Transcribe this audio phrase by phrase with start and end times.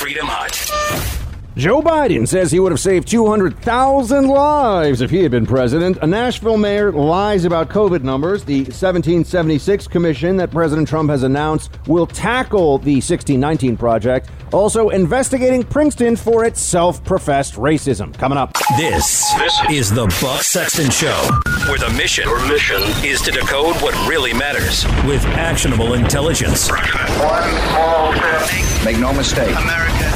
[0.00, 1.20] Freedom Hut.
[1.58, 5.98] Joe Biden says he would have saved 200,000 lives if he had been president.
[6.00, 8.42] A Nashville mayor lies about COVID numbers.
[8.42, 14.30] The 1776 commission that President Trump has announced will tackle the 1619 project.
[14.52, 18.16] Also, investigating Princeton for its self professed racism.
[18.18, 18.52] Coming up.
[18.76, 21.28] This, this is the Buck Sexton Show,
[21.68, 26.68] where the mission, Your mission is to decode what really matters with actionable intelligence.
[26.68, 28.84] One small step.
[28.84, 29.54] Make no mistake.
[29.56, 30.10] America,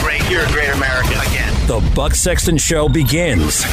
[0.00, 0.22] great.
[0.30, 1.52] You're a great American again.
[1.66, 3.64] The Buck Sexton Show begins.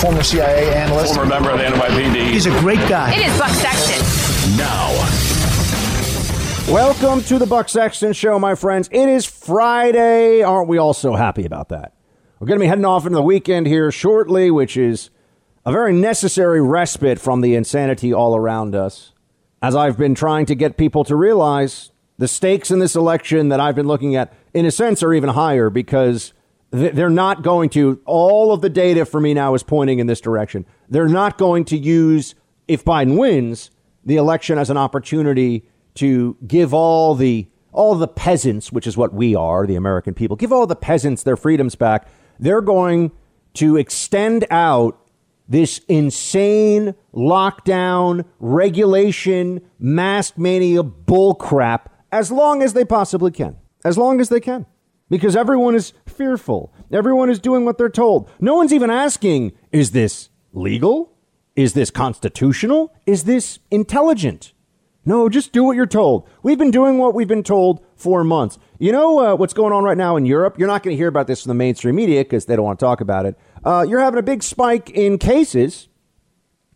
[0.00, 1.14] Former CIA analyst.
[1.14, 2.30] Former member of the NYPD.
[2.30, 3.12] He's a great guy.
[3.14, 4.56] It is Buck Sexton.
[4.56, 5.35] Now.
[6.68, 8.88] Welcome to the Buck Sexton Show, my friends.
[8.90, 10.42] It is Friday.
[10.42, 11.94] Aren't we all so happy about that?
[12.40, 15.10] We're going to be heading off into the weekend here shortly, which is
[15.64, 19.12] a very necessary respite from the insanity all around us.
[19.62, 23.60] As I've been trying to get people to realize the stakes in this election that
[23.60, 26.32] I've been looking at, in a sense, are even higher because
[26.72, 28.00] they're not going to.
[28.06, 30.66] All of the data for me now is pointing in this direction.
[30.88, 32.34] They're not going to use,
[32.66, 33.70] if Biden wins,
[34.04, 39.12] the election as an opportunity to give all the all the peasants, which is what
[39.12, 42.08] we are, the American people, give all the peasants their freedoms back.
[42.40, 43.12] They're going
[43.54, 44.98] to extend out
[45.48, 53.56] this insane lockdown, regulation, mask mania bullcrap as long as they possibly can.
[53.84, 54.66] As long as they can.
[55.08, 56.74] Because everyone is fearful.
[56.90, 58.28] Everyone is doing what they're told.
[58.40, 61.12] No one's even asking, is this legal?
[61.54, 62.92] Is this constitutional?
[63.06, 64.52] Is this intelligent?
[65.08, 66.28] No, just do what you're told.
[66.42, 68.58] We've been doing what we've been told for months.
[68.80, 70.58] You know uh, what's going on right now in Europe?
[70.58, 72.80] You're not going to hear about this from the mainstream media because they don't want
[72.80, 73.38] to talk about it.
[73.64, 75.86] Uh, you're having a big spike in cases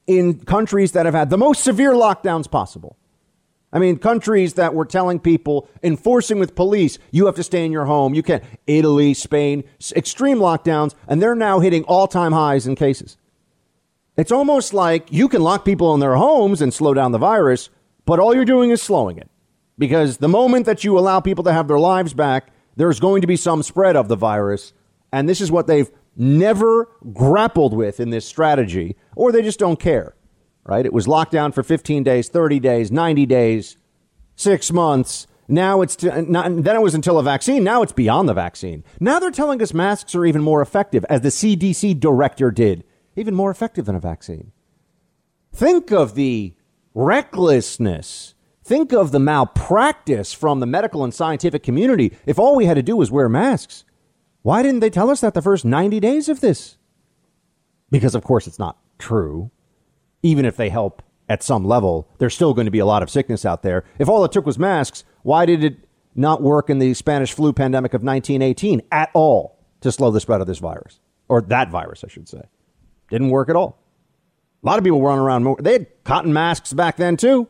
[0.06, 2.97] in countries that have had the most severe lockdowns possible.
[3.72, 7.72] I mean, countries that were telling people, enforcing with police, you have to stay in
[7.72, 8.15] your home.
[8.15, 8.43] You can't.
[8.66, 13.16] Italy, Spain, extreme lockdowns, and they're now hitting all time highs in cases.
[14.16, 17.71] It's almost like you can lock people in their homes and slow down the virus,
[18.10, 19.31] but all you're doing is slowing it.
[19.78, 23.28] Because the moment that you allow people to have their lives back, there's going to
[23.28, 24.72] be some spread of the virus.
[25.12, 29.78] And this is what they've never grappled with in this strategy, or they just don't
[29.78, 30.16] care,
[30.65, 30.84] right?
[30.84, 33.76] It was locked down for 15 days, 30 days, 90 days,
[34.34, 35.28] six months.
[35.47, 37.62] Now it's to, not, then it was until a vaccine.
[37.62, 38.82] Now it's beyond the vaccine.
[38.98, 42.82] Now they're telling us masks are even more effective, as the CDC director did,
[43.15, 44.50] even more effective than a vaccine.
[45.53, 46.54] Think of the
[46.95, 48.34] recklessness.
[48.65, 52.17] Think of the malpractice from the medical and scientific community.
[52.27, 53.84] If all we had to do was wear masks,
[54.43, 56.78] why didn't they tell us that the first 90 days of this?
[57.91, 59.51] Because, of course, it's not true.
[60.23, 63.11] Even if they help at some level, there's still going to be a lot of
[63.11, 63.84] sickness out there.
[63.99, 67.53] If all it took was masks, why did it not work in the Spanish flu
[67.53, 71.01] pandemic of 1918 at all to slow the spread of this virus?
[71.28, 72.43] Or that virus, I should say.
[73.11, 73.79] Didn't work at all.
[74.62, 75.44] A lot of people were running around.
[75.44, 75.56] More.
[75.60, 77.48] They had cotton masks back then, too.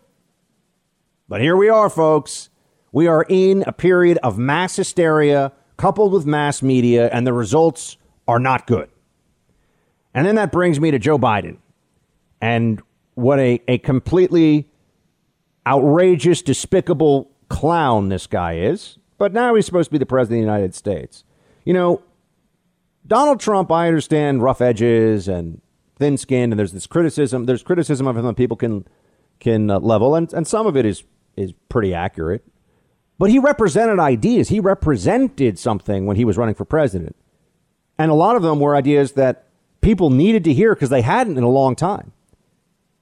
[1.29, 2.51] But here we are, folks.
[2.93, 7.97] We are in a period of mass hysteria coupled with mass media, and the results
[8.29, 8.91] are not good.
[10.13, 11.59] And then that brings me to Joe Biden
[12.41, 12.83] and
[13.15, 14.69] what a, a completely
[15.67, 18.99] outrageous, despicable clown this guy is.
[19.19, 21.25] But now he's supposed to be the president of the United States.
[21.65, 22.03] You know,
[23.07, 25.61] Donald Trump, I understand rough edges and
[26.01, 27.45] thin skinned, and there's this criticism.
[27.45, 28.87] There's criticism of him that people can
[29.39, 31.05] can uh, level, and, and some of it is
[31.37, 32.45] is pretty accurate.
[33.19, 34.49] But he represented ideas.
[34.49, 37.15] He represented something when he was running for president,
[37.99, 39.47] and a lot of them were ideas that
[39.81, 42.13] people needed to hear because they hadn't in a long time,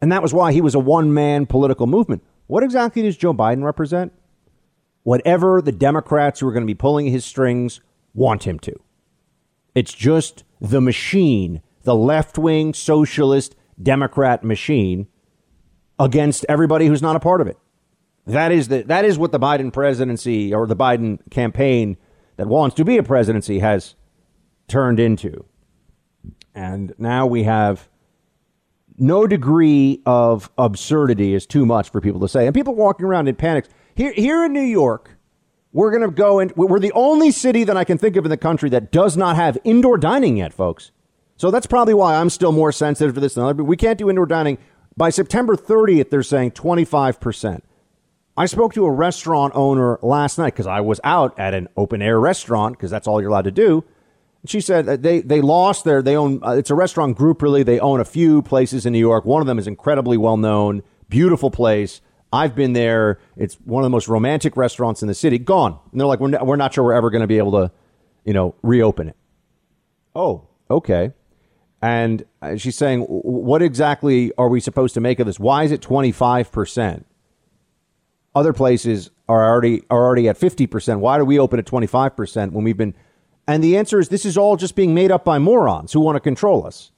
[0.02, 2.22] and that was why he was a one man political movement.
[2.48, 4.12] What exactly does Joe Biden represent?
[5.04, 7.80] Whatever the Democrats who are going to be pulling his strings
[8.12, 8.74] want him to.
[9.74, 15.06] It's just the machine the left wing socialist Democrat machine
[15.98, 17.56] against everybody who's not a part of it.
[18.26, 21.96] That is the, that is what the Biden presidency or the Biden campaign
[22.36, 23.94] that wants to be a presidency has
[24.68, 25.46] turned into.
[26.54, 27.88] And now we have
[28.98, 32.44] no degree of absurdity is too much for people to say.
[32.44, 33.70] And people walking around in panics.
[33.94, 35.16] Here, here in New York,
[35.72, 38.30] we're going to go and we're the only city that I can think of in
[38.30, 40.90] the country that does not have indoor dining yet, folks.
[41.38, 43.54] So that's probably why I'm still more sensitive to this than other.
[43.54, 44.58] But we can't do indoor dining.
[44.96, 47.62] By September 30th, they're saying 25%.
[48.36, 52.02] I spoke to a restaurant owner last night because I was out at an open
[52.02, 53.84] air restaurant because that's all you're allowed to do.
[54.42, 57.40] And she said that they, they lost their, they own, uh, it's a restaurant group
[57.40, 57.62] really.
[57.62, 59.24] They own a few places in New York.
[59.24, 62.00] One of them is incredibly well known, beautiful place.
[62.32, 63.20] I've been there.
[63.36, 65.38] It's one of the most romantic restaurants in the city.
[65.38, 65.78] Gone.
[65.92, 67.72] And they're like, we're, we're not sure we're ever going to be able to,
[68.24, 69.16] you know, reopen it.
[70.14, 71.12] Oh, okay.
[71.80, 75.38] And uh, she's saying, what exactly are we supposed to make of this?
[75.38, 77.04] Why is it 25%?
[78.34, 81.00] Other places are already are already at 50%.
[81.00, 82.94] Why do we open at 25% when we've been
[83.46, 86.16] And the answer is this is all just being made up by morons who want
[86.16, 86.92] to control us.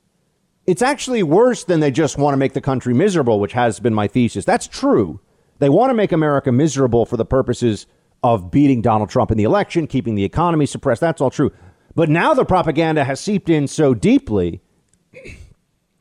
[0.66, 3.94] It's actually worse than they just want to make the country miserable, which has been
[3.94, 4.44] my thesis.
[4.44, 5.20] That's true.
[5.58, 7.86] They want to make America miserable for the purposes
[8.22, 11.00] of beating Donald Trump in the election, keeping the economy suppressed.
[11.00, 11.52] That's all true.
[11.94, 14.60] But now the propaganda has seeped in so deeply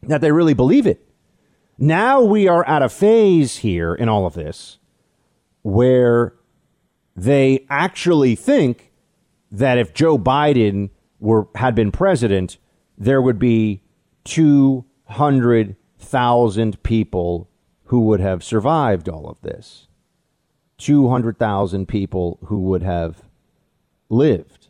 [0.04, 1.06] that they really believe it.
[1.78, 4.78] Now we are at a phase here in all of this
[5.62, 6.34] where
[7.16, 8.92] they actually think
[9.52, 10.90] that if Joe Biden
[11.20, 12.58] were had been president,
[12.98, 13.82] there would be
[14.26, 17.50] 200,000 people
[17.86, 19.88] who would have survived all of this.
[20.78, 23.24] 200,000 people who would have
[24.10, 24.68] lived.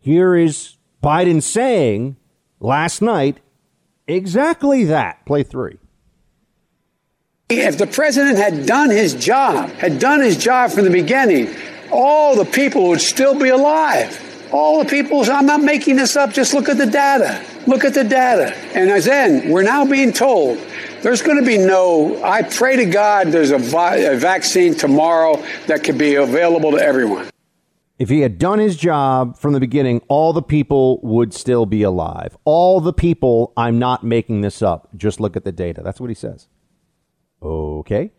[0.00, 2.16] Here is Biden saying
[2.64, 3.38] last night
[4.08, 5.24] exactly that.
[5.26, 5.78] Play three.
[7.50, 11.54] If the president had done his job, had done his job from the beginning,
[11.92, 14.20] all the people would still be alive.
[14.50, 17.44] All the people, I'm not making this up, just look at the data.
[17.66, 18.56] Look at the data.
[18.74, 20.58] And as then, we're now being told
[21.02, 25.42] there's going to be no, I pray to God there's a, vi- a vaccine tomorrow
[25.66, 27.28] that could be available to everyone.
[27.98, 31.82] If he had done his job from the beginning, all the people would still be
[31.82, 32.36] alive.
[32.44, 34.88] All the people, I'm not making this up.
[34.96, 35.80] Just look at the data.
[35.82, 36.48] That's what he says.
[37.40, 38.12] Okay.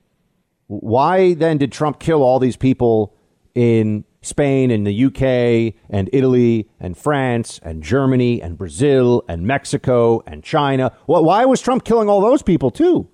[0.68, 3.16] Why then did Trump kill all these people
[3.54, 10.24] in Spain and the UK and Italy and France and Germany and Brazil and Mexico
[10.25, 10.94] and China?
[11.06, 13.10] Why was Trump killing all those people too?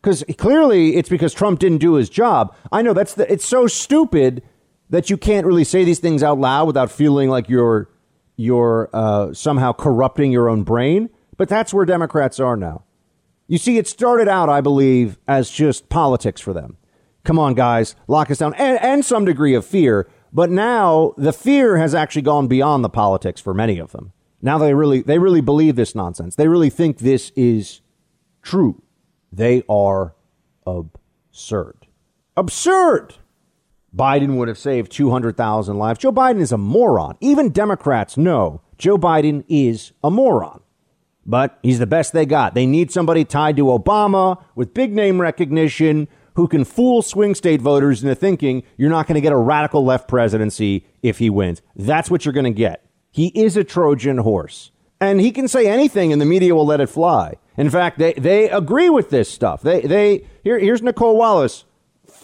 [0.00, 2.54] Because clearly it's because Trump didn't do his job.
[2.70, 4.42] I know that's the, it's so stupid
[4.94, 7.90] that you can't really say these things out loud without feeling like you're
[8.36, 11.10] you're uh, somehow corrupting your own brain.
[11.36, 12.84] But that's where Democrats are now.
[13.48, 16.76] You see, it started out, I believe, as just politics for them.
[17.24, 20.08] Come on, guys, lock us down, and, and some degree of fear.
[20.32, 24.12] But now the fear has actually gone beyond the politics for many of them.
[24.42, 26.36] Now they really, they really believe this nonsense.
[26.36, 27.80] They really think this is
[28.42, 28.80] true.
[29.32, 30.14] They are
[30.64, 31.88] absurd.
[32.36, 33.16] Absurd.
[33.94, 36.00] Biden would have saved 200,000 lives.
[36.00, 37.16] Joe Biden is a moron.
[37.20, 40.60] Even Democrats know Joe Biden is a moron
[41.26, 42.54] but he's the best they got.
[42.54, 47.60] They need somebody tied to Obama with big name recognition who can fool swing state
[47.60, 51.62] voters into thinking you're not going to get a radical left presidency if he wins.
[51.76, 52.84] That's what you're going to get.
[53.10, 54.72] He is a Trojan horse.
[55.00, 57.34] And he can say anything and the media will let it fly.
[57.56, 59.62] In fact, they, they agree with this stuff.
[59.62, 61.64] They, they, here, here's Nicolle Wallace,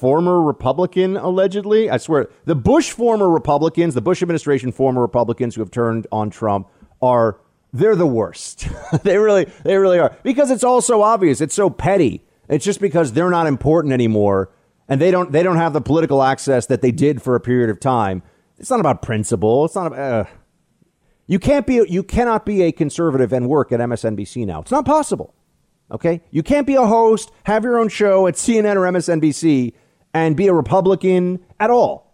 [0.00, 1.90] former Republican, allegedly.
[1.90, 6.30] I swear, the Bush former Republicans, the Bush administration former Republicans who have turned on
[6.30, 6.68] Trump
[7.02, 7.38] are
[7.74, 8.66] they're the worst.
[9.04, 11.42] they really, they really are because it's all so obvious.
[11.42, 12.24] It's so petty.
[12.48, 14.50] It's just because they're not important anymore,
[14.88, 17.68] and they don't, they don't have the political access that they did for a period
[17.68, 18.22] of time.
[18.58, 19.66] It's not about principle.
[19.66, 19.98] It's not about.
[19.98, 20.24] Uh,
[21.26, 24.62] you can't be, you cannot be a conservative and work at MSNBC now.
[24.62, 25.34] It's not possible.
[25.92, 29.74] Okay, you can't be a host, have your own show at CNN or MSNBC,
[30.12, 32.10] and be a Republican at all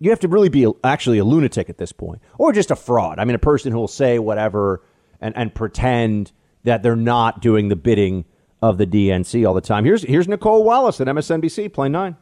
[0.00, 3.18] you have to really be actually a lunatic at this point, or just a fraud.
[3.18, 4.82] I mean, a person who will say whatever
[5.20, 6.32] and, and pretend
[6.64, 8.24] that they're not doing the bidding
[8.62, 9.84] of the DNC all the time.
[9.84, 12.16] Here's here's Nicolle Wallace at MSNBC, Play Nine.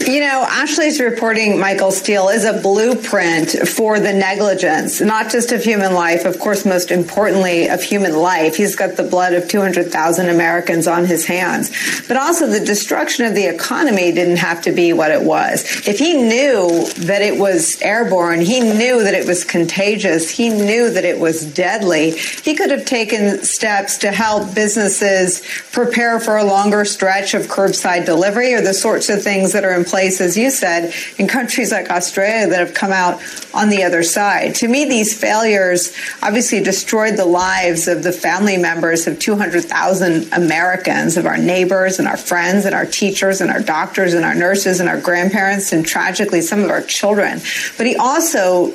[0.00, 5.62] You know, Ashley's reporting, Michael Steele, is a blueprint for the negligence, not just of
[5.62, 8.56] human life, of course, most importantly, of human life.
[8.56, 11.70] He's got the blood of 200,000 Americans on his hands.
[12.08, 15.64] But also, the destruction of the economy didn't have to be what it was.
[15.86, 20.90] If he knew that it was airborne, he knew that it was contagious, he knew
[20.90, 26.44] that it was deadly, he could have taken steps to help businesses prepare for a
[26.44, 30.50] longer stretch of curbside delivery or the sorts of things that are place, as you
[30.50, 33.20] said, in countries like Australia that have come out
[33.54, 34.54] on the other side.
[34.56, 41.16] To me, these failures obviously destroyed the lives of the family members of 200,000 Americans,
[41.16, 44.80] of our neighbors and our friends and our teachers and our doctors and our nurses
[44.80, 47.40] and our grandparents and tragically some of our children.
[47.76, 48.70] But he also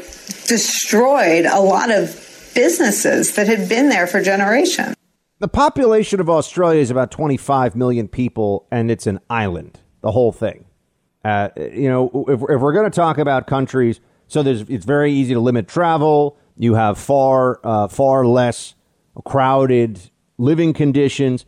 [0.47, 2.23] destroyed a lot of
[2.55, 4.95] businesses that had been there for generations.
[5.39, 10.31] The population of Australia is about 25 million people, and it's an island, the whole
[10.31, 10.65] thing.
[11.27, 15.11] Uh, you know, if, if we're going to talk about countries, so there's it's very
[15.11, 16.37] easy to limit travel.
[16.55, 18.75] You have far uh, far less
[19.25, 21.45] crowded living conditions.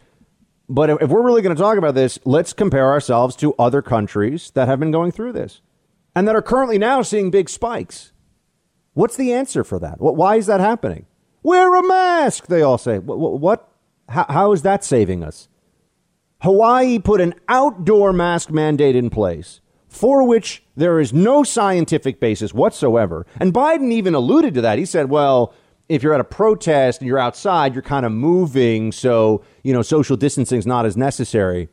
[0.67, 4.51] But if we're really going to talk about this, let's compare ourselves to other countries
[4.51, 5.61] that have been going through this
[6.13, 8.11] and that are currently now seeing big spikes.
[8.95, 10.01] What's the answer for that?
[10.01, 11.05] Why is that happening?
[11.41, 12.99] Wear a mask, they all say.
[12.99, 13.65] What?
[14.09, 15.47] How, how is that saving us?
[16.41, 22.53] Hawaii put an outdoor mask mandate in place for which there is no scientific basis
[22.53, 23.25] whatsoever.
[23.39, 24.77] And Biden even alluded to that.
[24.77, 25.53] He said, well,
[25.89, 29.81] if you're at a protest and you're outside, you're kind of moving, so, you know,
[29.81, 31.67] social distancing is not as necessary.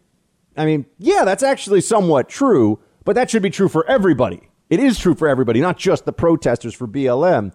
[0.56, 4.48] I mean, yeah, that's actually somewhat true, but that should be true for everybody.
[4.70, 7.52] It is true for everybody, not just the protesters for BLM.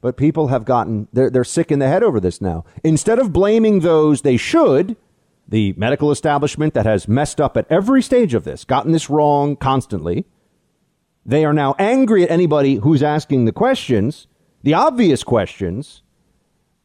[0.00, 2.64] But people have gotten, they're, they're sick in the head over this now.
[2.82, 4.96] Instead of blaming those they should,
[5.48, 9.56] the medical establishment that has messed up at every stage of this, gotten this wrong
[9.56, 10.24] constantly,
[11.24, 14.26] they are now angry at anybody who's asking the questions
[14.62, 16.02] the obvious questions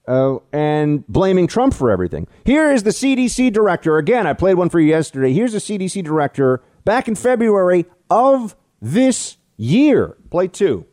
[0.08, 2.28] uh, and blaming Trump for everything.
[2.46, 3.98] Here is the CDC director.
[3.98, 5.34] Again, I played one for you yesterday.
[5.34, 10.18] Here's the CDC director back in February of this year.
[10.32, 10.86] Play two.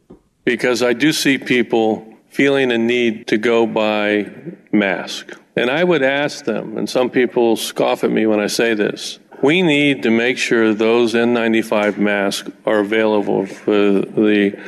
[0.44, 4.30] Because I do see people feeling a need to go buy
[4.72, 5.36] masks.
[5.56, 9.18] And I would ask them, and some people scoff at me when I say this,
[9.42, 14.58] we need to make sure those N95 masks are available for the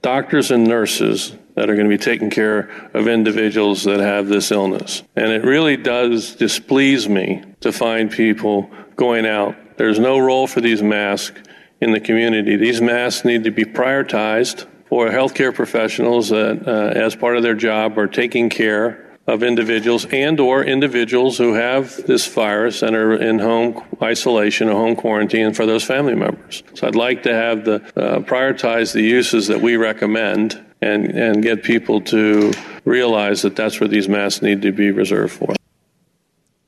[0.00, 4.50] doctors and nurses that are going to be taking care of individuals that have this
[4.50, 5.02] illness.
[5.14, 9.54] And it really does displease me to find people going out.
[9.76, 11.40] There's no role for these masks
[11.80, 12.56] in the community.
[12.56, 17.54] These masks need to be prioritized for healthcare professionals that, uh, as part of their
[17.54, 23.14] job, are taking care of individuals and or individuals who have this virus and are
[23.14, 26.62] in home isolation or home quarantine for those family members.
[26.74, 31.42] So I'd like to have the uh, prioritize the uses that we recommend and, and
[31.42, 32.52] get people to
[32.84, 35.54] realize that that's where these masks need to be reserved for.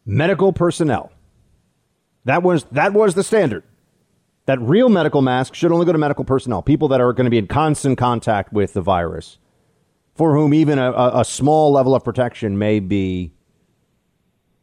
[0.07, 1.11] Medical personnel.
[2.25, 3.65] That was that was the standard.
[4.47, 7.31] That real medical masks should only go to medical personnel, people that are going to
[7.31, 9.39] be in constant contact with the virus,
[10.15, 13.33] for whom even a, a small level of protection may be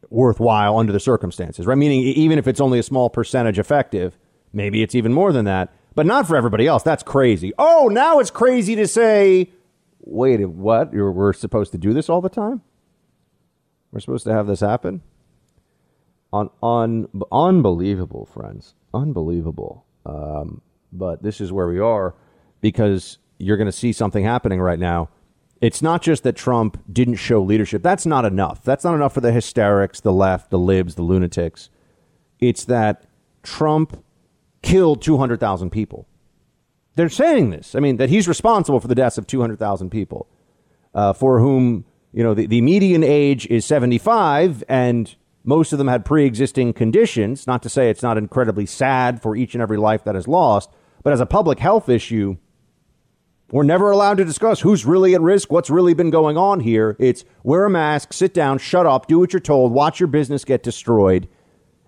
[0.09, 1.77] worthwhile under the circumstances, right?
[1.77, 4.17] Meaning, even if it's only a small percentage effective,
[4.53, 6.83] maybe it's even more than that but not for everybody else.
[6.83, 7.53] That's crazy.
[7.57, 9.51] Oh, now it's crazy to say,
[9.99, 10.93] wait, what?
[10.93, 12.61] We're supposed to do this all the time?
[13.91, 15.01] We're supposed to have this happen?
[16.31, 18.73] Un- un- unbelievable, friends.
[18.93, 19.85] Unbelievable.
[20.05, 20.61] Um,
[20.93, 22.15] but this is where we are
[22.61, 25.09] because you're going to see something happening right now.
[25.61, 27.83] It's not just that Trump didn't show leadership.
[27.83, 28.63] That's not enough.
[28.63, 31.69] That's not enough for the hysterics, the left, the libs, the lunatics.
[32.39, 33.05] It's that
[33.43, 34.03] Trump
[34.63, 36.07] killed 200,000 people.
[36.95, 37.75] They're saying this.
[37.75, 40.27] I mean, that he's responsible for the deaths of 200,000 people,
[40.95, 45.87] uh, for whom, you know, the, the median age is 75, and most of them
[45.87, 47.45] had pre existing conditions.
[47.45, 50.71] Not to say it's not incredibly sad for each and every life that is lost,
[51.03, 52.37] but as a public health issue,
[53.51, 56.95] we're never allowed to discuss who's really at risk, what's really been going on here.
[56.99, 60.45] It's wear a mask, sit down, shut up, do what you're told, watch your business
[60.45, 61.27] get destroyed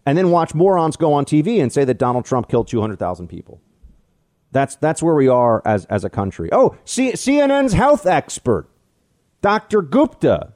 [0.06, 3.62] and then watch morons go on TV and say that Donald Trump killed 200,000 people.
[4.52, 6.50] That's, that's where we are as, as a country.
[6.52, 8.70] Oh, C- CNN's health expert,
[9.42, 9.82] Dr.
[9.82, 10.54] Gupta,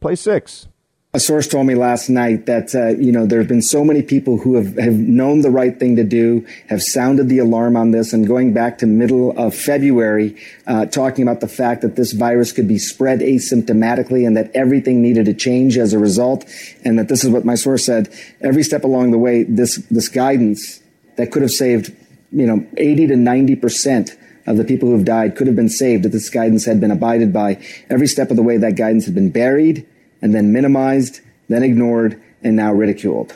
[0.00, 0.68] play six.
[1.16, 4.02] A source told me last night that uh, you know there have been so many
[4.02, 7.90] people who have, have known the right thing to do, have sounded the alarm on
[7.90, 12.12] this, and going back to middle of February, uh, talking about the fact that this
[12.12, 16.44] virus could be spread asymptomatically and that everything needed to change as a result,
[16.84, 18.12] and that this is what my source said.
[18.42, 20.82] Every step along the way, this this guidance
[21.16, 21.96] that could have saved
[22.30, 25.70] you know 80 to 90 percent of the people who have died could have been
[25.70, 27.58] saved if this guidance had been abided by.
[27.88, 29.86] Every step of the way, that guidance had been buried
[30.22, 33.34] and then minimized, then ignored, and now ridiculed.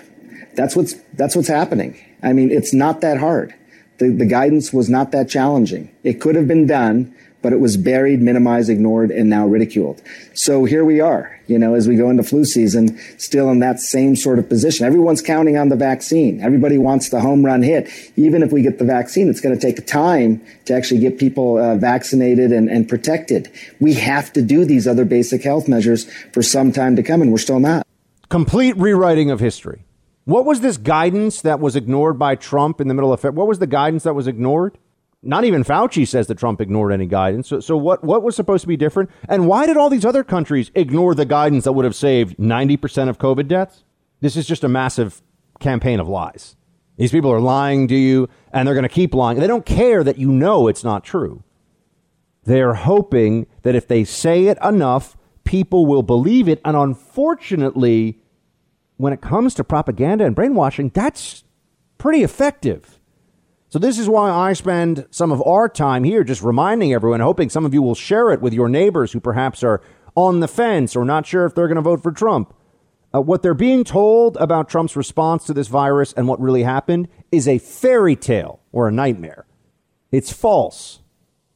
[0.54, 1.98] That's what's, that's what's happening.
[2.22, 3.54] I mean, it's not that hard.
[3.98, 5.94] The, the guidance was not that challenging.
[6.02, 10.02] It could have been done, but it was buried, minimized, ignored, and now ridiculed.
[10.34, 13.80] So here we are, you know, as we go into flu season, still in that
[13.80, 14.86] same sort of position.
[14.86, 16.40] Everyone's counting on the vaccine.
[16.40, 17.88] Everybody wants the home run hit.
[18.16, 21.58] Even if we get the vaccine, it's going to take time to actually get people
[21.58, 23.50] uh, vaccinated and, and protected.
[23.80, 27.32] We have to do these other basic health measures for some time to come, and
[27.32, 27.86] we're still not.
[28.28, 29.84] Complete rewriting of history.
[30.24, 33.22] What was this guidance that was ignored by Trump in the middle of?
[33.24, 34.78] What was the guidance that was ignored?
[35.22, 37.48] Not even Fauci says that Trump ignored any guidance.
[37.48, 39.10] So, so what, what was supposed to be different?
[39.28, 43.08] And why did all these other countries ignore the guidance that would have saved 90%
[43.08, 43.84] of COVID deaths?
[44.20, 45.22] This is just a massive
[45.58, 46.56] campaign of lies.
[46.96, 49.38] These people are lying to you, and they're going to keep lying.
[49.38, 51.42] They don't care that you know it's not true.
[52.44, 56.60] They're hoping that if they say it enough, people will believe it.
[56.64, 58.18] And unfortunately,
[58.96, 61.44] when it comes to propaganda and brainwashing, that's
[61.98, 62.99] pretty effective.
[63.70, 67.48] So, this is why I spend some of our time here just reminding everyone, hoping
[67.48, 69.80] some of you will share it with your neighbors who perhaps are
[70.16, 72.52] on the fence or not sure if they're going to vote for Trump.
[73.14, 77.06] Uh, what they're being told about Trump's response to this virus and what really happened
[77.30, 79.46] is a fairy tale or a nightmare.
[80.10, 80.98] It's false.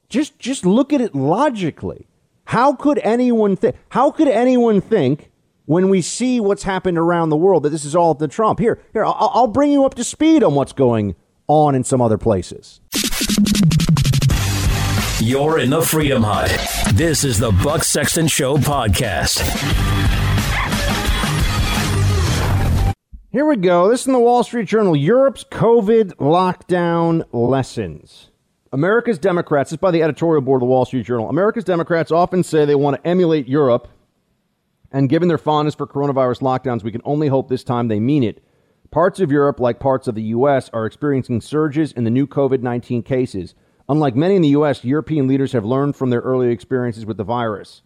[0.09, 2.06] Just just look at it logically.
[2.44, 3.75] How could anyone think?
[3.88, 5.33] How could anyone think
[5.66, 8.61] when we see what's happened around the world that this is all the Trump?
[8.61, 12.00] Here, here, I'll, I'll bring you up to speed on what's going on in some
[12.00, 12.80] other places.
[15.20, 16.50] You're in the Freedom Hut.
[16.94, 19.40] This is the Buck Sexton Show podcast.
[23.30, 23.88] Here we go.
[23.88, 24.94] This is in the Wall Street Journal.
[24.94, 28.30] Europe's COVID lockdown lessons.
[28.72, 31.28] America's Democrats, this is by the editorial board of the Wall Street Journal.
[31.28, 33.88] America's Democrats often say they want to emulate Europe,
[34.92, 38.22] and given their fondness for coronavirus lockdowns, we can only hope this time they mean
[38.22, 38.43] it.
[38.94, 42.62] Parts of Europe, like parts of the U.S., are experiencing surges in the new COVID
[42.62, 43.56] 19 cases.
[43.88, 47.24] Unlike many in the U.S., European leaders have learned from their early experiences with the
[47.24, 47.82] virus.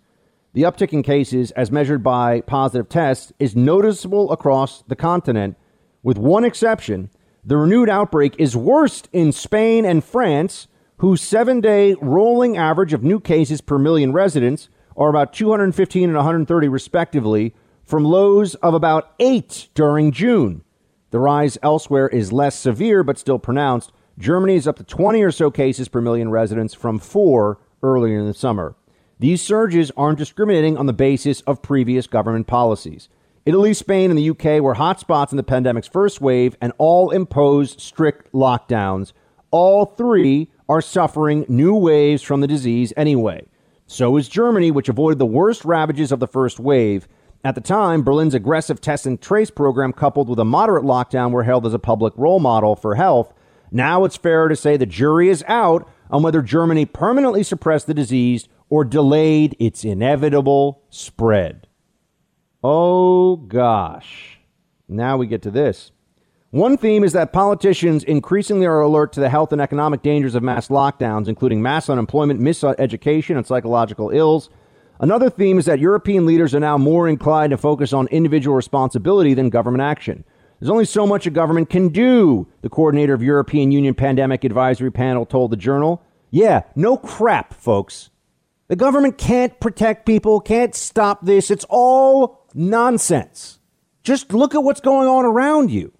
[0.52, 5.56] The uptick in cases, as measured by positive tests, is noticeable across the continent,
[6.02, 7.08] with one exception.
[7.42, 13.02] The renewed outbreak is worst in Spain and France, whose seven day rolling average of
[13.02, 19.14] new cases per million residents are about 215 and 130, respectively, from lows of about
[19.18, 20.64] eight during June.
[21.10, 23.92] The rise elsewhere is less severe but still pronounced.
[24.18, 28.26] Germany is up to 20 or so cases per million residents from four earlier in
[28.26, 28.74] the summer.
[29.18, 33.08] These surges aren't discriminating on the basis of previous government policies.
[33.46, 37.80] Italy, Spain, and the UK were hotspots in the pandemic's first wave and all imposed
[37.80, 39.12] strict lockdowns.
[39.50, 43.46] All three are suffering new waves from the disease anyway.
[43.86, 47.08] So is Germany, which avoided the worst ravages of the first wave.
[47.44, 51.44] At the time, Berlin's aggressive test and trace program, coupled with a moderate lockdown, were
[51.44, 53.32] held as a public role model for health.
[53.70, 57.94] Now it's fair to say the jury is out on whether Germany permanently suppressed the
[57.94, 61.68] disease or delayed its inevitable spread.
[62.64, 64.40] Oh gosh.
[64.88, 65.92] Now we get to this.
[66.50, 70.42] One theme is that politicians increasingly are alert to the health and economic dangers of
[70.42, 74.48] mass lockdowns, including mass unemployment, miseducation, and psychological ills.
[75.00, 79.34] Another theme is that European leaders are now more inclined to focus on individual responsibility
[79.34, 80.24] than government action.
[80.58, 84.90] There's only so much a government can do, the coordinator of European Union Pandemic Advisory
[84.90, 86.02] Panel told the Journal.
[86.30, 88.10] Yeah, no crap, folks.
[88.66, 91.50] The government can't protect people, can't stop this.
[91.50, 93.60] It's all nonsense.
[94.02, 95.92] Just look at what's going on around you.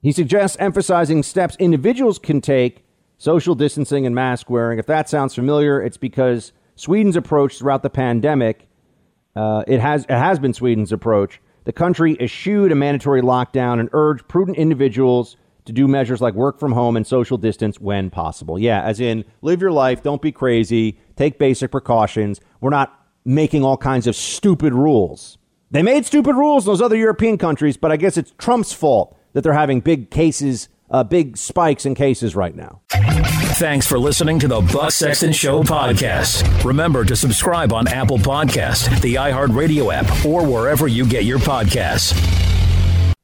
[0.00, 2.84] He suggests emphasizing steps individuals can take,
[3.18, 4.78] social distancing and mask wearing.
[4.78, 8.68] If that sounds familiar, it's because Sweden's approach throughout the pandemic,
[9.36, 11.40] uh, it has it has been Sweden's approach.
[11.64, 16.58] The country eschewed a mandatory lockdown and urged prudent individuals to do measures like work
[16.58, 18.58] from home and social distance when possible.
[18.58, 22.40] Yeah, as in live your life, don't be crazy, take basic precautions.
[22.60, 25.38] We're not making all kinds of stupid rules.
[25.70, 29.16] They made stupid rules in those other European countries, but I guess it's Trump's fault
[29.32, 32.82] that they're having big cases, uh, big spikes in cases right now.
[33.56, 36.64] Thanks for listening to the Buck Sexton Show podcast.
[36.64, 42.12] Remember to subscribe on Apple Podcast, the iHeartRadio app, or wherever you get your podcasts.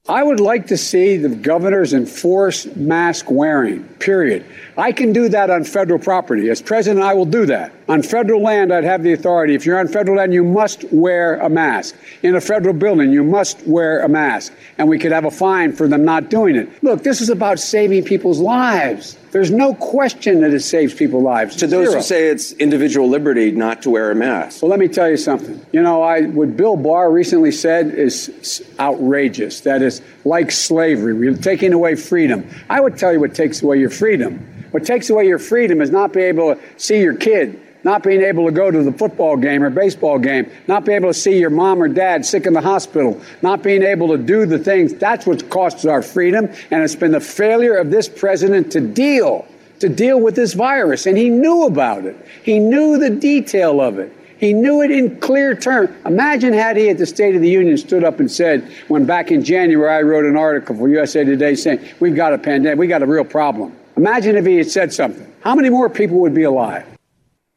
[0.08, 4.46] I would like to see the governors enforce mask wearing, period.
[4.78, 6.48] I can do that on federal property.
[6.50, 7.72] As president, I will do that.
[7.88, 9.56] On federal land, I'd have the authority.
[9.56, 11.96] If you're on federal land, you must wear a mask.
[12.22, 14.52] In a federal building, you must wear a mask.
[14.78, 16.68] And we could have a fine for them not doing it.
[16.84, 19.18] Look, this is about saving people's lives.
[19.32, 21.56] There's no question that it saves people's lives.
[21.56, 22.00] To those Zero.
[22.00, 24.62] who say it's individual liberty not to wear a mask.
[24.62, 25.60] Well, let me tell you something.
[25.72, 29.60] You know, I, what Bill Barr recently said is outrageous.
[29.62, 31.14] That is like slavery.
[31.14, 32.48] We're taking away freedom.
[32.70, 34.54] I would tell you what takes away your freedom.
[34.70, 38.22] What takes away your freedom is not being able to see your kid not being
[38.22, 41.38] able to go to the football game or baseball game, not being able to see
[41.38, 44.94] your mom or dad sick in the hospital, not being able to do the things.
[44.94, 46.46] That's what costs our freedom.
[46.70, 49.46] And it's been the failure of this president to deal,
[49.80, 51.06] to deal with this virus.
[51.06, 52.16] And he knew about it.
[52.42, 54.12] He knew the detail of it.
[54.38, 55.90] He knew it in clear terms.
[56.06, 59.32] Imagine had he at the State of the Union stood up and said, when back
[59.32, 62.88] in January I wrote an article for USA Today saying, we've got a pandemic, we've
[62.88, 63.76] got a real problem.
[63.98, 65.26] Imagine if he had said something.
[65.40, 66.86] How many more people would be alive?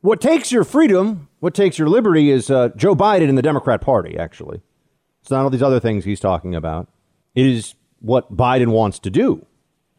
[0.01, 3.79] What takes your freedom, what takes your liberty is uh, Joe Biden and the Democrat
[3.79, 4.59] Party, actually.
[5.21, 6.87] It's not all these other things he's talking about.
[7.35, 9.45] It is what Biden wants to do.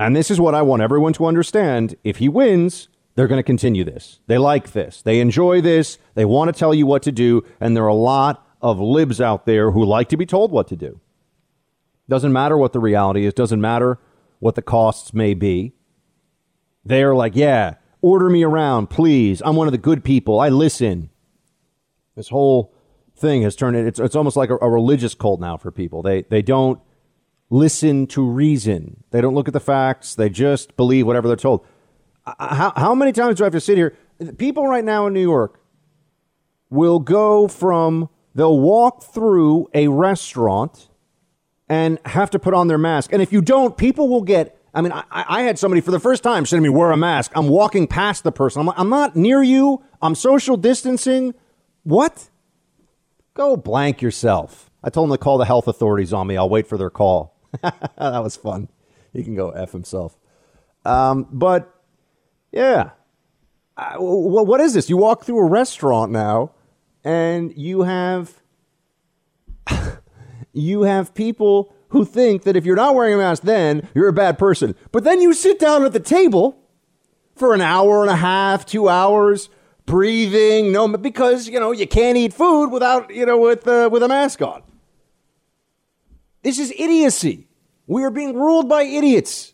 [0.00, 1.94] And this is what I want everyone to understand.
[2.02, 4.18] If he wins, they're going to continue this.
[4.26, 5.00] They like this.
[5.00, 5.98] They enjoy this.
[6.14, 7.44] They want to tell you what to do.
[7.60, 10.66] And there are a lot of libs out there who like to be told what
[10.68, 10.98] to do.
[12.08, 14.00] Doesn't matter what the reality is, doesn't matter
[14.40, 15.74] what the costs may be.
[16.84, 19.42] They're like, yeah, order me around, please.
[19.44, 20.40] I'm one of the good people.
[20.40, 21.10] I listen.
[22.16, 22.74] This whole
[23.16, 26.02] thing has turned it's it's almost like a, a religious cult now for people.
[26.02, 26.80] They they don't
[27.50, 29.04] listen to reason.
[29.10, 30.14] They don't look at the facts.
[30.14, 31.64] They just believe whatever they're told.
[32.26, 33.96] Uh, uh, how, how many times do I have to sit here?
[34.38, 35.60] People right now in New York
[36.70, 40.88] will go from, they'll walk through a restaurant
[41.68, 43.12] and have to put on their mask.
[43.12, 46.00] And if you don't, people will get, I mean, I, I had somebody for the
[46.00, 47.32] first time say to me, wear a mask.
[47.34, 48.60] I'm walking past the person.
[48.60, 49.84] I'm, like, I'm not near you.
[50.00, 51.34] I'm social distancing.
[51.84, 52.30] What?
[53.34, 54.70] Go blank yourself.
[54.82, 56.36] I told him to call the health authorities on me.
[56.36, 57.36] I'll wait for their call.
[57.62, 58.68] that was fun.
[59.12, 60.18] He can go F himself.
[60.84, 61.72] Um, but
[62.50, 62.90] yeah.
[63.76, 64.90] Uh, well, what is this?
[64.90, 66.52] You walk through a restaurant now
[67.04, 68.42] and you have
[70.52, 74.12] you have people who think that if you're not wearing a mask then you're a
[74.12, 74.74] bad person.
[74.90, 76.58] But then you sit down at the table
[77.36, 79.48] for an hour and a half, 2 hours
[79.86, 84.02] breathing, no because you know you can't eat food without, you know, with uh, with
[84.02, 84.62] a mask on.
[86.42, 87.48] This is idiocy.
[87.86, 89.52] We are being ruled by idiots.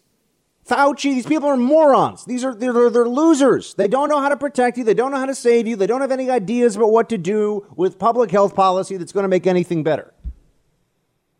[0.69, 2.27] Fauci, these people are morons.
[2.27, 3.75] These are they're, they're losers.
[3.75, 4.85] They don't know how to protect you.
[4.85, 5.77] They don't know how to save you.
[5.77, 9.25] They don't have any ideas about what to do with public health policy that's going
[9.25, 10.13] to make anything better.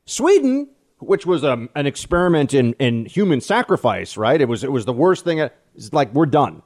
[0.07, 4.41] Sweden, which was um, an experiment in, in human sacrifice, right?
[4.41, 5.39] It was it was the worst thing.
[5.75, 6.63] It's like we're done.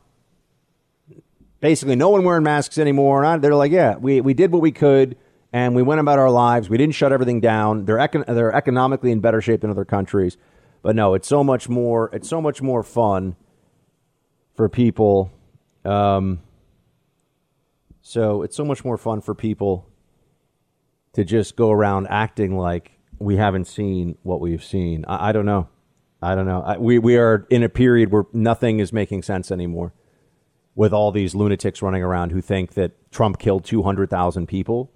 [1.60, 3.38] Basically, no one wearing masks anymore.
[3.38, 5.16] They're like, yeah, we, we did what we could
[5.52, 6.68] and we went about our lives.
[6.68, 7.84] We didn't shut everything down.
[7.84, 10.36] They're econ- they're economically in better shape than other countries.
[10.82, 12.10] But no, it's so much more.
[12.12, 13.36] It's so much more fun
[14.54, 15.30] for people.
[15.84, 16.40] Um,
[18.00, 19.88] so it's so much more fun for people
[21.12, 22.92] to just go around acting like
[23.22, 25.04] we haven't seen what we've seen.
[25.06, 25.68] I, I don't know.
[26.20, 26.62] I don't know.
[26.62, 29.92] I, we we are in a period where nothing is making sense anymore,
[30.74, 34.90] with all these lunatics running around who think that Trump killed two hundred thousand people.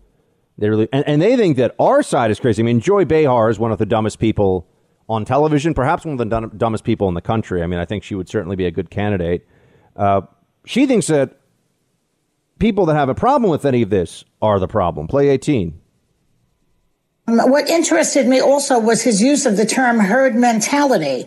[0.58, 2.62] They really, and, and they think that our side is crazy.
[2.62, 4.66] I mean, Joy Behar is one of the dumbest people
[5.08, 7.62] on television, perhaps one of the dumbest people in the country.
[7.62, 9.46] I mean, I think she would certainly be a good candidate.
[9.94, 10.22] Uh,
[10.64, 11.40] she thinks that
[12.58, 15.06] people that have a problem with any of this are the problem.
[15.06, 15.80] Play 18.
[17.28, 21.26] Um, what interested me also was his use of the term herd mentality.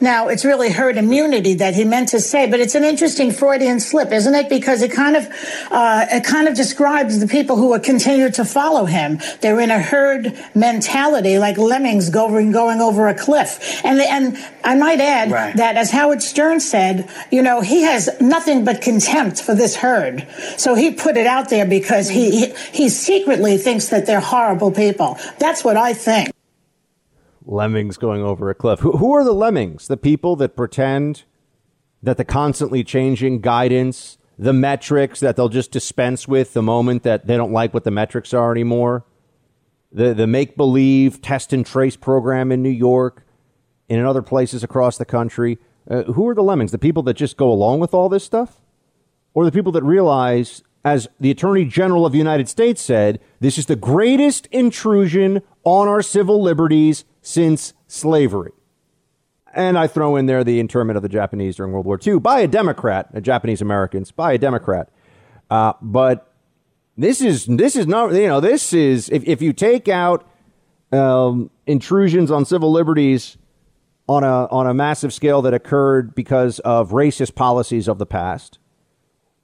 [0.00, 3.80] Now, it's really herd immunity that he meant to say, but it's an interesting Freudian
[3.80, 4.48] slip, isn't it?
[4.48, 5.26] Because it kind of,
[5.70, 9.20] uh, it kind of describes the people who are continue to follow him.
[9.40, 13.84] They're in a herd mentality, like lemmings going, going over a cliff.
[13.84, 15.56] And, and I might add right.
[15.56, 20.26] that as Howard Stern said, you know, he has nothing but contempt for this herd.
[20.56, 24.70] So he put it out there because he, he, he secretly thinks that they're horrible
[24.70, 25.18] people.
[25.38, 26.30] That's what I think
[27.44, 28.80] lemmings going over a cliff.
[28.80, 29.88] Who, who are the lemmings?
[29.88, 31.24] The people that pretend
[32.02, 37.26] that the constantly changing guidance, the metrics that they'll just dispense with the moment that
[37.26, 39.04] they don't like what the metrics are anymore.
[39.92, 43.26] The, the make believe test and trace program in New York
[43.88, 45.58] and in other places across the country.
[45.90, 46.70] Uh, who are the lemmings?
[46.70, 48.60] The people that just go along with all this stuff?
[49.34, 53.58] Or the people that realize, as the Attorney General of the United States said, this
[53.58, 58.52] is the greatest intrusion on our civil liberties since slavery.
[59.52, 62.40] And I throw in there the internment of the Japanese during World War II by
[62.40, 64.90] a Democrat, a Japanese Americans by a Democrat.
[65.50, 66.32] Uh, but
[66.96, 70.28] this is this is not you know this is if if you take out
[70.92, 73.36] um, intrusions on civil liberties
[74.06, 78.58] on a on a massive scale that occurred because of racist policies of the past.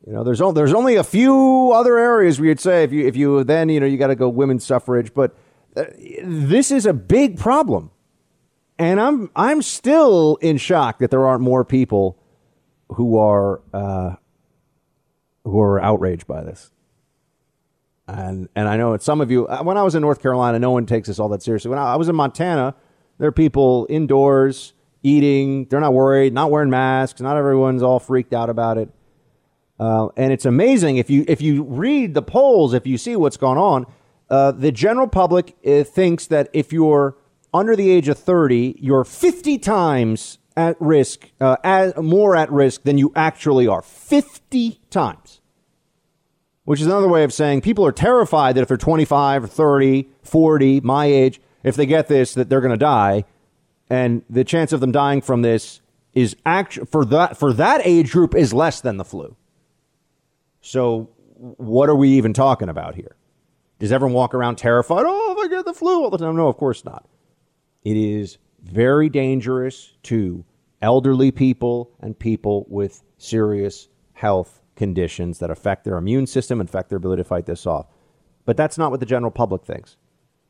[0.07, 3.07] You know, there's only there's only a few other areas we would say if you
[3.07, 5.37] if you then you know you got to go women's suffrage, but
[5.77, 7.91] this is a big problem.
[8.79, 12.19] And I'm I'm still in shock that there aren't more people
[12.91, 14.17] who are uh,
[15.45, 16.71] who are outraged by this.
[18.07, 20.71] And and I know some of you uh, when I was in North Carolina, no
[20.71, 21.71] one takes this all that seriously.
[21.71, 22.75] When I, I was in Montana,
[23.19, 25.67] there are people indoors eating.
[25.67, 27.21] They're not worried, not wearing masks.
[27.21, 28.91] Not everyone's all freaked out about it.
[29.79, 33.37] Uh, and it's amazing if you if you read the polls, if you see what's
[33.37, 33.87] going on,
[34.29, 37.17] uh, the general public uh, thinks that if you're
[37.55, 42.83] under the age of 30, you're 50 times at risk, uh, as, more at risk
[42.83, 43.83] than you actually are.
[43.83, 45.41] 50 times.
[46.65, 50.09] Which is another way of saying people are terrified that if they're 25 or 30,
[50.23, 53.25] 40, my age, if they get this, that they're going to die.
[53.89, 55.81] And the chance of them dying from this
[56.13, 59.37] is act- for that for that age group is less than the flu.
[60.61, 63.15] So what are we even talking about here?
[63.79, 65.05] Does everyone walk around terrified?
[65.07, 66.37] Oh, if I get the flu all the time?
[66.37, 67.07] No, of course not.
[67.85, 70.45] It is very dangerous to
[70.83, 76.99] elderly people and people with serious health conditions that affect their immune system affect their
[76.99, 77.87] ability to fight this off.
[78.45, 79.97] But that's not what the general public thinks.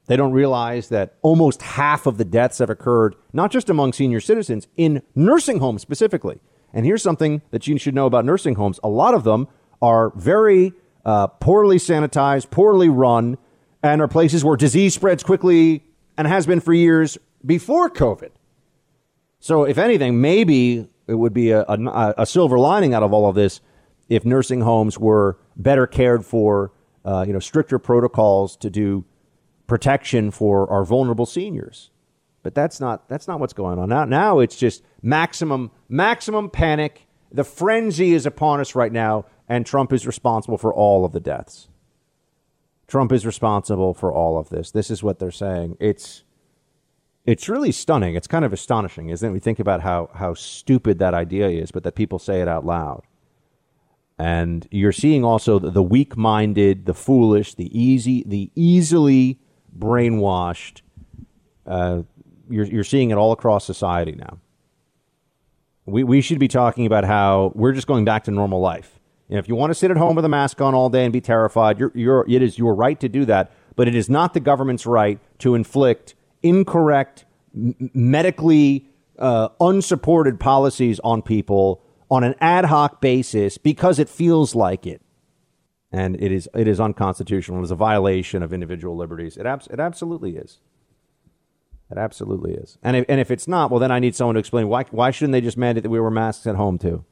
[0.07, 4.21] They don't realize that almost half of the deaths have occurred, not just among senior
[4.21, 6.41] citizens, in nursing homes specifically.
[6.73, 9.49] And here's something that you should know about nursing homes a lot of them
[9.83, 10.73] are very
[11.07, 13.39] uh, poorly sanitized, poorly run,
[13.83, 15.85] and are places where disease spreads quickly
[16.19, 18.31] and has been for years before COVID.
[19.39, 23.29] So, if anything, maybe it would be a, a, a silver lining out of all
[23.29, 23.61] of this
[24.09, 26.73] if nursing homes were better cared for,
[27.05, 29.05] uh, you know, stricter protocols to do
[29.69, 31.91] protection for our vulnerable seniors.
[32.43, 34.05] But that's not that's not what's going on now.
[34.05, 37.07] Now it's just maximum maximum panic.
[37.31, 41.21] The frenzy is upon us right now, and Trump is responsible for all of the
[41.21, 41.69] deaths.
[42.87, 44.71] Trump is responsible for all of this.
[44.71, 45.77] This is what they're saying.
[45.81, 46.23] It's
[47.25, 48.15] it's really stunning.
[48.15, 49.33] It's kind of astonishing, isn't it?
[49.33, 52.65] We think about how how stupid that idea is, but that people say it out
[52.65, 53.03] loud.
[54.19, 59.39] And you're seeing also the, the weak-minded, the foolish, the easy, the easily
[59.79, 60.81] brainwashed.
[61.67, 62.03] Uh,
[62.49, 64.39] you're, you're seeing it all across society now.
[65.85, 68.96] We, we should be talking about how we're just going back to normal life.
[69.29, 71.13] And if you want to sit at home with a mask on all day and
[71.13, 73.53] be terrified, you're, you're, it is your right to do that.
[73.75, 81.01] But it is not the government's right to inflict incorrect, m- medically uh, unsupported policies
[81.01, 85.03] on people on an ad hoc basis because it feels like it
[85.93, 87.61] and it is it is unconstitutional.
[87.61, 89.37] It is a violation of individual liberties.
[89.37, 90.61] It abs- it absolutely is.
[91.91, 92.79] It absolutely is.
[92.83, 95.11] And if, and if it's not, well, then I need someone to explain why why
[95.11, 97.05] shouldn't they just mandate that we wear masks at home too?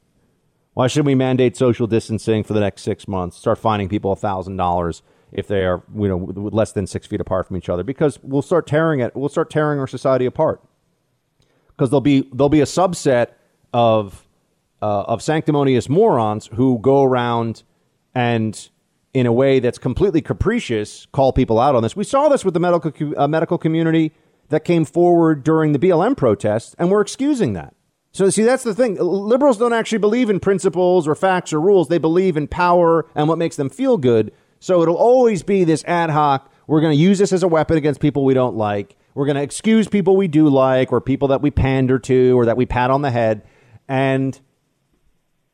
[0.75, 3.37] Why should we mandate social distancing for the next six months?
[3.37, 7.47] Start fining people thousand dollars if they are you know less than six feet apart
[7.47, 9.15] from each other because we'll start tearing it.
[9.15, 10.61] We'll start tearing our society apart
[11.69, 13.29] because there'll be there'll be a subset
[13.73, 14.27] of
[14.81, 17.63] uh, of sanctimonious morons who go around
[18.13, 18.69] and
[19.13, 21.95] in a way that's completely capricious call people out on this.
[21.95, 24.11] We saw this with the medical uh, medical community
[24.49, 27.73] that came forward during the BLM protests, and we're excusing that.
[28.15, 28.95] So, see, that's the thing.
[28.95, 31.89] Liberals don't actually believe in principles or facts or rules.
[31.89, 34.31] They believe in power and what makes them feel good.
[34.61, 36.49] So, it'll always be this ad hoc.
[36.65, 38.95] We're going to use this as a weapon against people we don't like.
[39.15, 42.45] We're going to excuse people we do like or people that we pander to or
[42.45, 43.43] that we pat on the head.
[43.89, 44.39] And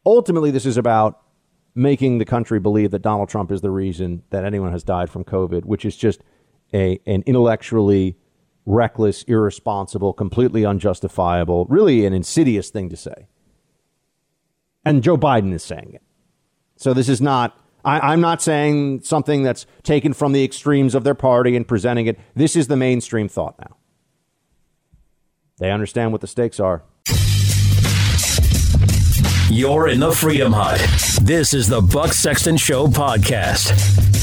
[0.05, 1.19] ultimately, this is about
[1.73, 5.23] making the country believe that Donald Trump is the reason that anyone has died from
[5.23, 6.21] COVID, which is just
[6.75, 8.17] a an intellectually
[8.65, 13.27] reckless, irresponsible, completely unjustifiable, really an insidious thing to say.
[14.85, 16.01] And Joe Biden is saying it.
[16.75, 17.57] So this is not.
[17.83, 22.07] I, I'm not saying something that's taken from the extremes of their party and presenting
[22.07, 22.19] it.
[22.35, 23.77] This is the mainstream thought now.
[25.57, 26.83] They understand what the stakes are.
[29.49, 30.79] You're in the Freedom Hut.
[31.21, 34.20] This is the Buck Sexton Show podcast.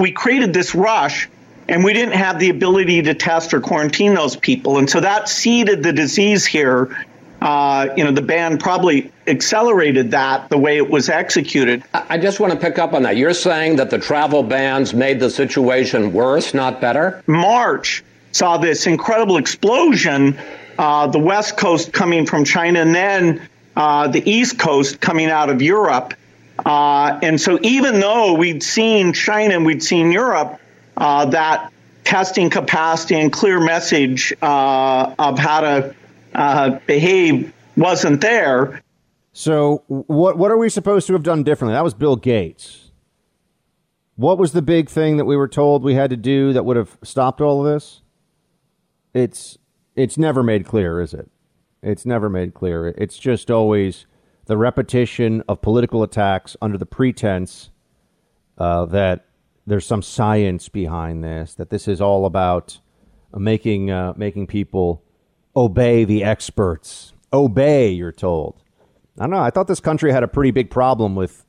[0.00, 1.28] We created this rush
[1.68, 4.78] and we didn't have the ability to test or quarantine those people.
[4.78, 6.96] And so that seeded the disease here.
[7.40, 11.84] Uh, you know, the ban probably accelerated that the way it was executed.
[11.94, 13.16] I just want to pick up on that.
[13.16, 17.22] You're saying that the travel bans made the situation worse, not better?
[17.26, 20.38] March saw this incredible explosion
[20.80, 25.50] uh, the West Coast coming from China, and then uh, the East Coast coming out
[25.50, 26.14] of Europe.
[26.64, 30.60] Uh, and so, even though we'd seen China and we'd seen Europe,
[30.96, 31.72] uh, that
[32.04, 35.94] testing capacity and clear message uh, of how to
[36.34, 38.82] uh, behave wasn't there.
[39.32, 41.74] So, what what are we supposed to have done differently?
[41.74, 42.90] That was Bill Gates.
[44.16, 46.76] What was the big thing that we were told we had to do that would
[46.76, 48.02] have stopped all of this?
[49.14, 49.56] It's
[49.96, 51.30] it's never made clear, is it?
[51.82, 52.88] It's never made clear.
[52.88, 54.06] It's just always
[54.50, 57.70] the repetition of political attacks under the pretense
[58.58, 59.26] uh, that
[59.64, 62.80] there's some science behind this, that this is all about
[63.32, 65.04] making uh, making people
[65.54, 67.12] obey the experts.
[67.32, 68.60] Obey, you're told.
[69.20, 69.38] I don't know.
[69.38, 71.46] I thought this country had a pretty big problem with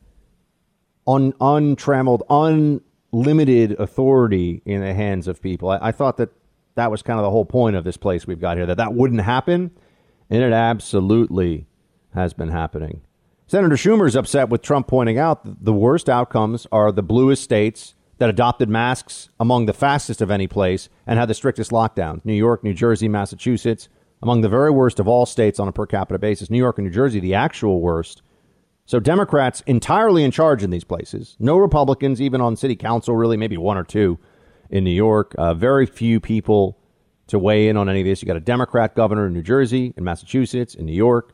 [1.07, 5.69] un- untrammeled, unlimited authority in the hands of people.
[5.69, 6.29] I, I thought that
[6.75, 8.93] that was kind of the whole point of this place we've got here that that
[8.93, 9.71] wouldn't happen,
[10.29, 11.65] and it absolutely
[12.13, 13.01] has been happening.
[13.47, 17.43] Senator Schumer is upset with Trump pointing out that the worst outcomes are the bluest
[17.43, 22.23] states that adopted masks among the fastest of any place and had the strictest lockdowns.
[22.23, 23.89] New York, New Jersey, Massachusetts,
[24.21, 26.49] among the very worst of all states on a per capita basis.
[26.49, 28.21] New York and New Jersey, the actual worst.
[28.85, 31.35] So Democrats entirely in charge in these places.
[31.39, 34.19] No Republicans, even on city council, really, maybe one or two
[34.69, 35.33] in New York.
[35.37, 36.77] Uh, very few people
[37.27, 38.21] to weigh in on any of this.
[38.21, 41.33] You got a Democrat governor in New Jersey, in Massachusetts, in New York,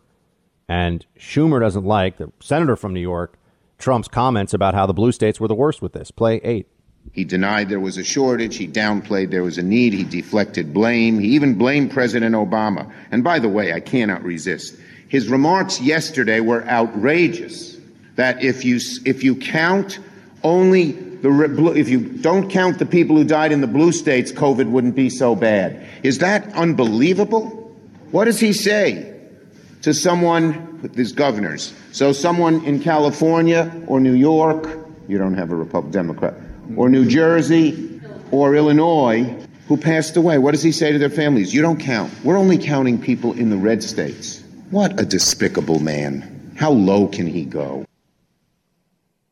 [0.67, 3.37] and Schumer doesn't like the senator from New York
[3.77, 6.11] Trump's comments about how the blue states were the worst with this.
[6.11, 6.67] Play eight.
[7.13, 8.57] He denied there was a shortage.
[8.57, 9.93] He downplayed there was a need.
[9.93, 11.19] He deflected blame.
[11.19, 12.91] He even blamed President Obama.
[13.11, 14.75] And by the way, I cannot resist.
[15.07, 17.77] His remarks yesterday were outrageous.
[18.15, 19.99] That if you if you count
[20.43, 24.69] only the if you don't count the people who died in the blue states, COVID
[24.69, 25.87] wouldn't be so bad.
[26.03, 27.75] Is that unbelievable?
[28.11, 29.16] What does he say
[29.81, 31.73] to someone with his governors?
[31.91, 34.67] So someone in California or New York,
[35.07, 36.33] you don't have a Republican Democrat,
[36.75, 39.35] or New Jersey or Illinois
[39.67, 40.37] who passed away.
[40.37, 41.53] What does he say to their families?
[41.53, 42.11] You don't count.
[42.23, 44.43] We're only counting people in the red states.
[44.71, 46.53] What a despicable man.
[46.57, 47.85] How low can he go?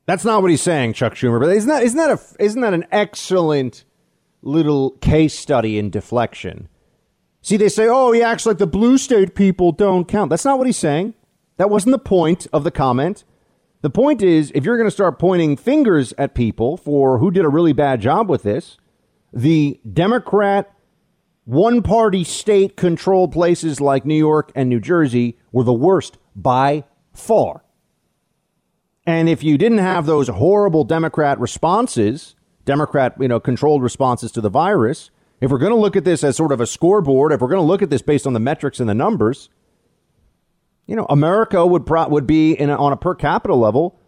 [0.05, 1.39] That's not what he's saying, Chuck Schumer.
[1.39, 3.85] But isn't that isn't that a isn't that an excellent
[4.41, 6.69] little case study in deflection?
[7.45, 10.57] See, they say, "Oh, he acts like the blue state people don't count." That's not
[10.57, 11.13] what he's saying.
[11.57, 13.23] That wasn't the point of the comment.
[13.81, 17.45] The point is, if you're going to start pointing fingers at people for who did
[17.45, 18.79] a really bad job with this,
[19.31, 20.73] the Democrat
[21.43, 26.83] one party state controlled places like New York and New Jersey were the worst by
[27.13, 27.63] far.
[29.05, 32.33] And if you didn't have those horrible Democrat responses,
[32.65, 35.11] Democrat, you know, controlled responses to the virus,
[35.45, 37.61] if we're going to look at this as sort of a scoreboard, if we're going
[37.61, 39.49] to look at this based on the metrics and the numbers,
[40.87, 43.99] you know, America would pro- would be in a, on a per capita level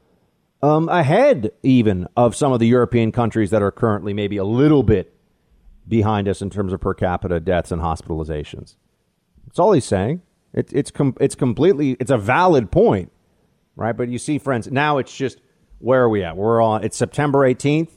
[0.63, 4.81] um, ahead even of some of the European countries that are currently maybe a little
[4.81, 5.13] bit
[5.87, 8.75] behind us in terms of per capita deaths and hospitalizations.
[9.45, 10.23] That's all he's saying.
[10.53, 13.11] It, it's com- it's completely it's a valid point,
[13.75, 13.95] right?
[13.95, 15.39] But you see, friends, now it's just
[15.77, 16.35] where are we at?
[16.35, 16.83] We're on.
[16.83, 17.95] It's September eighteenth.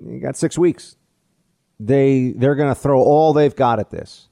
[0.00, 0.96] You got six weeks.
[1.82, 4.28] They they're going to throw all they've got at this.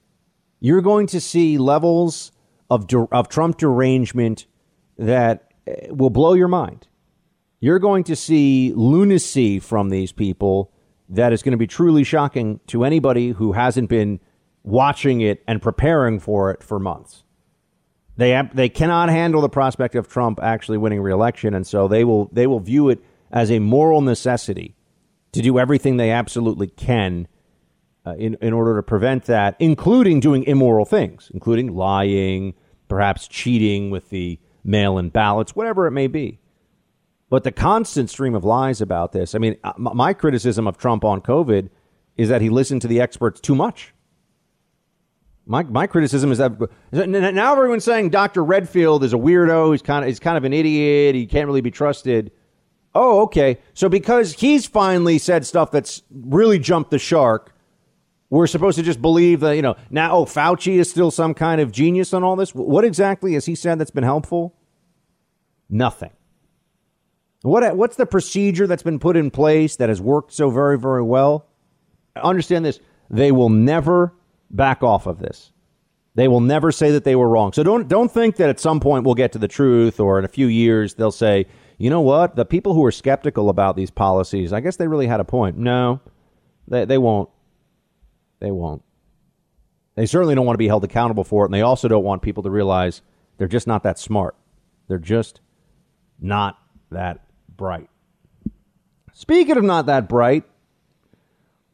[0.59, 2.31] You're going to see levels
[2.69, 4.45] of, of Trump derangement
[4.97, 6.87] that eh, will blow your mind.
[7.59, 10.71] You're going to see lunacy from these people
[11.09, 14.19] that is going to be truly shocking to anybody who hasn't been
[14.63, 17.23] watching it and preparing for it for months.
[18.15, 22.29] They they cannot handle the prospect of Trump actually winning re-election, and so they will
[22.31, 24.75] they will view it as a moral necessity
[25.31, 27.27] to do everything they absolutely can
[28.09, 32.53] uh, in, in order to prevent that, including doing immoral things, including lying,
[32.87, 36.39] perhaps cheating with the mail in ballots, whatever it may be.
[37.29, 41.03] But the constant stream of lies about this, I mean, uh, my criticism of Trump
[41.03, 41.69] on COVID
[42.17, 43.93] is that he listened to the experts too much.
[45.45, 46.59] My, my criticism is that
[46.91, 48.43] now everyone's saying Dr.
[48.43, 49.71] Redfield is a weirdo.
[49.71, 51.15] He's kind of he's kind of an idiot.
[51.15, 52.31] He can't really be trusted.
[52.93, 53.57] Oh, okay.
[53.73, 57.55] So because he's finally said stuff that's really jumped the shark,
[58.29, 61.59] we're supposed to just believe that, you know, now, oh, Fauci is still some kind
[61.59, 62.53] of genius on all this.
[62.53, 64.55] What exactly has he said that's been helpful?
[65.69, 66.11] Nothing.
[67.41, 71.01] What, what's the procedure that's been put in place that has worked so very, very
[71.01, 71.47] well?
[72.15, 72.79] Understand this.
[73.09, 74.13] They will never
[74.51, 75.51] back off of this.
[76.15, 77.53] They will never say that they were wrong.
[77.53, 80.25] So don't, don't think that at some point we'll get to the truth or in
[80.25, 81.45] a few years they'll say,
[81.77, 82.35] you know what?
[82.35, 85.57] The people who are skeptical about these policies, I guess they really had a point.
[85.57, 86.01] No,
[86.67, 87.29] they, they won't.
[88.39, 88.83] They won't.
[89.95, 92.21] They certainly don't want to be held accountable for it, and they also don't want
[92.21, 93.01] people to realize
[93.37, 94.35] they're just not that smart.
[94.87, 95.41] They're just
[96.19, 96.57] not
[96.91, 97.25] that
[97.55, 97.89] bright.
[99.13, 100.45] Speaking of not that bright,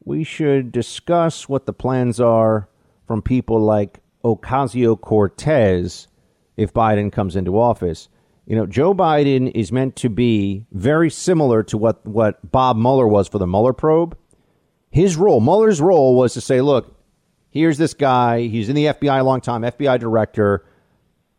[0.04, 2.68] we should discuss what the plans are
[3.06, 6.08] from people like Ocasio Cortez
[6.56, 8.08] if Biden comes into office.
[8.46, 13.06] You know, Joe Biden is meant to be very similar to what, what Bob Mueller
[13.06, 14.16] was for the Mueller probe.
[14.96, 16.98] His role, Mueller's role, was to say, look,
[17.50, 18.46] here's this guy.
[18.46, 20.64] He's in the FBI a long time, FBI director.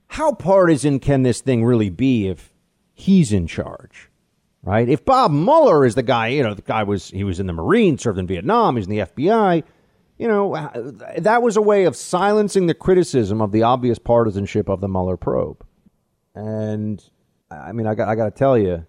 [0.05, 2.53] How partisan can this thing really be if
[2.93, 4.11] he's in charge?
[4.61, 4.87] Right?
[4.87, 7.53] If Bob Mueller is the guy, you know, the guy was he was in the
[7.53, 9.63] Marines, served in Vietnam, he's in the FBI.
[10.19, 10.55] You know,
[11.17, 15.17] that was a way of silencing the criticism of the obvious partisanship of the Mueller
[15.17, 15.65] probe.
[16.35, 17.03] And
[17.49, 18.85] I mean, I got I got to tell you,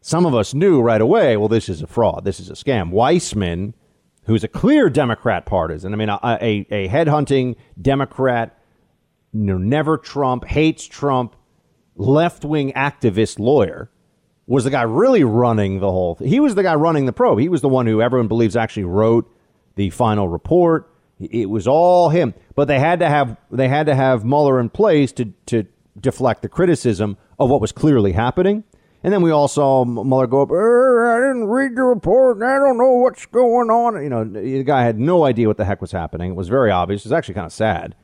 [0.00, 1.36] some of us knew right away.
[1.36, 2.24] Well, this is a fraud.
[2.24, 2.90] This is a scam.
[2.90, 3.74] Weissmann
[4.26, 5.92] who's a clear Democrat partisan.
[5.92, 8.58] I mean, a, a, a headhunting Democrat,
[9.32, 11.36] you know, never Trump, hates Trump,
[11.96, 13.90] left wing activist lawyer,
[14.46, 16.28] was the guy really running the whole thing.
[16.28, 17.38] He was the guy running the probe.
[17.38, 19.30] He was the one who everyone believes actually wrote
[19.76, 20.90] the final report.
[21.18, 22.34] It was all him.
[22.54, 25.66] But they had to have they had to have Mueller in place to to
[25.98, 28.64] deflect the criticism of what was clearly happening.
[29.04, 32.58] And then we all saw Mueller go up, "Er, I didn't read the report I
[32.58, 34.02] don't know what's going on.
[34.02, 36.30] You know, the guy had no idea what the heck was happening.
[36.32, 37.02] It was very obvious.
[37.02, 37.94] It was actually kind of sad.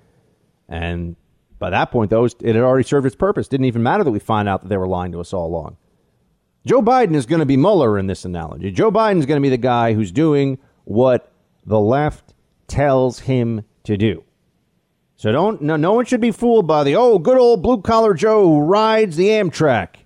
[0.68, 1.16] And
[1.58, 3.46] by that point, though, it had already served its purpose.
[3.46, 5.46] It Didn't even matter that we find out that they were lying to us all
[5.46, 5.78] along.
[6.66, 8.70] Joe Biden is going to be Mueller in this analogy.
[8.70, 11.32] Joe Biden is going to be the guy who's doing what
[11.64, 12.34] the left
[12.68, 14.22] tells him to do.
[15.16, 18.12] So don't no, no one should be fooled by the oh good old blue collar
[18.12, 19.99] Joe who rides the Amtrak.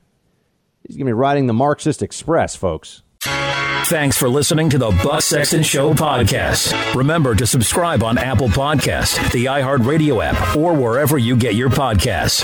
[0.87, 3.03] He's going to be riding the Marxist Express, folks.
[3.22, 6.95] Thanks for listening to the Buck Sexton Show podcast.
[6.95, 12.43] Remember to subscribe on Apple Podcast, the iHeartRadio app, or wherever you get your podcasts.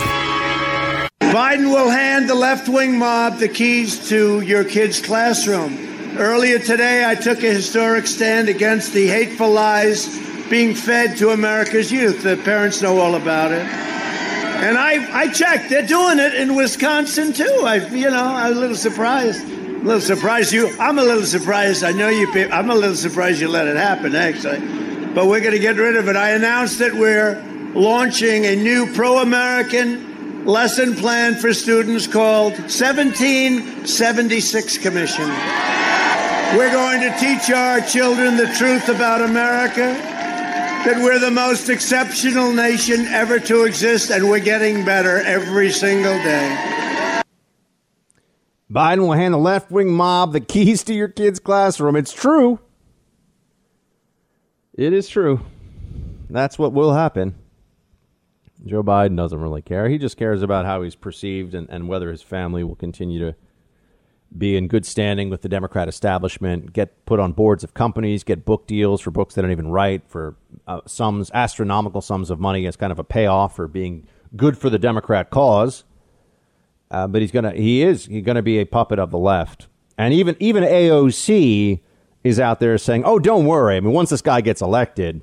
[1.20, 6.16] Biden will hand the left wing mob the keys to your kid's classroom.
[6.18, 10.18] Earlier today, I took a historic stand against the hateful lies
[10.48, 12.22] being fed to America's youth.
[12.22, 13.66] The parents know all about it.
[14.60, 15.70] And I, I checked.
[15.70, 17.62] They're doing it in Wisconsin too.
[17.64, 19.42] I, you know, I'm a little surprised.
[19.42, 19.46] A
[19.82, 20.68] little surprised you.
[20.78, 21.82] I'm a little surprised.
[21.82, 22.30] I know you.
[22.50, 24.58] I'm a little surprised you let it happen, actually.
[25.14, 26.16] But we're going to get rid of it.
[26.16, 27.42] I announced that we're
[27.74, 35.26] launching a new pro-American lesson plan for students called 1776 Commission.
[36.54, 40.19] We're going to teach our children the truth about America
[40.84, 46.14] that we're the most exceptional nation ever to exist, and we're getting better every single
[46.22, 47.22] day.
[48.70, 51.96] Biden will hand the left wing mob the keys to your kid's classroom.
[51.96, 52.60] It's true.
[54.74, 55.40] It is true.
[56.30, 57.34] That's what will happen.
[58.64, 59.88] Joe Biden doesn't really care.
[59.88, 63.34] He just cares about how he's perceived and, and whether his family will continue to
[64.36, 68.44] be in good standing with the Democrat establishment, get put on boards of companies, get
[68.44, 72.66] book deals for books they don't even write for uh, sums, astronomical sums of money
[72.66, 74.06] as kind of a payoff for being
[74.36, 75.84] good for the Democrat cause.
[76.90, 80.36] Uh, but he's gonna, he is, gonna be a puppet of the left, and even
[80.40, 81.80] even AOC
[82.24, 83.76] is out there saying, "Oh, don't worry.
[83.76, 85.22] I mean, once this guy gets elected,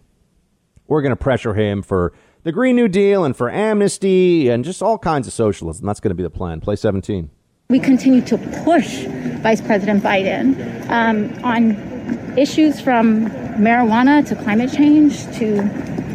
[0.88, 4.98] we're gonna pressure him for the Green New Deal and for amnesty and just all
[4.98, 5.86] kinds of socialism.
[5.86, 7.32] That's gonna be the plan." Play seventeen.
[7.70, 9.04] We continue to push
[9.44, 11.76] Vice President Biden um, on
[12.38, 13.26] issues from
[13.60, 15.60] marijuana to climate change to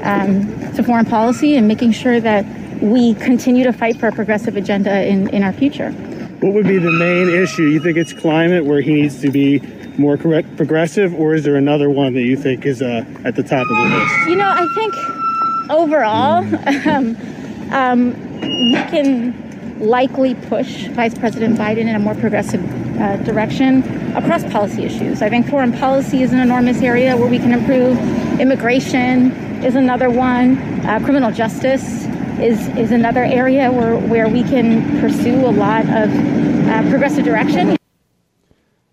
[0.03, 0.47] um,
[0.77, 2.47] to foreign policy and making sure that
[2.81, 5.91] we continue to fight for a progressive agenda in, in our future.
[6.41, 7.65] What would be the main issue?
[7.65, 9.61] You think it's climate where he needs to be
[9.99, 13.43] more correct, progressive, or is there another one that you think is uh, at the
[13.43, 14.15] top of the list?
[14.27, 17.15] You know, I think overall, um,
[17.75, 19.52] um, we can
[19.83, 22.62] likely push Vice President Biden in a more progressive
[23.01, 23.83] uh, direction
[24.16, 25.22] across policy issues.
[25.22, 27.99] I think foreign policy is an enormous area where we can improve.
[28.41, 29.33] Immigration
[29.64, 30.59] is another one.
[30.87, 32.07] Uh, criminal justice
[32.39, 36.11] is, is another area where, where we can pursue a lot of
[36.68, 37.76] uh, progressive direction.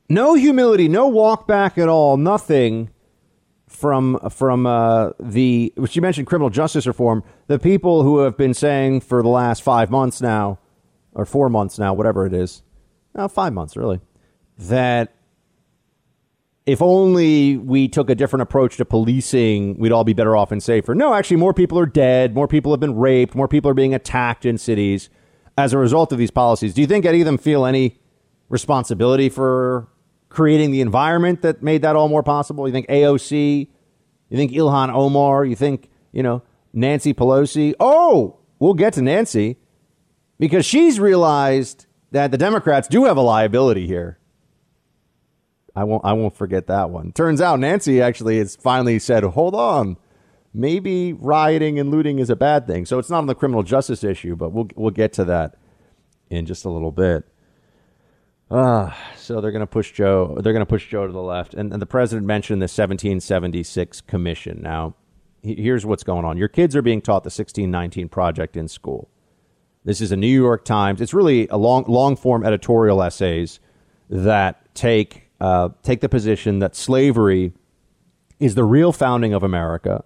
[0.09, 2.89] No humility, no walk back at all, nothing
[3.67, 7.23] from from uh, the which you mentioned criminal justice reform.
[7.45, 10.57] The people who have been saying for the last five months now,
[11.19, 12.63] or four months now, whatever it is,
[13.13, 13.99] no, five months really,
[14.57, 15.13] that
[16.65, 20.61] if only we took a different approach to policing, we'd all be better off and
[20.61, 20.93] safer.
[20.93, 23.93] No, actually, more people are dead, more people have been raped, more people are being
[23.93, 25.09] attacked in cities
[25.57, 26.73] as a result of these policies.
[26.73, 27.99] Do you think any of them feel any
[28.49, 29.87] responsibility for
[30.29, 32.67] creating the environment that made that all more possible?
[32.67, 33.67] You think AOC?
[34.29, 35.45] You think Ilhan Omar?
[35.45, 37.73] You think, you know, Nancy Pelosi?
[37.79, 39.57] Oh, we'll get to Nancy
[40.39, 44.17] because she's realized that the Democrats do have a liability here.
[45.75, 47.11] I won't I won't forget that one.
[47.11, 49.97] Turns out Nancy actually has finally said, "Hold on.
[50.53, 54.03] Maybe rioting and looting is a bad thing." So it's not on the criminal justice
[54.03, 55.55] issue, but we'll we'll get to that
[56.29, 57.23] in just a little bit.
[58.51, 60.37] Ah, uh, so they're going to push Joe.
[60.41, 64.01] They're going to push Joe to the left, and, and the president mentioned the 1776
[64.01, 64.59] commission.
[64.63, 64.95] Now,
[65.43, 69.07] here's what's going on: your kids are being taught the 1619 project in school.
[69.85, 71.01] This is a New York Times.
[71.01, 73.59] It's really a long, long form editorial essays
[74.09, 77.53] that take uh, take the position that slavery
[78.39, 80.03] is the real founding of America.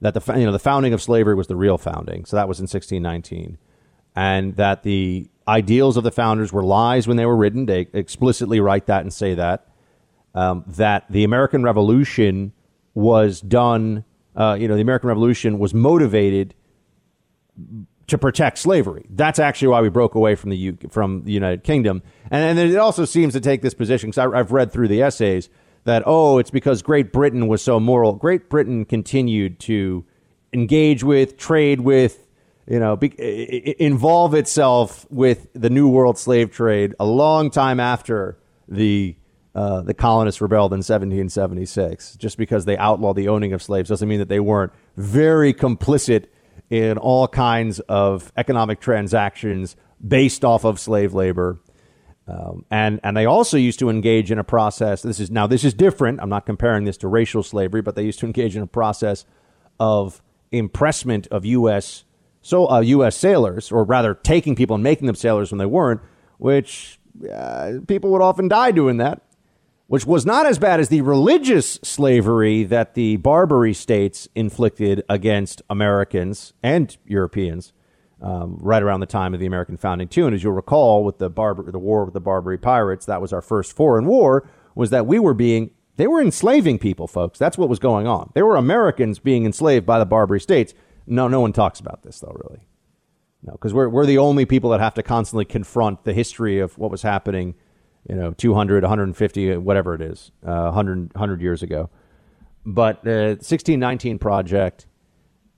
[0.00, 2.24] That the you know the founding of slavery was the real founding.
[2.24, 3.58] So that was in 1619,
[4.16, 7.66] and that the ideals of the founders were lies when they were written.
[7.66, 9.68] They explicitly write that and say that.
[10.34, 12.52] Um, that the American Revolution
[12.94, 16.54] was done, uh, you know, the American Revolution was motivated
[18.06, 19.06] to protect slavery.
[19.10, 22.02] That's actually why we broke away from the U- from the United Kingdom.
[22.30, 25.48] And, and it also seems to take this position because I've read through the essays
[25.84, 28.14] that oh, it's because Great Britain was so moral.
[28.14, 30.04] Great Britain continued to
[30.52, 32.26] engage with, trade with,
[32.66, 33.12] you know, be,
[33.78, 38.38] involve itself with the New World slave trade a long time after
[38.68, 39.16] the
[39.54, 42.16] uh, the colonists rebelled in 1776.
[42.16, 46.26] Just because they outlawed the owning of slaves doesn't mean that they weren't very complicit
[46.70, 51.60] in all kinds of economic transactions based off of slave labor.
[52.26, 55.02] Um, and and they also used to engage in a process.
[55.02, 56.20] This is now this is different.
[56.22, 59.26] I'm not comparing this to racial slavery, but they used to engage in a process
[59.78, 62.04] of impressment of U.S.
[62.40, 63.16] so uh, U.S.
[63.16, 66.00] sailors, or rather taking people and making them sailors when they weren't,
[66.38, 66.98] which
[67.30, 69.20] uh, people would often die doing that
[69.86, 75.60] which was not as bad as the religious slavery that the Barbary states inflicted against
[75.68, 77.72] Americans and Europeans
[78.22, 80.26] um, right around the time of the American founding, too.
[80.26, 83.32] And as you'll recall, with the, Barbar- the war with the Barbary pirates, that was
[83.32, 87.38] our first foreign war, was that we were being, they were enslaving people, folks.
[87.38, 88.30] That's what was going on.
[88.34, 90.72] They were Americans being enslaved by the Barbary states.
[91.06, 92.66] No, no one talks about this, though, really.
[93.42, 96.78] No, because we're, we're the only people that have to constantly confront the history of
[96.78, 97.54] what was happening
[98.08, 101.90] you know, 200, 150, whatever it is, uh, 100, 100 years ago.
[102.66, 104.86] But the 1619 project,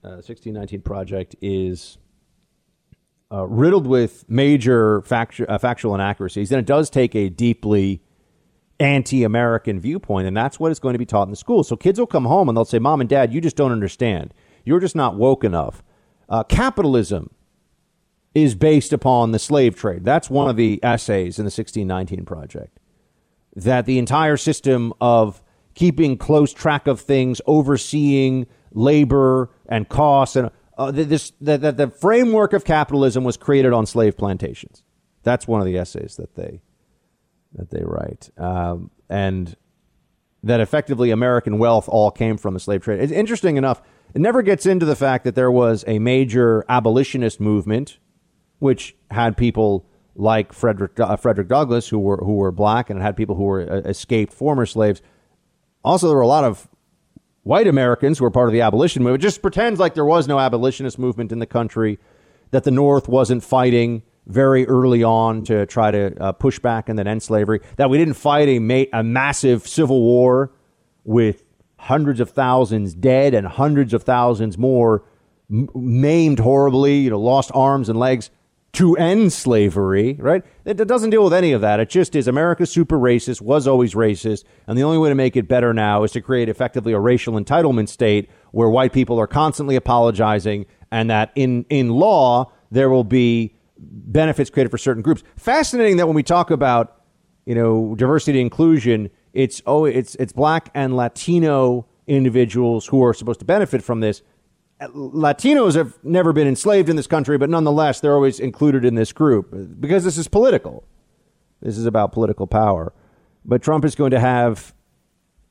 [0.03, 1.97] uh, 1619 project is
[3.31, 8.01] uh, riddled with major factu- uh, factual inaccuracies, and it does take a deeply
[8.79, 11.63] anti-American viewpoint, and that's what is going to be taught in the school.
[11.63, 14.33] So kids will come home and they'll say, "Mom and Dad, you just don't understand.
[14.63, 15.83] You're just not woke enough.
[16.29, 17.31] Uh, capitalism
[18.37, 20.05] is based upon the slave trade.
[20.05, 22.79] That's one of the essays in the 1619 Project.
[23.55, 25.41] That the entire system of
[25.73, 31.87] keeping close track of things, overseeing labor and costs, and uh, this that the, the
[31.87, 34.83] framework of capitalism was created on slave plantations.
[35.23, 36.61] That's one of the essays that they
[37.53, 39.55] that they write, um, and
[40.43, 42.99] that effectively American wealth all came from the slave trade.
[42.99, 43.81] It's interesting enough.
[44.13, 47.97] It never gets into the fact that there was a major abolitionist movement
[48.59, 49.85] which had people
[50.15, 53.43] like Frederick uh, Frederick Douglass who were who were black and it had people who
[53.43, 55.01] were uh, escaped former slaves.
[55.83, 56.67] Also, there were a lot of
[57.43, 59.21] white Americans who were part of the abolition movement.
[59.21, 61.97] Just pretends like there was no abolitionist movement in the country,
[62.51, 66.99] that the North wasn't fighting very early on to try to uh, push back and
[66.99, 70.51] then end slavery, that we didn't fight a, ma- a massive civil war
[71.05, 71.43] with
[71.79, 75.05] hundreds of thousands dead and hundreds of thousands more
[75.47, 78.29] maimed horribly, you know, lost arms and legs
[78.73, 80.43] to end slavery, right?
[80.65, 81.79] It, doesn't deal with any of that.
[81.79, 85.35] It just is America's super racist, was always racist, and the only way to make
[85.35, 89.27] it better now is to create effectively a racial entitlement state where white people are
[89.27, 95.23] constantly apologizing and that in, in law there will be benefits created for certain groups.
[95.35, 97.01] Fascinating that when we talk about,
[97.45, 103.39] you know, diversity inclusion, it's oh it's it's black and Latino individuals who are supposed
[103.39, 104.21] to benefit from this
[104.81, 109.11] Latinos have never been enslaved in this country, but nonetheless, they're always included in this
[109.11, 110.83] group because this is political.
[111.61, 112.93] This is about political power.
[113.43, 114.75] But Trump is going to have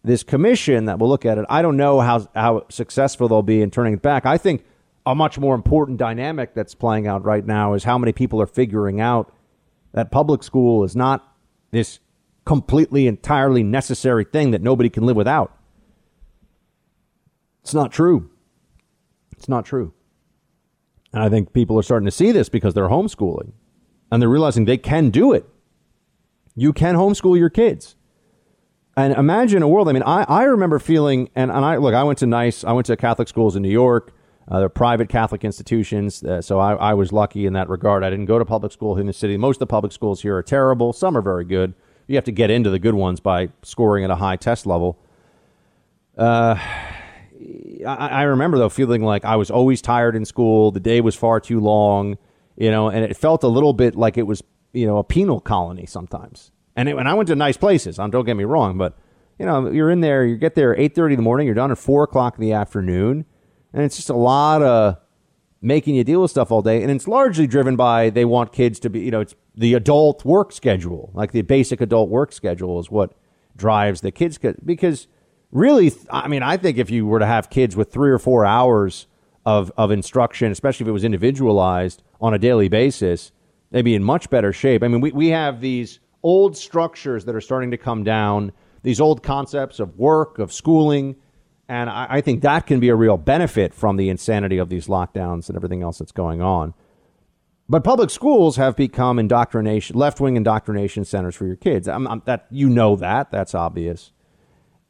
[0.05, 1.47] this commission that will look at it.
[1.49, 4.25] I don't know how, how successful they'll be in turning it back.
[4.27, 4.65] I think
[5.05, 8.47] a much more important dynamic that's playing out right now is how many people are
[8.47, 9.33] figuring out
[9.93, 11.37] that public school is not
[11.73, 11.99] this
[12.45, 15.57] completely, entirely necessary thing that nobody can live without.
[17.63, 18.31] It's not true.
[19.37, 19.93] It's not true.
[21.13, 23.53] And I think people are starting to see this because they're homeschooling
[24.11, 25.47] and they're realizing they can do it.
[26.55, 27.97] You can homeschool your kids.
[28.97, 29.89] And imagine a world.
[29.89, 32.73] I mean, I, I remember feeling, and, and I look, I went to nice, I
[32.73, 34.13] went to Catholic schools in New York.
[34.49, 36.23] Uh, they're private Catholic institutions.
[36.23, 38.05] Uh, so I, I was lucky in that regard.
[38.05, 39.37] I didn't go to public school in the city.
[39.37, 40.93] Most of the public schools here are terrible.
[40.93, 41.75] Some are very good.
[42.07, 44.99] You have to get into the good ones by scoring at a high test level.
[46.17, 46.57] Uh,
[47.87, 50.71] I, I remember though feeling like I was always tired in school.
[50.71, 52.19] The day was far too long,
[52.57, 55.41] you know, and it felt a little bit like it was, you know, a penal
[55.41, 56.51] colony sometimes.
[56.75, 57.99] And, and I went to nice places.
[57.99, 58.99] Um, don't get me wrong, but
[59.39, 60.25] you know, you're in there.
[60.25, 61.47] You get there eight thirty in the morning.
[61.47, 63.25] You're done at four o'clock in the afternoon,
[63.73, 64.97] and it's just a lot of
[65.61, 66.83] making you deal with stuff all day.
[66.83, 70.25] And it's largely driven by they want kids to be, you know, it's the adult
[70.25, 73.13] work schedule, like the basic adult work schedule, is what
[73.57, 75.09] drives the kids because
[75.53, 78.45] really, I mean, I think if you were to have kids with three or four
[78.45, 79.07] hours
[79.45, 83.33] of, of instruction, especially if it was individualized on a daily basis,
[83.71, 84.83] they'd be in much better shape.
[84.83, 89.01] I mean, we, we have these old structures that are starting to come down, these
[89.01, 91.17] old concepts of work, of schooling.
[91.69, 94.89] And I, I think that can be a real benefit from the insanity of these
[94.89, 96.75] lockdowns and everything else that's going on.
[97.69, 101.89] But public schools have become indoctrination, left wing indoctrination centers for your kids.
[101.89, 104.13] I'm, I'm, that you know that that's obvious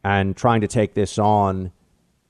[0.07, 1.73] and trying to take this on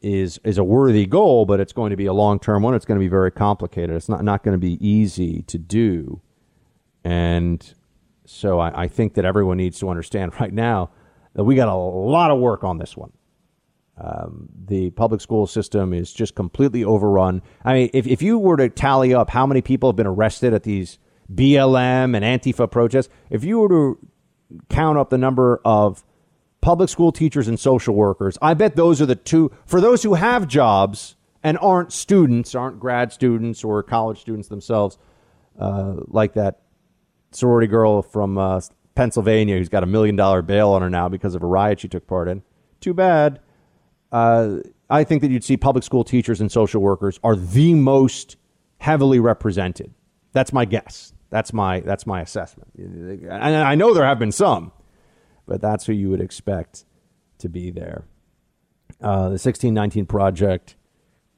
[0.01, 2.75] is is a worthy goal, but it's going to be a long term one.
[2.75, 3.95] It's going to be very complicated.
[3.95, 6.23] It's not not going to be easy to do,
[7.05, 7.75] and
[8.25, 10.91] so I, I think that everyone needs to understand right now
[11.35, 13.13] that we got a lot of work on this one.
[13.99, 17.43] Um, the public school system is just completely overrun.
[17.63, 20.53] I mean, if, if you were to tally up how many people have been arrested
[20.53, 20.99] at these
[21.35, 23.99] BLM and Antifa protests, if you were to
[24.69, 26.05] count up the number of
[26.67, 30.15] public school teachers and social workers, I bet those are the two, for those who
[30.15, 31.15] have jobs
[31.45, 34.99] and aren't students, aren't grad students or college students themselves,
[35.61, 36.63] uh, like that
[37.31, 38.61] sorority girl from uh,
[38.97, 41.87] Pennsylvania who's got a million dollar bail on her now because of a riot she
[41.87, 42.43] took part in.
[42.81, 43.39] Too bad.
[44.11, 44.57] Uh,
[44.91, 48.39] I think that you'd see public school teachers and social workers are the most
[48.79, 49.95] heavily represented.
[50.33, 51.13] That's my guess.
[51.31, 52.73] That's my that's my assessment.
[52.77, 54.73] And I know there have been some,
[55.47, 56.85] but that's who you would expect
[57.39, 58.05] to be there.
[59.01, 60.77] Uh, the 1619 project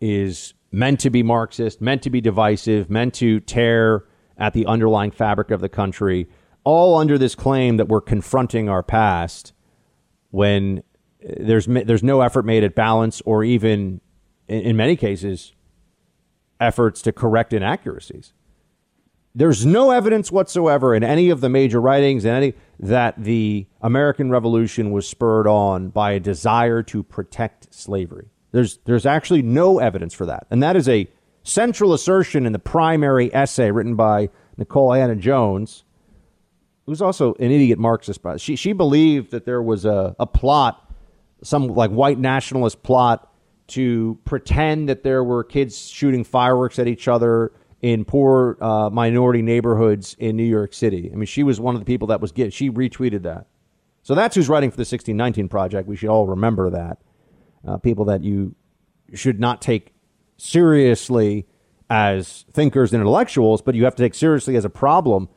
[0.01, 4.05] is meant to be Marxist, meant to be divisive, meant to tear
[4.37, 6.29] at the underlying fabric of the country,
[6.65, 9.53] all under this claim that we're confronting our past
[10.31, 10.83] when
[11.21, 14.01] there's there's no effort made at balance or even
[14.47, 15.55] in, in many cases
[16.61, 18.33] efforts to correct inaccuracies.
[19.35, 24.31] There's no evidence whatsoever in any of the major writings and any that the American
[24.31, 28.29] Revolution was spurred on by a desire to protect slavery.
[28.53, 30.47] There's there's actually no evidence for that.
[30.51, 31.09] And that is a
[31.43, 35.85] central assertion in the primary essay written by Nikole Hannah-Jones,
[36.87, 38.23] who's also an idiot Marxist.
[38.23, 40.89] But She she believed that there was a, a plot
[41.43, 43.33] some like white nationalist plot
[43.69, 47.53] to pretend that there were kids shooting fireworks at each other
[47.83, 51.11] in poor uh, minority neighborhoods in New York City.
[51.13, 53.47] I mean, she was one of the people that was get she retweeted that.
[54.03, 55.87] So that's who's writing for the 1619 project.
[55.87, 56.99] We should all remember that.
[57.67, 58.55] Uh, people that you
[59.15, 59.93] should not take
[60.37, 61.47] seriously
[61.91, 65.29] as thinkers and intellectuals, but you have to take seriously as a problem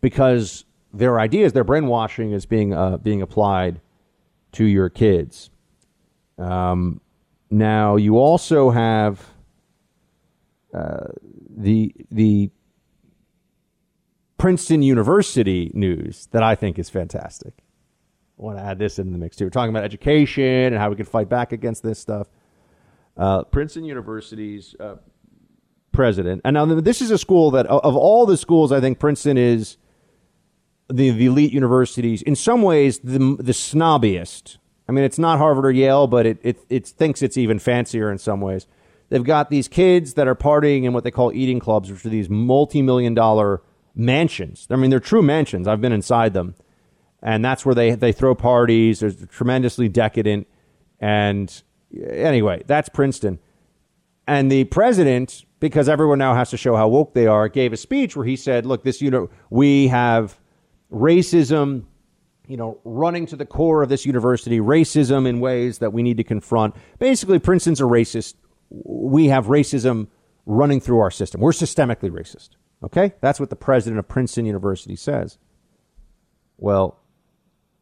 [0.00, 3.80] because their ideas, their brainwashing is being uh, being applied
[4.52, 5.50] to your kids.
[6.38, 7.00] Um,
[7.50, 9.26] now you also have
[10.72, 11.08] uh,
[11.58, 12.50] the the
[14.38, 17.54] Princeton University news that I think is fantastic.
[18.38, 19.46] I want to add this in the mix too.
[19.46, 22.28] We're talking about education and how we can fight back against this stuff.
[23.16, 24.96] Uh, Princeton University's uh,
[25.90, 29.36] president, and now this is a school that, of all the schools, I think Princeton
[29.36, 29.76] is
[30.88, 32.22] the, the elite universities.
[32.22, 36.38] In some ways, the the snobbiest I mean, it's not Harvard or Yale, but it,
[36.42, 38.66] it, it thinks it's even fancier in some ways.
[39.10, 42.10] They've got these kids that are partying in what they call eating clubs, which are
[42.10, 43.62] these multi million dollar
[43.94, 44.66] mansions.
[44.70, 45.66] I mean, they're true mansions.
[45.66, 46.54] I've been inside them.
[47.22, 49.00] And that's where they, they throw parties.
[49.00, 50.46] They're tremendously decadent.
[51.00, 53.40] And anyway, that's Princeton.
[54.26, 57.76] And the president, because everyone now has to show how woke they are, gave a
[57.76, 60.38] speech where he said, look, this, you know, we have
[60.92, 61.84] racism
[62.48, 66.16] you know, running to the core of this university, racism in ways that we need
[66.16, 66.74] to confront.
[66.98, 68.34] Basically, Princeton's a racist.
[68.70, 70.08] We have racism
[70.46, 71.40] running through our system.
[71.40, 72.50] We're systemically racist.
[72.82, 73.14] Okay?
[73.20, 75.38] That's what the president of Princeton University says.
[76.56, 77.00] Well,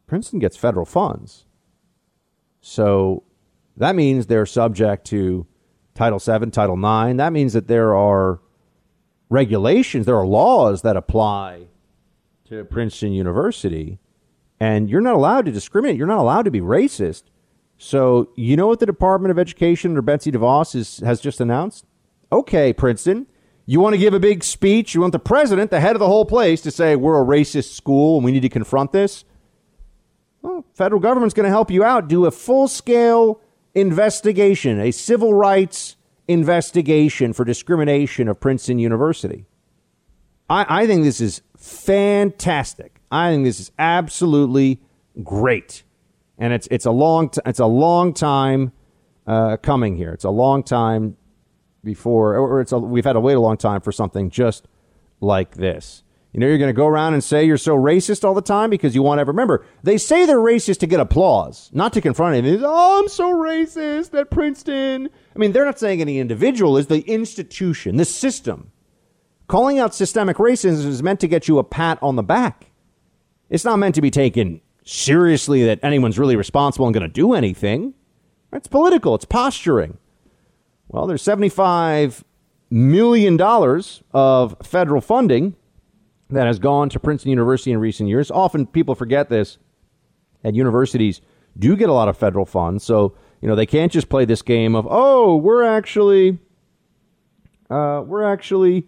[0.05, 1.45] Princeton gets federal funds.
[2.61, 3.23] So
[3.75, 5.45] that means they're subject to
[5.95, 7.17] Title VII, Title IX.
[7.17, 8.39] That means that there are
[9.29, 11.67] regulations, there are laws that apply
[12.45, 13.99] to Princeton University
[14.59, 15.97] and you're not allowed to discriminate.
[15.97, 17.23] You're not allowed to be racist.
[17.77, 21.85] So, you know what the Department of Education or Betsy DeVos is, has just announced?
[22.31, 23.27] Okay, Princeton,
[23.65, 24.95] you want to give a big speech?
[24.95, 27.75] You want the president, the head of the whole place, to say we're a racist
[27.75, 29.25] school and we need to confront this?
[30.41, 32.07] Well, federal government's going to help you out.
[32.07, 33.41] Do a full scale
[33.75, 35.97] investigation, a civil rights
[36.27, 39.45] investigation for discrimination of Princeton University.
[40.49, 42.99] I, I think this is fantastic.
[43.11, 44.81] I think this is absolutely
[45.23, 45.83] great,
[46.37, 48.71] and it's it's a long t- it's a long time
[49.25, 50.11] uh, coming here.
[50.11, 51.17] It's a long time
[51.83, 54.67] before, or it's a, we've had to wait a long time for something just
[55.19, 56.03] like this.
[56.33, 58.69] You know, you're going to go around and say you're so racist all the time
[58.69, 59.65] because you want to remember.
[59.81, 62.63] They say they're racist to get applause, not to confront anything.
[62.63, 65.09] Oh, I'm so racist at Princeton.
[65.35, 68.71] I mean, they're not saying any individual is the institution, the system.
[69.47, 72.71] Calling out systemic racism is meant to get you a pat on the back.
[73.49, 77.33] It's not meant to be taken seriously that anyone's really responsible and going to do
[77.33, 77.93] anything.
[78.53, 79.97] It's political, it's posturing.
[80.87, 82.23] Well, there's $75
[82.69, 83.39] million
[84.13, 85.55] of federal funding
[86.29, 88.31] that has gone to Princeton University in recent years.
[88.31, 89.57] Often people forget this,
[90.43, 91.21] and universities
[91.59, 92.83] do get a lot of federal funds.
[92.83, 96.39] So You know, they can't just play this game of, oh, we're actually,
[97.69, 98.87] uh, we're actually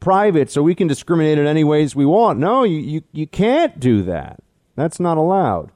[0.00, 2.38] private, so we can discriminate in any ways we want.
[2.38, 4.40] No, you, you, you can't do that.
[4.78, 5.72] That's not allowed.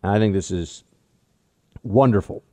[0.00, 0.84] I think this is
[1.82, 2.44] wonderful,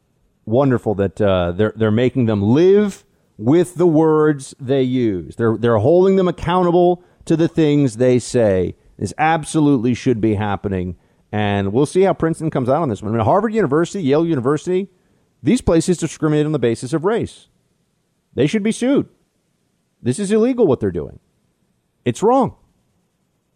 [0.43, 3.05] wonderful that uh, they're they're making them live
[3.37, 5.35] with the words they use.
[5.35, 8.73] They're they're holding them accountable to the things they say.
[8.97, 10.97] This absolutely should be happening,
[11.31, 13.13] and we'll see how Princeton comes out on this one.
[13.13, 14.89] I mean, Harvard University, Yale University,
[15.43, 17.47] these places discriminate on the basis of race.
[18.33, 19.07] They should be sued.
[20.01, 21.19] This is illegal what they're doing.
[22.05, 22.55] It's wrong.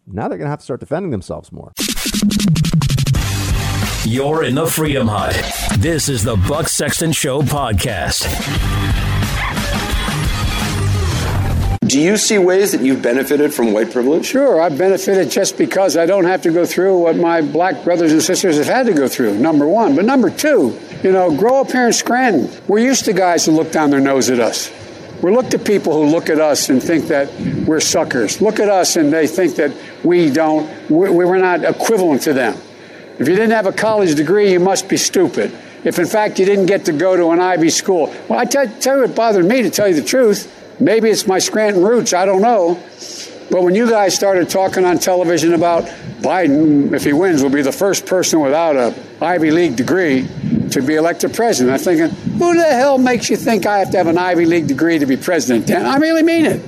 [0.06, 1.72] Now they're going to have to start defending themselves more.
[4.04, 5.34] You're in the Freedom Hut.
[5.78, 8.28] This is the Buck Sexton Show podcast.
[11.88, 14.26] Do you see ways that you've benefited from white privilege?
[14.26, 18.12] Sure, I've benefited just because I don't have to go through what my black brothers
[18.12, 19.94] and sisters have had to go through, number one.
[19.94, 22.50] But number two, you know, grow up here in Scranton.
[22.66, 24.70] We're used to guys who look down their nose at us.
[25.22, 27.32] We look to people who look at us and think that
[27.66, 28.40] we're suckers.
[28.40, 29.72] Look at us and they think that
[30.04, 32.58] we don't, we're not equivalent to them.
[33.18, 35.56] If you didn't have a college degree, you must be stupid.
[35.84, 38.66] If in fact you didn't get to go to an Ivy school, well, I tell,
[38.80, 40.50] tell you what bothered me to tell you the truth.
[40.80, 42.74] Maybe it's my Scranton roots, I don't know.
[43.50, 45.84] But when you guys started talking on television about
[46.20, 50.28] Biden, if he wins, will be the first person without a Ivy League degree
[50.74, 52.08] to be elected president, I'm thinking,
[52.38, 55.06] who the hell makes you think I have to have an Ivy League degree to
[55.06, 55.70] be president?
[55.70, 56.60] I really mean it.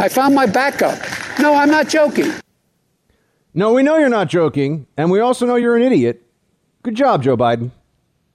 [0.00, 0.98] I found my backup.
[1.38, 2.32] No, I'm not joking.
[3.54, 6.22] No, we know you're not joking, and we also know you're an idiot.
[6.82, 7.70] Good job, Joe Biden.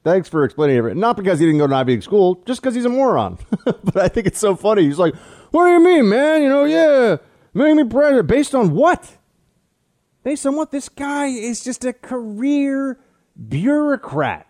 [0.04, 1.00] Thanks for explaining everything.
[1.00, 3.38] Not because he didn't go to Ivy League school, just because he's a moron.
[3.66, 4.84] but I think it's so funny.
[4.84, 5.16] He's like,
[5.52, 6.44] "What do you mean, man?
[6.44, 7.18] You know, yeah,
[7.54, 9.18] make me president based on what?
[10.24, 10.72] Based on what?
[10.72, 13.00] This guy is just a career
[13.48, 14.48] bureaucrat.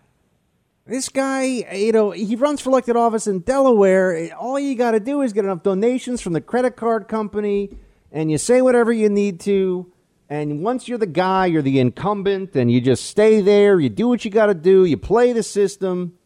[0.86, 4.34] This guy, you know, he runs for elected office in Delaware.
[4.34, 7.70] All you got to do is get enough donations from the credit card company,
[8.12, 9.90] and you say whatever you need to."
[10.28, 13.80] And once you're the guy, you're the incumbent, and you just stay there.
[13.80, 14.84] You do what you got to do.
[14.84, 16.18] You play the system.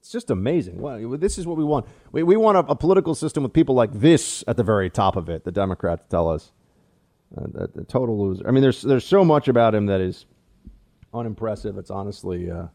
[0.00, 0.80] It's just amazing.
[0.80, 1.86] Well, this is what we want.
[2.12, 5.14] We, we want a, a, political system with people like this at the very top
[5.14, 5.44] of it.
[5.44, 6.52] The Democrats tell us.
[7.36, 8.46] Uh, the, total loser.
[8.46, 10.26] I mean, there's there's so much about him that is
[11.14, 11.78] unimpressive.
[11.78, 12.66] It's honestly uh,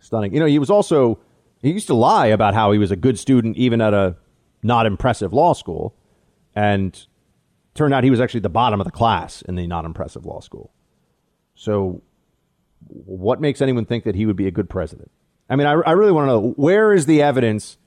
[0.00, 0.34] stunning.
[0.34, 1.18] You know, he was also
[1.62, 4.16] he used to lie about how he was a good student even at a
[4.62, 5.94] not impressive law school,
[6.54, 7.06] and
[7.74, 10.40] Turned out he was actually the bottom of the class in the not impressive law
[10.40, 10.72] school.
[11.54, 12.02] So,
[12.88, 15.10] what makes anyone think that he would be a good president?
[15.48, 17.78] I mean, I, I really want to know where is the evidence,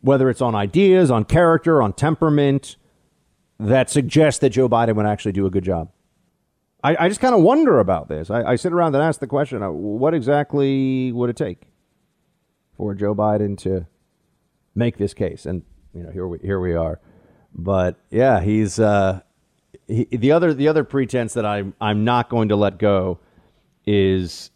[0.00, 2.76] whether it's on ideas, on character, on temperament,
[3.58, 5.90] that suggests that Joe Biden would actually do a good job?
[6.82, 8.30] I, I just kind of wonder about this.
[8.30, 11.68] I, I, sit around and ask the question uh, what exactly would it take
[12.76, 13.86] for Joe Biden to
[14.74, 15.44] make this case?
[15.44, 15.62] And,
[15.94, 17.00] you know, here we, here we are.
[17.54, 19.20] But yeah, he's uh,
[19.86, 23.18] he, the other the other pretense that I'm I'm not going to let go
[23.86, 24.50] is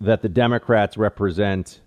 [0.00, 1.80] that the Democrats represent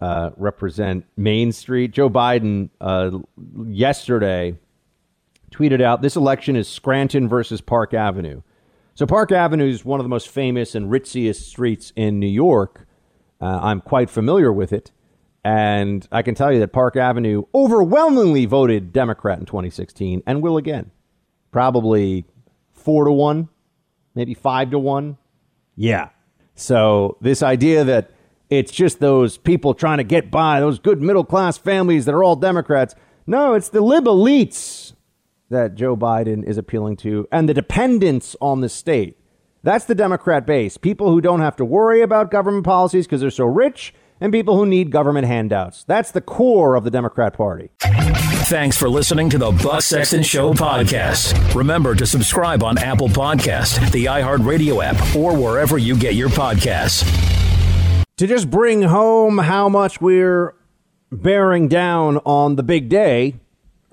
[0.00, 1.90] uh, represent Main Street.
[1.90, 3.18] Joe Biden uh,
[3.66, 4.56] yesterday
[5.50, 8.42] tweeted out this election is Scranton versus Park Avenue.
[8.96, 12.86] So Park Avenue is one of the most famous and ritziest streets in New York.
[13.40, 14.92] Uh, I'm quite familiar with it.
[15.44, 20.56] And I can tell you that Park Avenue overwhelmingly voted Democrat in 2016 and will
[20.56, 20.92] again.
[21.50, 22.24] Probably
[22.72, 23.48] four to one,
[24.14, 25.18] maybe five to one.
[25.74, 26.10] Yeah.
[26.54, 28.12] So this idea that
[28.48, 32.22] it's just those people trying to get by, those good middle class families that are
[32.22, 32.94] all Democrats.
[33.26, 34.93] No, it's the lib elites
[35.54, 39.18] that Joe Biden is appealing to and the dependence on the state.
[39.62, 40.76] That's the Democrat base.
[40.76, 44.56] People who don't have to worry about government policies because they're so rich and people
[44.56, 45.84] who need government handouts.
[45.84, 47.70] That's the core of the Democrat Party.
[47.80, 51.54] Thanks for listening to the Buck Sexton Show podcast.
[51.54, 57.04] Remember to subscribe on Apple Podcast, the iHeartRadio app, or wherever you get your podcasts.
[58.18, 60.54] To just bring home how much we're
[61.10, 63.36] bearing down on the big day,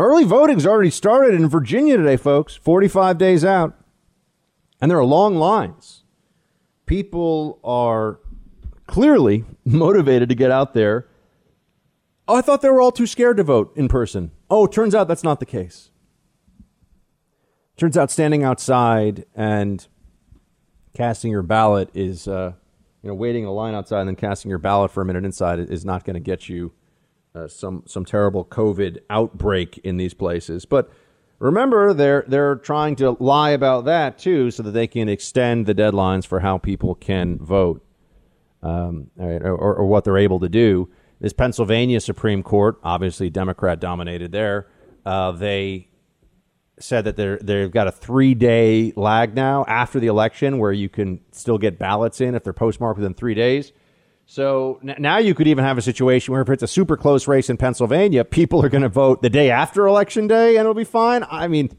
[0.02, 2.56] early voting's already started in Virginia today, folks.
[2.56, 3.76] 45 days out.
[4.82, 6.04] And there are long lines.
[6.86, 8.20] People are
[8.88, 11.08] clearly motivated to get out there.
[12.28, 14.32] Oh, I thought they were all too scared to vote in person.
[14.50, 15.90] Oh, turns out that's not the case.
[17.78, 19.88] Turns out standing outside and
[20.94, 22.54] casting your ballot is, uh,
[23.02, 25.26] you know, waiting in a line outside and then casting your ballot for a minute
[25.26, 26.74] inside is not going to get you
[27.36, 30.66] uh, some some terrible COVID outbreak in these places.
[30.66, 30.92] But
[31.40, 35.76] remember, they're they're trying to lie about that too, so that they can extend the
[35.76, 37.86] deadlines for how people can vote.
[38.64, 40.90] um, or, or, what they're able to do.
[41.20, 44.68] This Pennsylvania Supreme Court, obviously Democrat dominated there,
[45.06, 45.88] uh, they
[46.80, 50.90] said that they're, they've got a three day lag now after the election where you
[50.90, 53.72] can still get ballots in if they're postmarked within three days.
[54.32, 57.28] So n- now you could even have a situation where if it's a super close
[57.28, 60.74] race in Pennsylvania, people are going to vote the day after election day and it'll
[60.74, 61.26] be fine.
[61.30, 61.78] I mean,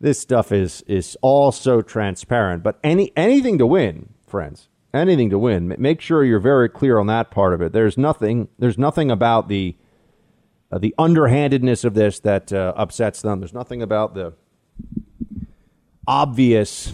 [0.00, 2.64] this stuff is is all so transparent.
[2.64, 5.72] But any anything to win, friends, anything to win.
[5.78, 7.72] Make sure you're very clear on that part of it.
[7.72, 8.48] There's nothing.
[8.58, 9.76] There's nothing about the
[10.72, 13.38] uh, the underhandedness of this that uh, upsets them.
[13.38, 14.32] There's nothing about the
[16.04, 16.92] obvious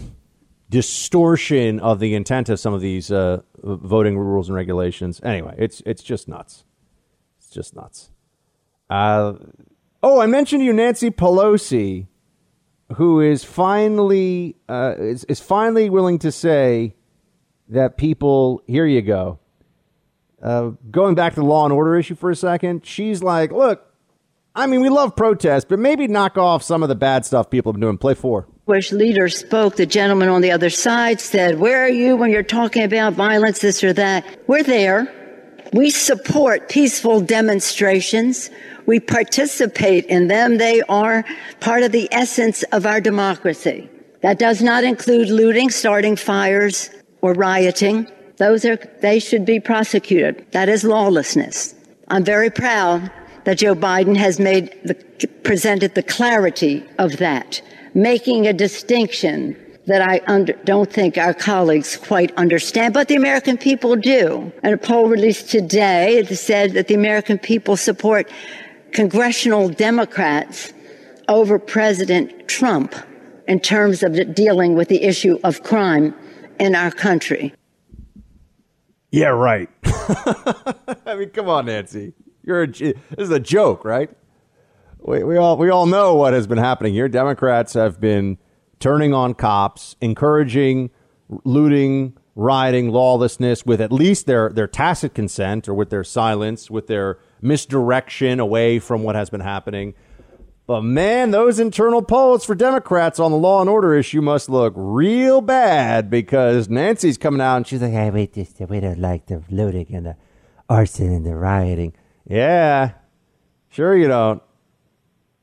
[0.69, 5.21] distortion of the intent of some of these uh, voting rules and regulations.
[5.23, 6.65] Anyway, it's it's just nuts.
[7.39, 8.11] It's just nuts.
[8.89, 9.33] Uh,
[10.03, 12.07] oh, I mentioned you Nancy Pelosi,
[12.95, 16.95] who is finally uh, is, is finally willing to say
[17.69, 18.61] that people.
[18.67, 19.39] Here you go.
[20.41, 23.83] Uh, going back to the law and order issue for a second, she's like, "Look,
[24.53, 27.71] I mean, we love protests, but maybe knock off some of the bad stuff people
[27.71, 27.97] have been doing.
[27.97, 32.17] Play four which leader spoke, the gentleman on the other side said, Where are you
[32.17, 34.25] when you're talking about violence, this or that?
[34.45, 35.13] We're there.
[35.71, 38.49] We support peaceful demonstrations.
[38.85, 40.57] We participate in them.
[40.57, 41.23] They are
[41.61, 43.89] part of the essence of our democracy.
[44.21, 46.89] That does not include looting, starting fires,
[47.21, 48.11] or rioting.
[48.35, 50.45] Those are, they should be prosecuted.
[50.51, 51.73] That is lawlessness.
[52.09, 53.09] I'm very proud
[53.45, 54.95] that Joe Biden has made the,
[55.43, 57.61] presented the clarity of that
[57.93, 59.55] making a distinction
[59.87, 64.51] that I under, don't think our colleagues quite understand, but the American people do.
[64.61, 68.29] And a poll released today said that the American people support
[68.91, 70.73] congressional Democrats
[71.29, 72.93] over President Trump
[73.47, 76.13] in terms of dealing with the issue of crime
[76.59, 77.53] in our country.
[79.11, 79.69] Yeah, right.
[81.05, 82.13] I mean, come on, Nancy.
[82.43, 84.09] You're a, this is a joke, right?
[84.99, 87.07] We, we all we all know what has been happening here.
[87.07, 88.37] Democrats have been
[88.79, 90.89] turning on cops, encouraging
[91.43, 96.87] looting, rioting, lawlessness with at least their their tacit consent or with their silence, with
[96.87, 99.93] their misdirection away from what has been happening.
[100.65, 104.73] But man, those internal polls for Democrats on the law and order issue must look
[104.75, 109.27] real bad because Nancy's coming out and she's like, "Hey, we just we don't like
[109.27, 110.17] the looting and the
[110.67, 111.93] arson and the rioting."
[112.25, 112.91] Yeah,
[113.69, 114.43] sure you don't.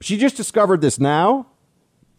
[0.01, 1.47] She just discovered this now.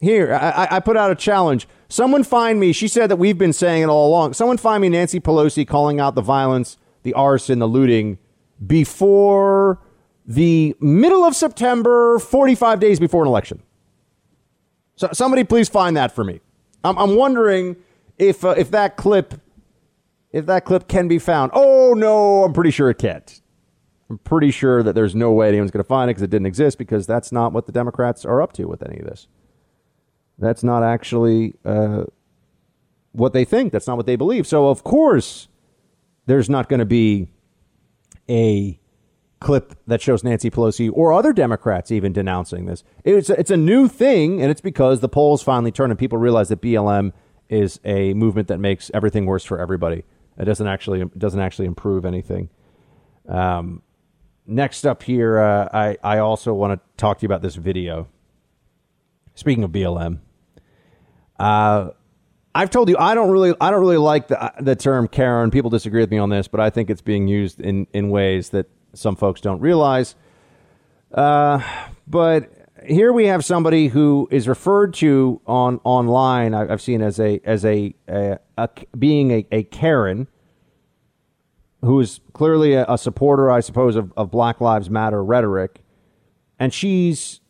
[0.01, 1.67] Here, I, I put out a challenge.
[1.88, 2.73] Someone find me.
[2.73, 4.34] She said that we've been saying it all along.
[4.34, 8.17] Someone find me Nancy Pelosi calling out the violence, the arson, the looting
[8.65, 9.82] before
[10.26, 13.61] the middle of September, 45 days before an election.
[14.95, 16.41] So somebody please find that for me.
[16.84, 17.76] I'm, I'm wondering
[18.17, 19.36] if uh, if that clip
[20.32, 21.51] if that clip can be found.
[21.53, 23.41] Oh no, I'm pretty sure it can't.
[24.10, 26.45] I'm pretty sure that there's no way anyone's going to find it because it didn't
[26.45, 29.28] exist because that's not what the Democrats are up to with any of this.
[30.38, 32.03] That's not actually uh,
[33.14, 33.72] what they think.
[33.72, 34.45] That's not what they believe.
[34.45, 35.47] So, of course,
[36.26, 37.30] there's not going to be
[38.30, 38.80] a
[39.39, 42.84] clip that shows Nancy Pelosi or other Democrats even denouncing this.
[43.03, 46.18] It's a, it's a new thing, and it's because the polls finally turn and people
[46.18, 47.12] realize that BLM
[47.49, 50.03] is a movement that makes everything worse for everybody.
[50.38, 52.49] It doesn't actually doesn't actually improve anything.
[53.28, 53.82] Um,
[54.47, 58.07] next up here, uh, I, I also want to talk to you about this video.
[59.33, 60.19] Speaking of BLM,
[61.39, 61.89] uh,
[62.53, 65.51] I've told you I don't really I don't really like the the term Karen.
[65.51, 68.51] People disagree with me on this, but I think it's being used in in ways
[68.51, 70.15] that some folks don't realize.
[71.13, 71.61] Uh,
[72.07, 72.49] but
[72.85, 76.53] here we have somebody who is referred to on online.
[76.53, 80.27] I've seen as a as a, a, a being a, a Karen
[81.82, 85.82] who is clearly a, a supporter, I suppose, of, of Black Lives Matter rhetoric,
[86.59, 87.41] and she's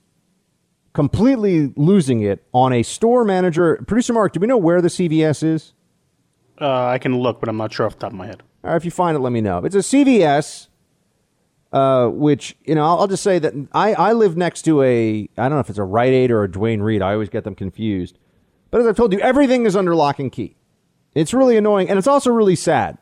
[0.93, 3.83] completely losing it on a store manager.
[3.87, 5.73] Producer Mark, do we know where the CVS is?
[6.59, 8.41] Uh, I can look, but I'm not sure off the top of my head.
[8.63, 9.59] All right, if you find it, let me know.
[9.59, 10.69] It's a CVS,
[11.71, 15.29] uh, which you know, I'll, I'll, just say that I, I live next to a
[15.37, 17.01] I don't know if it's a Rite Aid or a Duane Reade.
[17.01, 18.17] I always get them confused.
[18.71, 20.55] But as I've told you, everything is under lock and key.
[21.13, 22.97] It's really annoying, and it's also really sad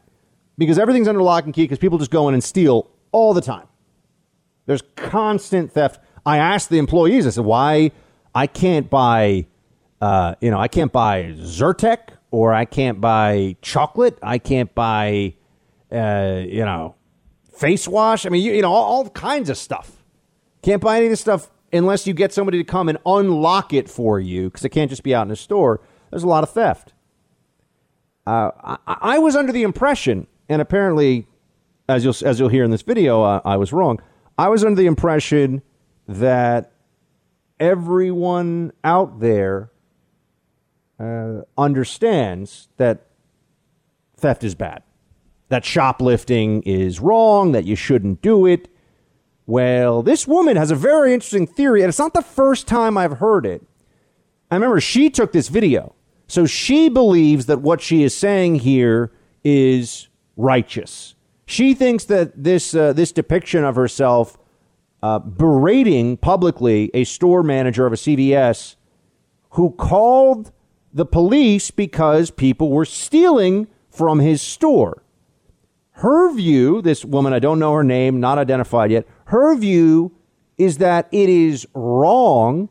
[0.57, 3.41] because everything's under lock and key because people just go in and steal all the
[3.41, 3.67] time.
[4.65, 5.99] There's constant theft.
[6.25, 7.91] I asked the employees, I said, why
[8.33, 9.45] I can't buy,
[10.01, 14.17] uh, you know, I can't buy Zyrtec or I can't buy chocolate.
[14.23, 15.35] I can't buy,
[15.91, 16.95] uh, you know,
[17.55, 18.25] face wash.
[18.25, 20.03] I mean, you, you know, all, all kinds of stuff.
[20.61, 23.89] Can't buy any of this stuff unless you get somebody to come and unlock it
[23.89, 25.81] for you because it can't just be out in a store.
[26.09, 26.93] There's a lot of theft.
[28.25, 31.27] Uh, I, I was under the impression and apparently,
[31.87, 34.01] as you'll as you'll hear in this video, uh, I was wrong.
[34.37, 35.61] I was under the impression
[36.07, 36.71] that
[37.59, 39.71] everyone out there
[40.99, 43.07] uh, understands that
[44.17, 44.83] theft is bad,
[45.49, 48.69] that shoplifting is wrong, that you shouldn't do it.
[49.45, 53.17] Well, this woman has a very interesting theory, and it's not the first time I've
[53.17, 53.61] heard it.
[54.49, 55.95] I remember she took this video.
[56.27, 59.11] So she believes that what she is saying here
[59.43, 60.07] is
[60.37, 61.15] righteous.
[61.45, 64.37] She thinks that this, uh, this depiction of herself
[65.01, 68.75] uh, berating publicly a store manager of a CVS
[69.51, 70.51] who called
[70.93, 75.03] the police because people were stealing from his store.
[75.97, 80.11] Her view, this woman, I don't know her name, not identified yet, her view
[80.57, 82.69] is that it is wrong,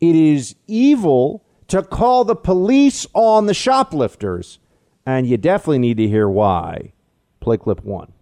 [0.00, 4.58] it is evil to call the police on the shoplifters.
[5.04, 6.92] And you definitely need to hear why.
[7.40, 8.12] Play clip one.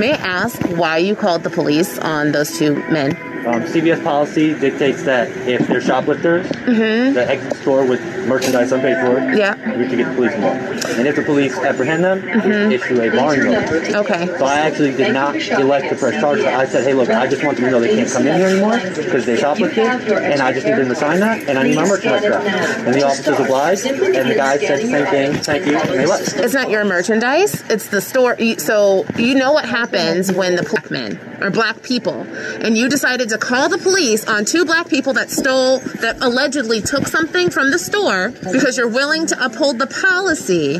[0.00, 3.33] May I ask why you called the police on those two men?
[3.46, 7.12] Um, CVS policy dictates that if they're shoplifters Mhm.
[7.14, 9.54] that exit the store with merchandise unpaid for, Yeah.
[9.76, 10.84] we can get the police involved.
[10.98, 12.68] And if the police apprehend them, Mhm.
[12.68, 13.94] we issue a barring notice.
[13.94, 14.28] Okay.
[14.38, 16.46] So I actually did not elect to press charges.
[16.46, 18.46] I said, hey, look, I just want them to know they can't come in here
[18.48, 19.84] anymore because they shoplifted,
[20.22, 22.78] and I just need them to sign that, and I need my merchandise back.
[22.86, 26.06] And the officers obliged, and the guy said the same thing, thank you, and they
[26.06, 26.34] left.
[26.38, 27.62] It's not your merchandise.
[27.68, 28.36] It's the store.
[28.56, 32.26] So you know what happens when the black men or black people,
[32.62, 36.80] and you decided to call the police on two black people that stole, that allegedly
[36.80, 40.76] took something from the store because you're willing to uphold the policy,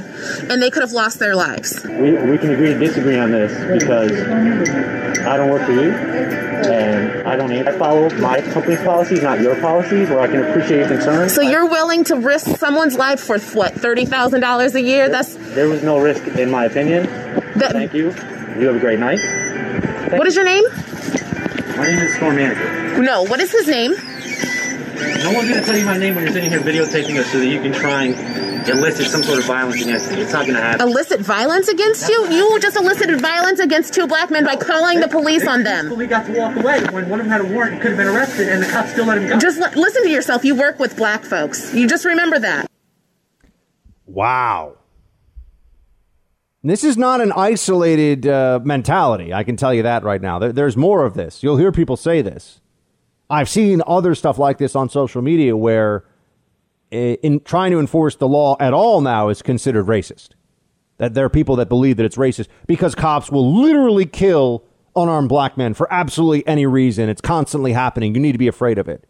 [0.51, 1.83] and they could have lost their lives.
[1.85, 3.53] We, we can agree to disagree on this
[3.83, 4.13] because
[5.21, 7.51] I don't work for you, and I don't.
[7.53, 11.35] I follow my company's policies, not your policies, where I can appreciate your concerns.
[11.35, 15.09] So you're willing to risk someone's life for what thirty thousand dollars a year?
[15.09, 17.07] That's There was no risk, in my opinion.
[17.59, 18.07] Thank you.
[18.59, 19.21] You have a great night.
[20.13, 20.65] what is your name?
[21.77, 23.03] My name is store manager.
[23.03, 23.93] No, what is his name?
[23.93, 27.39] No one's going to tell you my name when you're sitting here videotaping us so
[27.39, 30.21] that you can try and elicit some sort of violence against me.
[30.21, 30.89] It's not going to happen.
[30.89, 32.31] Elicit violence against you?
[32.31, 35.97] You just elicited violence against two black men by calling the police on them.
[35.97, 37.99] We got to walk away when one of them had a warrant and could have
[37.99, 39.39] been arrested, and the cops still let him go.
[39.39, 40.45] Just li- listen to yourself.
[40.45, 41.75] You work with black folks.
[41.75, 42.71] You just remember that.
[44.07, 44.77] Wow.
[46.67, 49.35] This is not an isolated uh, mentality.
[49.35, 50.39] I can tell you that right now.
[50.39, 51.43] There, there's more of this.
[51.43, 52.63] You'll hear people say this.
[53.29, 56.05] I've seen other stuff like this on social media where
[56.91, 60.31] in trying to enforce the law at all now is considered racist.
[60.97, 64.65] That there are people that believe that it's racist because cops will literally kill
[64.97, 67.11] unarmed black men for absolutely any reason.
[67.11, 68.15] It's constantly happening.
[68.15, 69.05] You need to be afraid of it.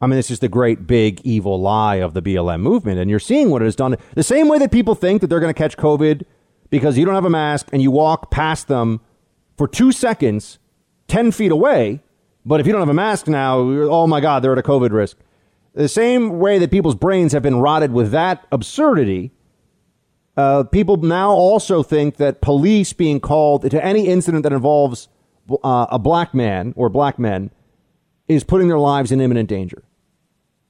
[0.00, 2.98] I mean, this is the great big evil lie of the BLM movement.
[2.98, 3.96] And you're seeing what it has done.
[4.14, 6.24] The same way that people think that they're going to catch COVID
[6.68, 9.00] because you don't have a mask and you walk past them
[9.56, 10.58] for two seconds,
[11.08, 12.02] 10 feet away.
[12.44, 14.90] But if you don't have a mask now, oh my God, they're at a COVID
[14.90, 15.16] risk.
[15.74, 19.32] The same way that people's brains have been rotted with that absurdity,
[20.36, 25.08] uh, people now also think that police being called to any incident that involves
[25.64, 27.50] uh, a black man or black men
[28.28, 29.84] is putting their lives in imminent danger.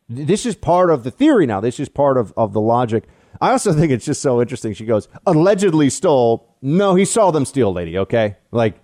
[0.08, 1.60] This is part of the theory now.
[1.60, 3.04] This is part of, of the logic.
[3.40, 4.72] I also think it's just so interesting.
[4.74, 6.54] She goes, allegedly stole.
[6.62, 8.36] No, he saw them steal, lady, okay?
[8.52, 8.78] Like,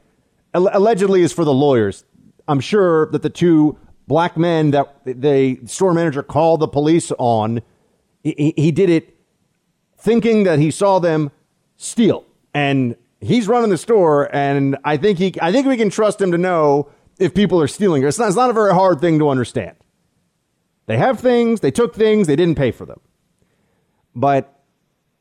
[0.55, 2.05] al- allegedly is for the lawyers.
[2.49, 7.63] I'm sure that the two black men that the store manager called the police on,
[8.23, 9.17] he, he did it
[9.97, 11.31] thinking that he saw them
[11.77, 12.25] steal.
[12.53, 16.33] And he's running the store, and I think he I think we can trust him
[16.33, 16.91] to know
[17.23, 18.03] if people are stealing.
[18.03, 19.77] It's not, it's not a very hard thing to understand.
[20.87, 23.01] They have things, they took things, they didn't pay for them.
[24.15, 24.63] But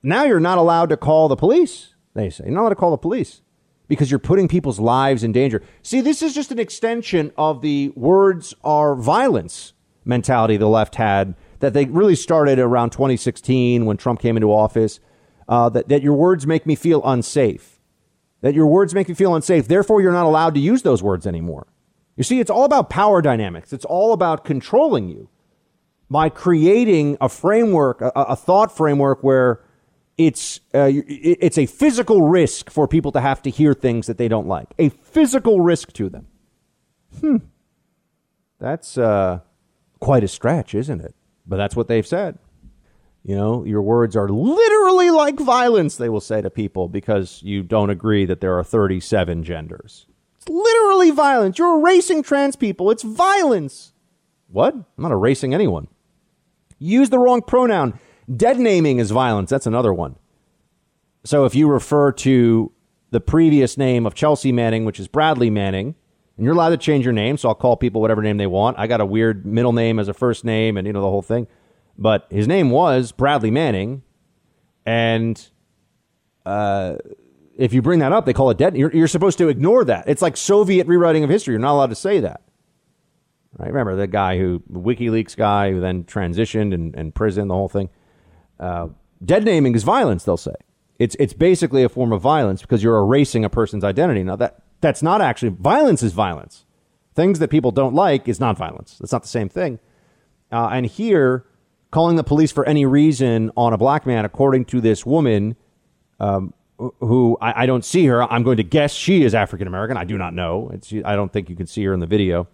[0.03, 2.45] now you're not allowed to call the police, they say.
[2.45, 3.41] You're not allowed to call the police
[3.87, 5.61] because you're putting people's lives in danger.
[5.83, 9.73] See, this is just an extension of the words are violence
[10.03, 14.99] mentality the left had that they really started around 2016 when Trump came into office.
[15.47, 17.81] Uh, that, that your words make me feel unsafe.
[18.39, 19.67] That your words make me feel unsafe.
[19.67, 21.67] Therefore, you're not allowed to use those words anymore.
[22.21, 23.73] You see, it's all about power dynamics.
[23.73, 25.27] It's all about controlling you
[26.07, 29.63] by creating a framework, a, a thought framework where
[30.19, 34.27] it's uh, it's a physical risk for people to have to hear things that they
[34.27, 34.67] don't like.
[34.77, 36.27] A physical risk to them.
[37.21, 37.37] Hmm.
[38.59, 39.39] That's uh,
[39.99, 41.15] quite a stretch, isn't it?
[41.47, 42.37] But that's what they've said.
[43.23, 47.63] You know, your words are literally like violence, they will say to people because you
[47.63, 50.05] don't agree that there are 37 genders.
[50.41, 51.59] It's literally violence.
[51.59, 52.89] You're erasing trans people.
[52.89, 53.93] It's violence.
[54.47, 54.73] What?
[54.73, 55.87] I'm not erasing anyone.
[56.79, 57.99] Use the wrong pronoun.
[58.35, 59.51] Dead naming is violence.
[59.51, 60.15] That's another one.
[61.23, 62.71] So if you refer to
[63.11, 65.93] the previous name of Chelsea Manning, which is Bradley Manning,
[66.37, 68.79] and you're allowed to change your name, so I'll call people whatever name they want.
[68.79, 71.21] I got a weird middle name as a first name, and you know the whole
[71.21, 71.45] thing.
[71.99, 74.01] But his name was Bradley Manning,
[74.87, 75.39] and
[76.47, 76.95] uh,
[77.61, 78.75] if you bring that up, they call it dead.
[78.75, 80.05] You're, you're supposed to ignore that.
[80.07, 81.53] It's like Soviet rewriting of history.
[81.53, 82.41] You're not allowed to say that.
[83.57, 83.67] Right?
[83.67, 87.69] Remember the guy who, the WikiLeaks guy who then transitioned and, and prison, the whole
[87.69, 87.89] thing.
[88.59, 88.87] Uh,
[89.23, 90.55] dead naming is violence, they'll say.
[90.97, 94.23] It's, it's basically a form of violence because you're erasing a person's identity.
[94.23, 96.65] Now, that, that's not actually, violence is violence.
[97.13, 98.97] Things that people don't like is not violence.
[98.99, 99.79] That's not the same thing.
[100.51, 101.45] Uh, and here,
[101.91, 105.55] calling the police for any reason on a black man, according to this woman,
[106.19, 106.53] um,
[106.99, 108.23] who I, I, don't see her.
[108.23, 109.97] I'm going to guess she is African American.
[109.97, 110.71] I do not know.
[110.73, 112.47] It's, I don't think you can see her in the video.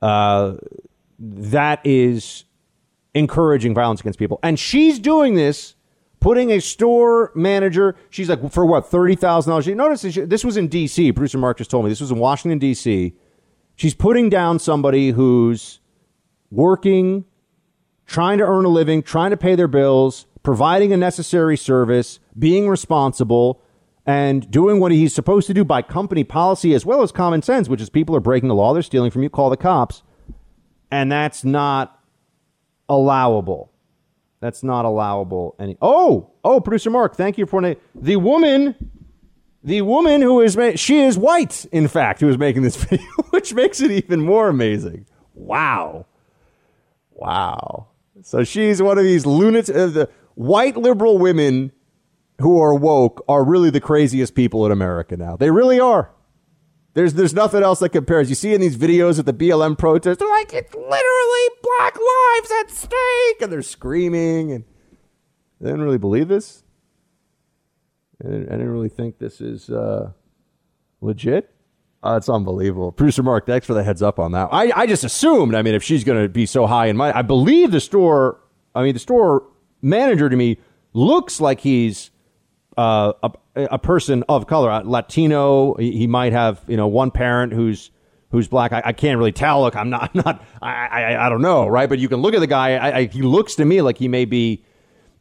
[0.00, 0.54] Uh,
[1.18, 2.44] that is
[3.14, 4.38] encouraging violence against people.
[4.42, 5.74] And she's doing this,
[6.20, 9.74] putting a store manager, she's like, for what, $30,000?
[9.74, 11.12] Notice this, this was in D.C.
[11.12, 11.90] Producer Mark just told me.
[11.90, 13.14] This was in Washington, D.C.
[13.76, 15.80] She's putting down somebody who's
[16.50, 17.24] working,
[18.06, 22.68] trying to earn a living, trying to pay their bills, providing a necessary service, being
[22.68, 23.60] responsible,
[24.06, 27.68] and doing what he's supposed to do by company policy as well as common sense,
[27.68, 30.02] which is people are breaking the law, they're stealing from you, call the cops.
[30.90, 31.98] And that's not
[32.88, 33.72] allowable.
[34.40, 35.56] That's not allowable.
[35.58, 38.74] Any oh oh, producer Mark, thank you for the the woman,
[39.62, 43.54] the woman who is she is white, in fact, who is making this video, which
[43.54, 45.06] makes it even more amazing.
[45.32, 46.04] Wow,
[47.10, 47.86] wow.
[48.22, 49.70] So she's one of these lunatics.
[49.70, 51.72] Uh, the white liberal women
[52.40, 55.36] who are woke are really the craziest people in America now.
[55.36, 56.10] They really are.
[56.94, 58.28] There's there's nothing else that compares.
[58.28, 62.52] You see in these videos at the BLM protests, they're like it's literally black lives
[62.60, 64.64] at stake, and they're screaming, and
[65.60, 66.62] they didn't really believe this.
[68.24, 70.12] I didn't, I didn't really think this is uh,
[71.00, 71.50] legit.
[72.00, 72.92] Uh, it's unbelievable.
[72.92, 74.50] Producer Mark, thanks for the heads up on that.
[74.52, 75.54] I, I just assumed.
[75.54, 78.40] I mean, if she's going to be so high in my, I believe the store.
[78.74, 79.44] I mean, the store
[79.84, 80.58] manager to me
[80.92, 82.10] looks like he's
[82.76, 85.74] uh, a, a person of color, Latino.
[85.74, 87.90] He might have you know one parent who's
[88.30, 88.72] who's black.
[88.72, 89.62] I, I can't really tell.
[89.62, 90.44] Look, I'm not, I'm not.
[90.60, 91.88] I, I, I don't know, right?
[91.88, 92.74] But you can look at the guy.
[92.76, 94.64] I, I, he looks to me like he may be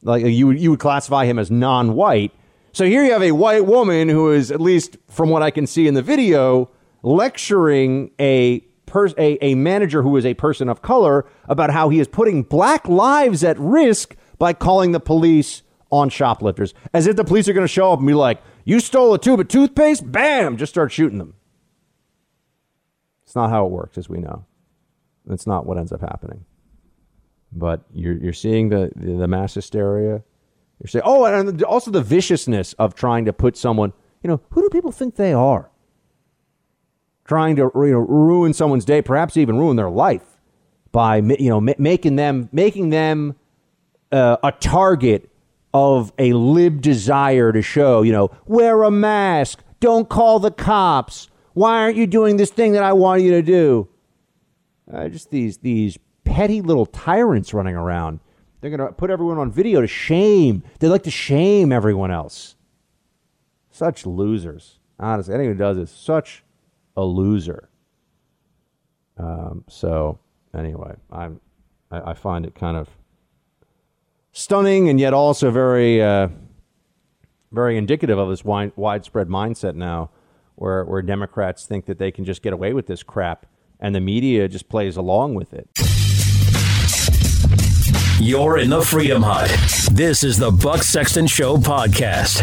[0.02, 2.32] like you you would classify him as non-white.
[2.72, 5.68] So here you have a white woman who is, at least from what I can
[5.68, 6.72] see in the video,
[7.04, 12.00] lecturing a pers- a, a manager who is a person of color about how he
[12.00, 17.24] is putting black lives at risk by calling the police on shoplifters, as if the
[17.24, 20.12] police are going to show up and be like, "You stole a tube of toothpaste,
[20.12, 21.36] bam!" Just start shooting them.
[23.24, 24.44] It's not how it works, as we know.
[25.26, 26.44] That's not what ends up happening.
[27.54, 30.24] But you're you're seeing the the, the mass hysteria.
[30.82, 33.94] You're saying, oh, and also the viciousness of trying to put someone.
[34.24, 35.72] You know, who do people think they are?
[37.24, 40.42] Trying to you know ruin someone's day, perhaps even ruin their life
[40.92, 43.38] by you know making them making them
[44.14, 45.30] uh, a target
[45.74, 51.30] of a lib desire to show, you know, wear a mask, don't call the cops.
[51.54, 53.90] Why aren't you doing this thing that I want you to do?
[54.92, 58.20] Uh, just these these petty little tyrants running around.
[58.62, 60.64] They're going to put everyone on video to shame.
[60.80, 62.56] They like to shame everyone else.
[63.72, 64.80] Such losers.
[65.00, 66.44] Honestly, anyone who does is such
[66.96, 67.70] a loser.
[69.18, 70.20] Um, so
[70.58, 71.42] anyway, I'm
[71.92, 72.90] I, I find it kind of
[74.34, 76.28] stunning and yet also very, uh,
[77.52, 80.10] very indicative of this wide, widespread mindset now,
[80.56, 83.46] where where Democrats think that they can just get away with this crap,
[83.80, 85.70] and the media just plays along with it.
[88.20, 89.50] You're in the Freedom Hut.
[89.92, 92.42] This is the Buck Sexton Show podcast.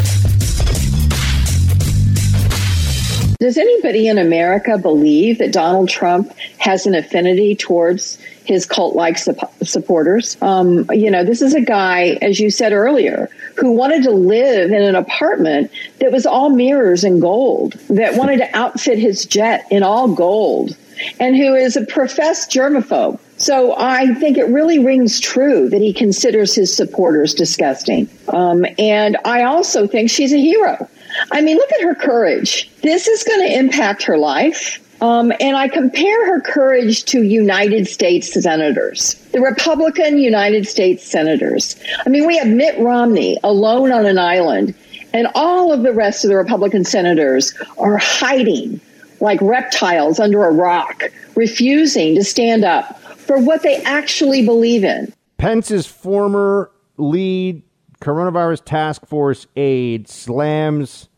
[3.38, 8.18] Does anybody in America believe that Donald Trump has an affinity towards
[8.50, 10.36] his cult like supporters.
[10.42, 14.72] Um, you know, this is a guy, as you said earlier, who wanted to live
[14.72, 15.70] in an apartment
[16.00, 20.76] that was all mirrors and gold, that wanted to outfit his jet in all gold,
[21.20, 23.20] and who is a professed germaphobe.
[23.36, 28.10] So I think it really rings true that he considers his supporters disgusting.
[28.28, 30.88] Um, and I also think she's a hero.
[31.30, 32.68] I mean, look at her courage.
[32.82, 34.79] This is going to impact her life.
[35.00, 41.76] Um, and I compare her courage to United States senators, the Republican United States senators.
[42.04, 44.74] I mean, we have Mitt Romney alone on an island,
[45.14, 48.80] and all of the rest of the Republican senators are hiding
[49.20, 51.04] like reptiles under a rock,
[51.34, 55.12] refusing to stand up for what they actually believe in.
[55.38, 57.62] Pence's former lead
[58.00, 61.09] coronavirus task force aide slams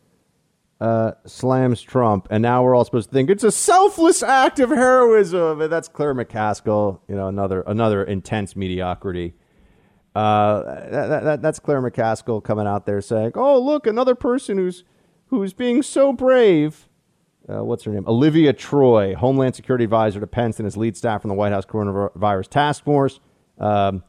[0.83, 4.71] uh, slams Trump, and now we're all supposed to think it's a selfless act of
[4.71, 5.61] heroism.
[5.61, 9.35] And that's Claire McCaskill, you know, another another intense mediocrity.
[10.17, 14.83] Uh, that, that, that's Claire McCaskill coming out there saying, "Oh, look, another person who's
[15.27, 16.89] who's being so brave."
[17.49, 18.05] Uh, what's her name?
[18.09, 21.65] Olivia Troye, Homeland Security Advisor to Pence and his lead staff from the White House
[21.65, 23.21] Coronavirus Task Force.
[23.57, 24.03] Um,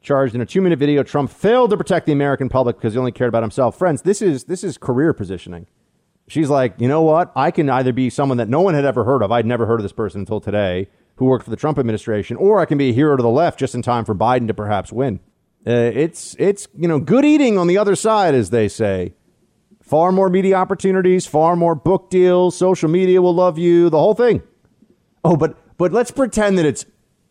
[0.00, 3.12] charged in a two-minute video, Trump failed to protect the American public because he only
[3.12, 3.78] cared about himself.
[3.78, 5.68] Friends, this is this is career positioning.
[6.30, 7.32] She's like, you know what?
[7.34, 9.32] I can either be someone that no one had ever heard of.
[9.32, 12.60] I'd never heard of this person until today, who worked for the Trump administration, or
[12.60, 14.92] I can be a hero to the left just in time for Biden to perhaps
[14.92, 15.18] win.
[15.66, 19.12] Uh, it's it's you know good eating on the other side, as they say.
[19.82, 22.56] Far more media opportunities, far more book deals.
[22.56, 23.90] Social media will love you.
[23.90, 24.40] The whole thing.
[25.24, 26.86] Oh, but but let's pretend that it's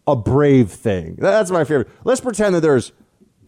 [0.07, 1.15] a brave thing.
[1.17, 1.87] That's my favorite.
[2.03, 2.91] Let's pretend that there's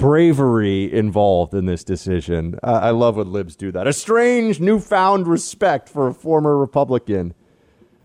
[0.02, 2.60] bravery involved in this decision.
[2.64, 3.88] Uh, I love when libs do that.
[3.88, 7.34] A strange, newfound respect for a former Republican,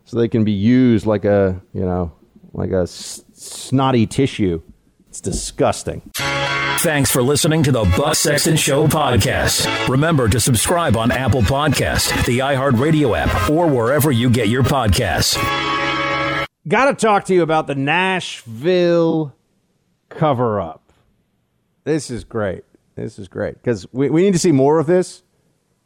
[0.05, 2.13] so they can be used like a you know
[2.53, 4.63] like a s- snotty tissue.
[5.09, 6.03] It's disgusting.
[6.81, 9.89] Thanks for listening to the Buck Sexton Show podcast.
[9.89, 15.37] Remember to subscribe on Apple Podcast, the iHeartRadio app, or wherever you get your podcasts.
[16.69, 19.35] Got to talk to you about the Nashville
[20.11, 20.86] cover up.
[21.87, 22.65] This is great.
[22.97, 25.23] This is great because we, we need to see more of this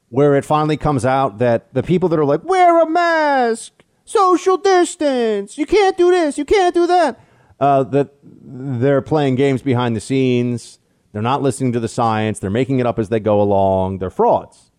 [0.09, 4.57] where it finally comes out that the people that are like, wear a mask, social
[4.57, 7.21] distance, you can't do this, you can't do that,
[7.61, 10.79] uh, that they're playing games behind the scenes.
[11.13, 12.39] They're not listening to the science.
[12.39, 13.99] They're making it up as they go along.
[13.99, 14.73] They're frauds.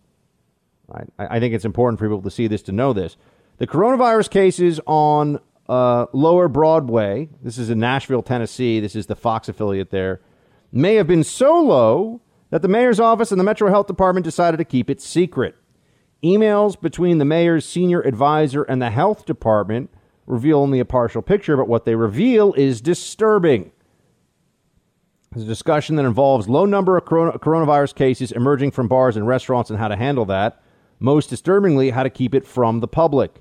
[0.88, 1.08] Right?
[1.20, 3.16] I, I think it's important for people to see this to know this.
[3.58, 5.38] The coronavirus cases on
[5.68, 8.80] uh, Lower Broadway, this is in Nashville, Tennessee.
[8.80, 10.20] This is the Fox affiliate there
[10.72, 12.20] may have been so low
[12.50, 15.54] that the mayor's office and the Metro Health Department decided to keep it secret.
[16.24, 19.90] Emails between the mayor's senior advisor and the health department
[20.26, 23.72] reveal only a partial picture, but what they reveal is disturbing.
[25.32, 29.26] There's a discussion that involves low number of corona- coronavirus cases emerging from bars and
[29.26, 30.62] restaurants and how to handle that.
[31.00, 33.40] Most disturbingly, how to keep it from the public.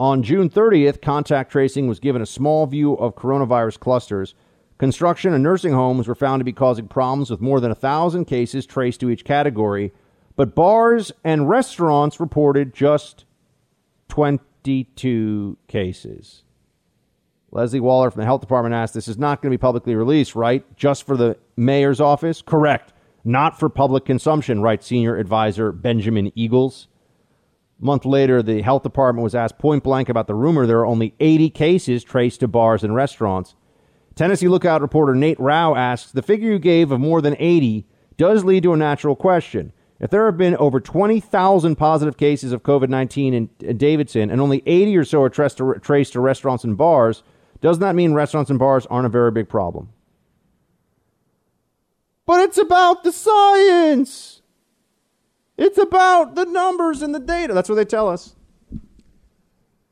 [0.00, 4.34] On June 30th, contact tracing was given a small view of coronavirus clusters
[4.78, 8.26] Construction and nursing homes were found to be causing problems with more than a thousand
[8.26, 9.92] cases traced to each category,
[10.36, 13.24] but bars and restaurants reported just
[14.08, 16.44] 22 cases.
[17.50, 20.36] Leslie Waller from the health department asked, This is not going to be publicly released,
[20.36, 20.64] right?
[20.76, 22.40] Just for the mayor's office?
[22.40, 22.92] Correct.
[23.24, 26.86] Not for public consumption, writes senior advisor Benjamin Eagles.
[27.80, 30.86] A month later, the health department was asked point blank about the rumor there are
[30.86, 33.54] only 80 cases traced to bars and restaurants.
[34.18, 37.86] Tennessee Lookout reporter Nate Rau asks The figure you gave of more than 80
[38.16, 39.72] does lead to a natural question.
[40.00, 44.40] If there have been over 20,000 positive cases of COVID 19 in, in, Davidson and
[44.40, 47.22] only 80 or so are traced to, traced to restaurants and bars,
[47.60, 49.90] doesn't that mean restaurants and bars aren't a very big problem?
[52.26, 54.42] But it's about the science.
[55.56, 57.54] It's about the numbers and the data.
[57.54, 58.34] That's what they tell us.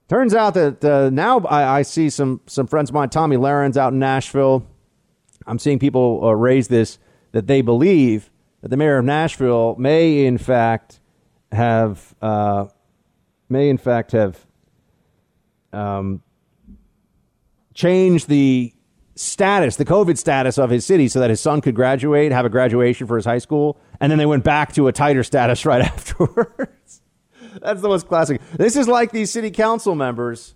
[0.08, 3.76] Turns out that uh, now I, I, see some some friends of mine, Tomi Lahren
[3.76, 4.64] out in Nashville.
[5.46, 6.98] I'm seeing people uh, raise this
[7.32, 8.30] that they believe
[8.60, 11.00] that the mayor of Nashville may in fact
[11.50, 12.66] have uh,
[13.48, 14.46] may in fact have
[15.72, 16.22] um,
[17.74, 18.72] changed the
[19.16, 22.50] status, the COVID status of his city, so that his son could graduate, have a
[22.50, 25.82] graduation for his high school, and then they went back to a tighter status right
[25.82, 26.70] afterwards.
[27.62, 28.40] That's the most classic.
[28.52, 30.54] This is like these city council members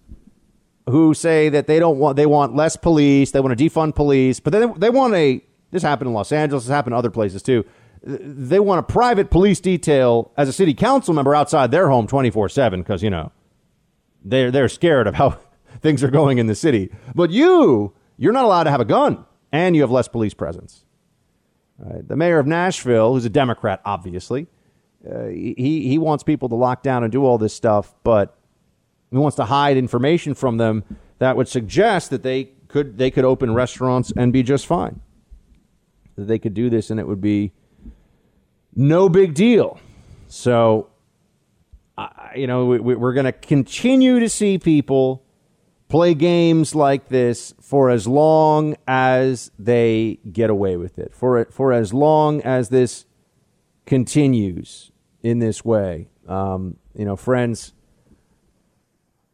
[0.88, 4.40] who say that they don't want they want less police, they want to defund police,
[4.40, 7.42] but then they want a this happened in Los Angeles, this happened in other places
[7.42, 7.64] too.
[8.02, 12.78] They want a private police detail as a city council member outside their home 24/7
[12.78, 13.30] because you know
[14.24, 15.38] they're they're scared of how
[15.80, 16.90] things are going in the city.
[17.14, 20.84] But you, you're not allowed to have a gun and you have less police presence.
[21.78, 22.06] Right.
[22.06, 24.48] The mayor of Nashville, who's a Democrat, obviously,
[25.08, 28.36] uh, he he wants people to lock down and do all this stuff, but
[29.10, 30.84] he wants to hide information from them
[31.18, 35.00] that would suggest that they could they could open restaurants and be just fine.
[36.16, 37.52] That they could do this and it would be
[38.74, 39.80] no big deal.
[40.28, 40.90] So,
[42.34, 45.24] you know, we, we're going to continue to see people
[45.88, 51.14] play games like this for as long as they get away with it.
[51.14, 53.06] For for as long as this
[53.86, 54.89] continues
[55.22, 56.08] in this way.
[56.28, 57.72] Um, you know, friends,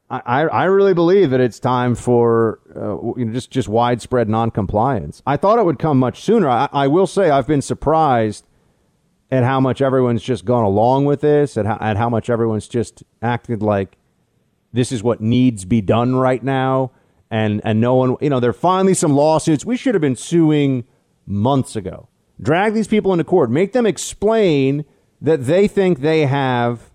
[0.09, 5.21] I, I really believe that it's time for uh, you know, just, just widespread noncompliance.
[5.27, 6.49] I thought it would come much sooner.
[6.49, 8.47] I, I will say I've been surprised
[9.33, 12.69] at how much everyone's just gone along with this, at how, at how much everyone's
[12.69, 13.97] just acted like
[14.73, 16.93] this is what needs be done right now,
[17.31, 19.65] and and no one, you know, there are finally some lawsuits.
[19.65, 20.85] We should have been suing
[21.27, 22.09] months ago.
[22.41, 24.85] Drag these people into court, make them explain
[25.21, 26.91] that they think they have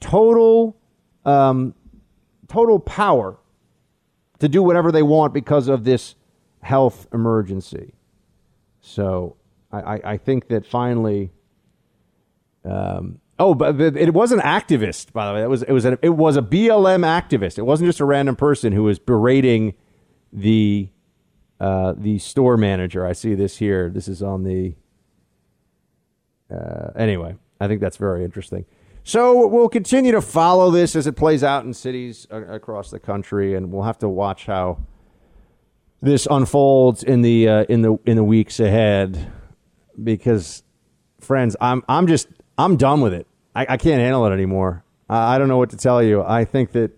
[0.00, 0.76] total
[1.24, 1.74] um,
[2.48, 3.36] total power
[4.38, 6.14] to do whatever they want because of this
[6.62, 7.94] health emergency.
[8.80, 9.36] So
[9.70, 11.30] I, I, think that finally
[12.64, 15.42] um, oh, but it was an activist, by the way.
[15.42, 17.58] It was it was a, it was a BLM activist.
[17.58, 19.74] It wasn't just a random person who was berating
[20.32, 20.88] the
[21.60, 23.06] uh, the store manager.
[23.06, 23.90] I see this here.
[23.90, 24.74] This is on the.
[26.50, 28.64] Uh, anyway, I think that's very interesting.
[29.04, 33.54] So we'll continue to follow this as it plays out in cities across the country,
[33.54, 34.80] and we'll have to watch how
[36.02, 39.32] this unfolds in the uh, in the in the weeks ahead.
[40.02, 40.62] Because,
[41.20, 43.26] friends, I'm I'm just I'm done with it.
[43.54, 44.84] I, I can't handle it anymore.
[45.08, 46.22] I, I don't know what to tell you.
[46.22, 46.90] I think that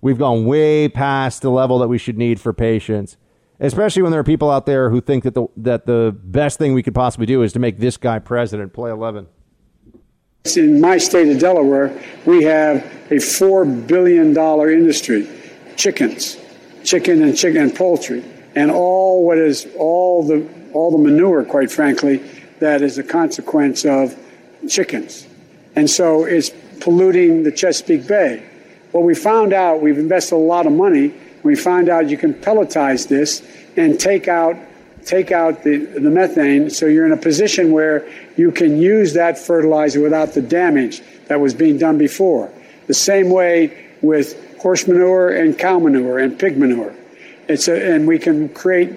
[0.00, 3.16] we've gone way past the level that we should need for patience,
[3.60, 6.74] especially when there are people out there who think that the that the best thing
[6.74, 8.72] we could possibly do is to make this guy president.
[8.72, 9.26] Play eleven.
[10.56, 15.28] In my state of Delaware, we have a four billion dollar industry,
[15.76, 16.36] chickens,
[16.84, 18.24] chicken and chicken and poultry,
[18.54, 22.18] and all what is all the all the manure, quite frankly,
[22.60, 24.16] that is a consequence of
[24.68, 25.26] chickens.
[25.74, 26.50] And so it's
[26.80, 28.46] polluting the Chesapeake Bay.
[28.92, 31.14] Well, we found out, we've invested a lot of money,
[31.46, 33.42] we found out you can pelletize this
[33.76, 34.56] and take out
[35.04, 38.04] take out the, the methane so you're in a position where
[38.36, 42.50] you can use that fertilizer without the damage that was being done before.
[42.88, 46.92] The same way with horse manure and cow manure and pig manure.
[47.48, 48.92] It's a, and we can create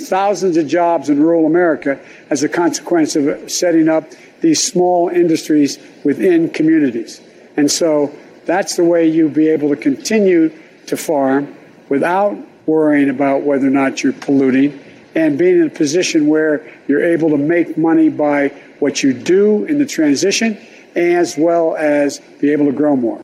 [0.00, 2.00] thousands of jobs in rural America
[2.30, 4.10] as a consequence of setting up
[4.40, 7.20] these small industries within communities.
[7.56, 8.12] And so
[8.44, 10.52] that's the way you'll be able to continue
[10.86, 11.54] to farm
[11.88, 12.36] without
[12.66, 14.78] worrying about whether or not you're polluting
[15.14, 18.48] and being in a position where you're able to make money by
[18.78, 20.58] what you do in the transition
[20.94, 23.20] as well as be able to grow more.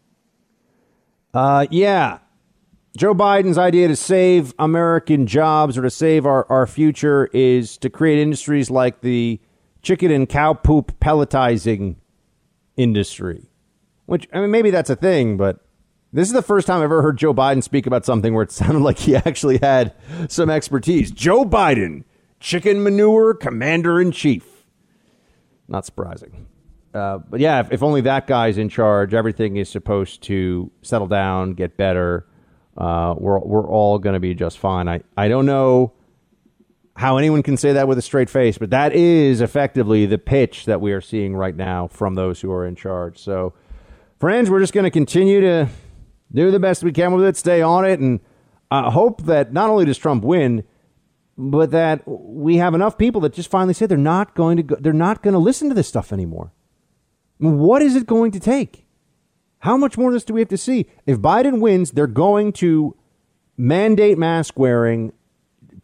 [1.33, 2.19] Uh, yeah.
[2.97, 7.91] Joe Biden's idea to save American jobs or to save our, our future is to
[7.91, 9.41] create industries like the
[9.83, 11.97] chicken and cow poop pelletizing
[12.77, 13.51] industry.
[14.07, 15.64] Which, I mean, maybe that's a thing, but
[16.15, 18.53] this is the first time I've ever heard Joe Biden speak about something where it
[18.53, 19.93] sounded like he actually had
[20.29, 21.11] some expertise.
[21.11, 22.05] Joe Biden,
[22.39, 24.65] chicken manure commander in chief.
[25.67, 26.47] Not surprising.
[26.95, 31.09] Uh, but yeah, if, if, only that guy's in charge, everything is supposed to settle
[31.09, 32.25] down, get better.
[32.77, 34.89] Uh, we're we're all going to be just fine.
[34.89, 35.93] I, I don't know
[36.95, 40.67] how anyone can say that with a straight face, but that is effectively the pitch
[40.67, 43.19] that we are seeing right now from those who are in charge.
[43.19, 43.55] So,
[44.21, 45.69] friends, we're just going to continue to
[46.35, 48.21] do the best we can with it, stay on it, and
[48.71, 50.65] uh, hope that not only does Trump win,
[51.37, 54.77] but that we have enough people that just finally say they're not going to go,
[54.77, 56.53] they're not going to listen to this stuff anymore.
[57.39, 58.87] what is it going to take?
[59.61, 60.87] How much more of this do we have to see?
[61.07, 62.97] If Biden wins, they're going to
[63.57, 65.13] mandate mask wearing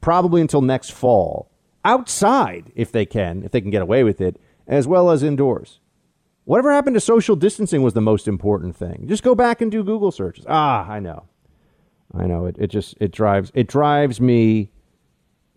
[0.00, 1.50] probably until next fall,
[1.84, 5.80] outside if they can, if they can get away with it, as well as indoors.
[6.44, 9.04] Whatever happened to social distancing was the most important thing.
[9.06, 10.44] Just go back and do Google searches.
[10.48, 11.24] Ah, I know.
[12.14, 12.46] I know.
[12.46, 14.70] It, it just it drives it drives me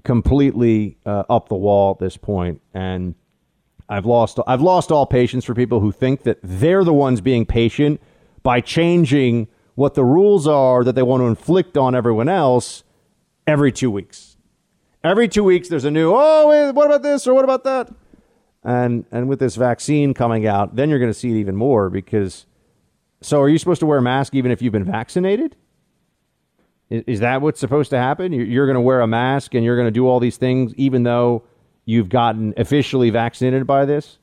[0.04, 3.16] completely uh, up the wall at this point and
[3.90, 7.46] I've lost I've lost all patience for people who think that they're the ones being
[7.46, 8.02] patient
[8.44, 12.84] by changing what the rules are that they want to inflict on everyone else
[13.48, 14.34] every 2 weeks.
[15.04, 17.94] Every two weeks, there's a new, oh, what about this or what about that?
[18.64, 21.90] And, and with this vaccine coming out, then you're going to see it even more
[21.90, 22.46] because.
[23.22, 25.56] So, are you supposed to wear a mask even if you've been vaccinated?
[26.90, 28.34] Is, is that what's supposed to happen?
[28.34, 30.74] You're, you're going to wear a mask and you're going to do all these things
[30.76, 31.44] even though
[31.86, 34.20] you've gotten officially vaccinated by this?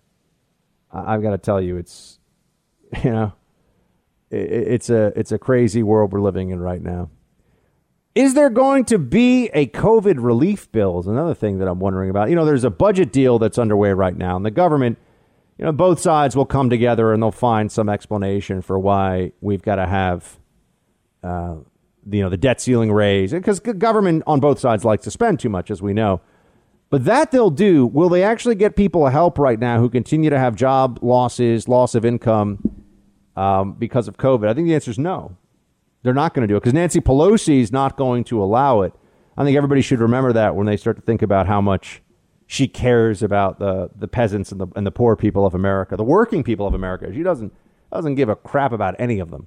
[0.93, 2.19] I've got to tell you, it's,
[3.05, 3.33] you know,
[4.31, 7.11] it's a it's a crazy world we're living in right now.
[8.15, 10.99] Is there going to be a COVID relief bill?
[10.99, 12.29] Is another thing that I'm wondering about.
[12.29, 14.99] You know, there's a budget deal that's underway right now, and the government,
[15.59, 19.63] you know, both sides will come together and they'll find some explanation for why we've
[19.63, 20.39] got to have,
[21.23, 21.57] uh,
[22.11, 25.49] you know, the debt ceiling raised because government on both sides likes to spend too
[25.49, 26.21] much, as we know.
[26.89, 27.87] But that they'll do.
[27.87, 31.95] Will they actually get people help right now who continue to have job losses, loss
[31.95, 32.83] of income
[33.37, 34.49] um, because of COVID?
[34.49, 35.37] I think the answer is no.
[36.03, 38.93] They're not going to do it because Nancy Pelosi is not going to allow it.
[39.37, 42.03] I think everybody should remember that when they start to think about how much
[42.47, 46.05] she cares about the the peasants and the and the poor people of America, the
[46.05, 47.13] working people of America.
[47.15, 47.53] She doesn't
[47.93, 49.47] doesn't give a crap about any of them.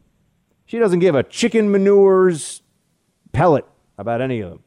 [0.66, 2.62] She doesn't give a chicken manure's
[3.34, 3.66] pellet
[3.98, 4.64] about any of them.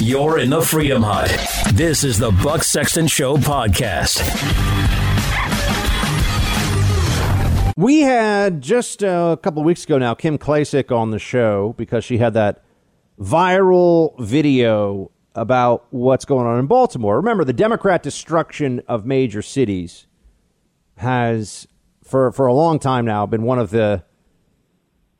[0.00, 1.28] You're in the Freedom Hut.
[1.74, 4.97] This is the Buck Sexton Show podcast.
[7.78, 12.04] We had just uh, a couple weeks ago now Kim Klacik on the show because
[12.04, 12.64] she had that
[13.20, 17.14] viral video about what's going on in Baltimore.
[17.14, 20.08] Remember, the Democrat destruction of major cities
[20.96, 21.68] has,
[22.02, 24.02] for, for a long time now, been one of the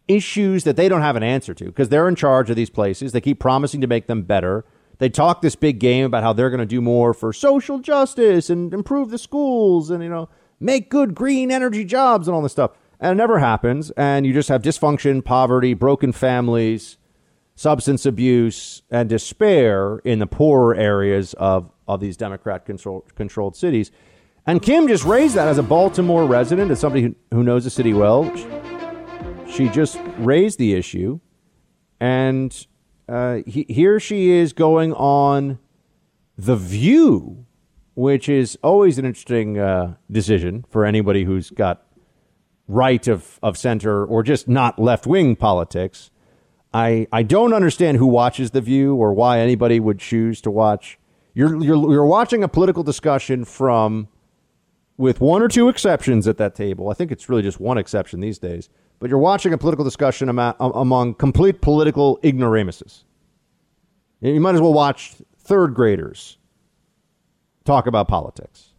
[0.09, 3.13] issues that they don't have an answer to because they're in charge of these places.
[3.13, 4.65] They keep promising to make them better.
[4.99, 8.51] They talk this big game about how they're going to do more for social justice
[8.51, 10.29] and improve the schools and, you know,
[10.61, 12.73] make good green energy jobs and all this stuff.
[13.01, 13.91] And it never happens.
[13.93, 16.99] And you just have dysfunction, poverty, broken families,
[17.55, 23.91] substance abuse, and despair in the poorer areas of, of these Democrat control, controlled cities.
[24.47, 27.71] And Kim just raised that as a Baltimore resident, as somebody who, who knows the
[27.71, 28.35] city well.
[29.47, 31.21] She just raised the issue.
[32.01, 32.67] And
[33.09, 35.59] uh, he, here she is going on
[36.37, 37.47] The View,
[37.99, 41.85] which is always an interesting uh, decision for anybody who's got
[42.69, 46.13] right of, of center or just not left wing politics.
[46.73, 50.97] I, I don't understand who watches The View or why anybody would choose to watch.
[51.35, 54.07] You're, you're, you're watching a political discussion from,
[54.97, 56.91] with one or two exceptions at that table.
[56.91, 58.69] I think it's really just one exception these days.
[59.01, 63.03] But you're watching a political discussion among, among complete political ignoramuses.
[64.21, 66.39] You might as well watch third graders
[67.69, 68.73] talk about politics.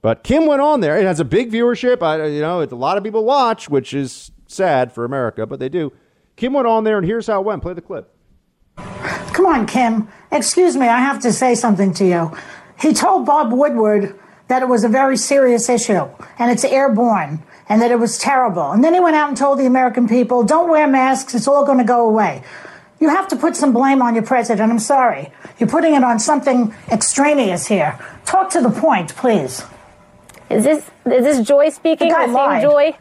[0.00, 0.96] But Kim went on there.
[0.96, 2.02] It has a big viewership.
[2.02, 5.58] I, you know, it's a lot of people watch, which is sad for America, but
[5.58, 5.92] they do.
[6.36, 7.62] Kim went on there, and here's how it went.
[7.62, 8.14] Play the clip.
[8.76, 10.08] Come on, Kim.
[10.30, 12.36] Excuse me, I have to say something to you.
[12.80, 14.18] He told Bob Woodward
[14.48, 16.06] that it was a very serious issue
[16.38, 18.70] and it's airborne and that it was terrible.
[18.70, 21.64] And then he went out and told the American people, don't wear masks, it's all
[21.64, 22.44] going to go away.
[22.98, 24.70] You have to put some blame on your president.
[24.72, 25.30] I'm sorry.
[25.58, 27.98] You're putting it on something extraneous here.
[28.24, 29.64] Talk to the point, please.
[30.48, 32.08] Is this is this Joy speaking?
[32.08, 32.62] The The, same lied.
[32.62, 32.96] Joy?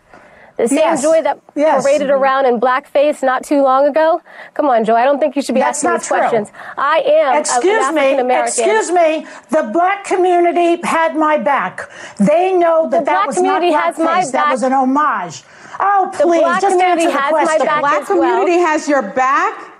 [0.57, 1.01] The same Yes.
[1.01, 1.83] Joy that Yes.
[1.83, 4.21] paraded around in blackface not too long ago?
[4.53, 4.95] Come on, Joy.
[4.95, 6.17] I don't think you should be That's asking not these true.
[6.17, 6.51] questions.
[6.77, 7.95] I am Excuse an
[8.27, 8.35] me.
[8.35, 9.27] Excuse me.
[9.49, 11.89] The black community had my back.
[12.19, 14.31] They know that The that was community not has my blackface.
[14.31, 15.43] That was an homage.
[15.79, 17.65] Oh, please, The please, black just community answer the has my question.
[17.67, 18.17] back black as well.
[18.17, 19.71] community has your back.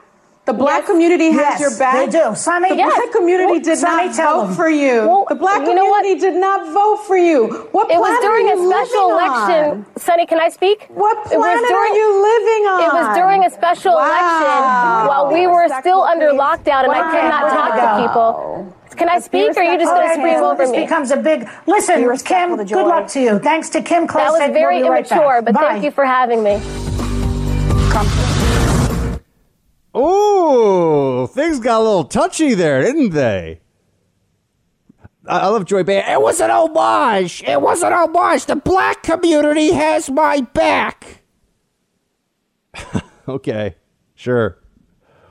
[0.46, 0.90] The black Yes.
[0.92, 1.96] community has Yes, your back.
[1.96, 2.36] they do.
[2.36, 2.94] Sunny, the yes.
[2.94, 4.54] black community Well, did Sunny, not vote them.
[4.56, 5.08] for you.
[5.10, 6.04] Well, the black you know what?
[6.06, 7.48] community did not vote for you.
[7.72, 9.66] What It planet was during are a special election.
[9.72, 9.86] on?
[9.98, 10.86] Sunny, can I speak?
[10.94, 12.80] What It was during- are you living on?
[12.84, 14.06] It was during a special Wow.
[14.06, 17.10] election while we were still under lockdown and I Wow.
[17.12, 18.68] could not talk to people.
[18.98, 20.82] Can I speak or are you just going to scream until over this me?
[20.84, 21.50] becomes a big.
[21.66, 22.56] Listen, Kim.
[22.56, 23.40] Good luck to you.
[23.40, 24.38] Thanks to Kim Klacik.
[24.38, 25.62] That was very we'll be right immature, but Bye.
[25.70, 26.62] thank you for having me.
[29.96, 33.62] Ooh, things got a little touchy there, didn't they?
[35.28, 36.14] I love Joy Behar.
[36.14, 37.44] It was an homage.
[37.44, 38.46] It was an homage.
[38.46, 41.24] The black community has my back.
[43.28, 43.76] okay,
[44.14, 44.60] sure,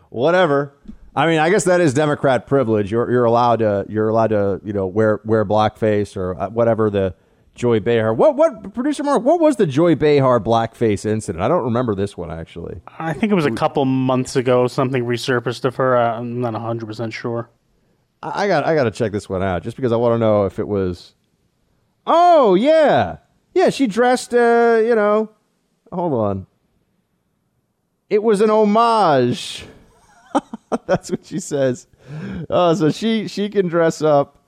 [0.09, 0.75] whatever.
[1.15, 2.91] I mean, I guess that is Democrat privilege.
[2.91, 6.91] You're you're allowed to you're allowed to you know wear wear blackface or uh, whatever
[6.91, 7.15] the
[7.55, 8.13] Joy Behar.
[8.13, 9.23] What what producer Mark?
[9.23, 11.43] What was the Joy Behar blackface incident?
[11.43, 12.81] I don't remember this one actually.
[12.99, 14.67] I think it was a couple months ago.
[14.67, 15.97] Something resurfaced of her.
[15.97, 17.51] Uh, I'm not 100 percent sure.
[18.23, 20.19] I I got I got to check this one out just because I want to
[20.19, 21.15] know if it was.
[22.07, 23.19] Oh yeah,
[23.55, 23.71] yeah.
[23.71, 24.35] She dressed.
[24.35, 25.31] Uh, you know,
[25.93, 26.47] hold on.
[28.11, 29.65] It was an homage.
[30.87, 31.87] That's what she says.
[32.51, 34.39] Oh, so she she can dress up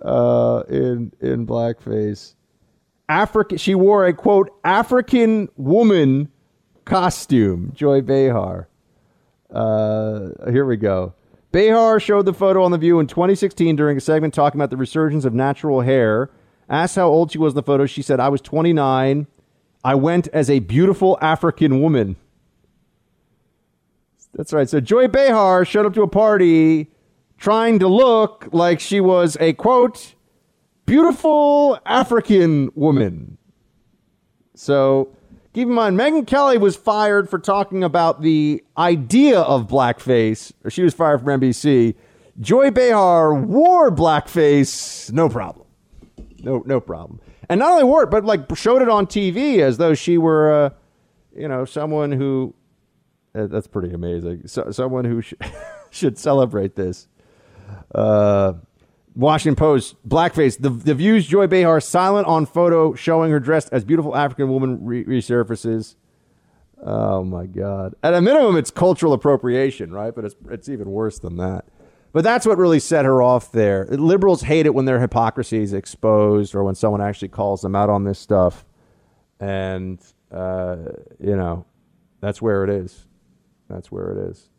[0.00, 2.34] uh, in in blackface.
[3.08, 3.58] African.
[3.58, 6.30] She wore a quote African woman
[6.84, 7.72] costume.
[7.74, 8.68] Joy Behar.
[9.50, 11.14] Uh, here we go.
[11.52, 14.76] Behar showed the photo on The View in 2016 during a segment talking about the
[14.76, 16.30] resurgence of natural hair.
[16.68, 19.26] Asked how old she was in the photo, she said, I was 29.
[19.84, 22.16] I went as a beautiful African woman.
[24.34, 24.68] That's right.
[24.68, 26.90] So Joy Behar showed up to a party
[27.38, 30.15] trying to look like she was a quote,
[30.86, 33.36] beautiful African woman.
[34.54, 35.14] So
[35.52, 40.70] keep in mind, Megyn Kelly was fired for talking about the idea of blackface, or
[40.70, 41.94] she was fired from NBC.
[42.40, 45.66] Joy Behar wore blackface, no problem.
[46.42, 47.20] No, no problem.
[47.48, 50.52] And not only wore it, but like showed it on TV as though she were,
[50.52, 50.70] uh,
[51.36, 52.54] you know, someone who.
[53.34, 54.46] Uh, that's pretty amazing.
[54.46, 55.34] So, someone who sh-
[55.90, 57.06] should celebrate this.
[57.94, 58.54] Uh,
[59.16, 60.60] Washington Post, blackface.
[60.60, 64.84] The, the View's Joy Behar silent on photo showing her dressed as beautiful African woman
[64.84, 65.96] re- resurfaces.
[66.84, 67.94] Oh my God!
[68.02, 70.14] At a minimum, it's cultural appropriation, right?
[70.14, 71.64] But it's it's even worse than that.
[72.12, 73.86] But that's what really set her off there.
[73.90, 77.88] Liberals hate it when their hypocrisy is exposed or when someone actually calls them out
[77.88, 78.66] on this stuff,
[79.40, 79.98] and
[80.30, 80.76] uh,
[81.18, 81.64] you know,
[82.20, 83.06] that's where it is.
[83.68, 84.50] That's where it is.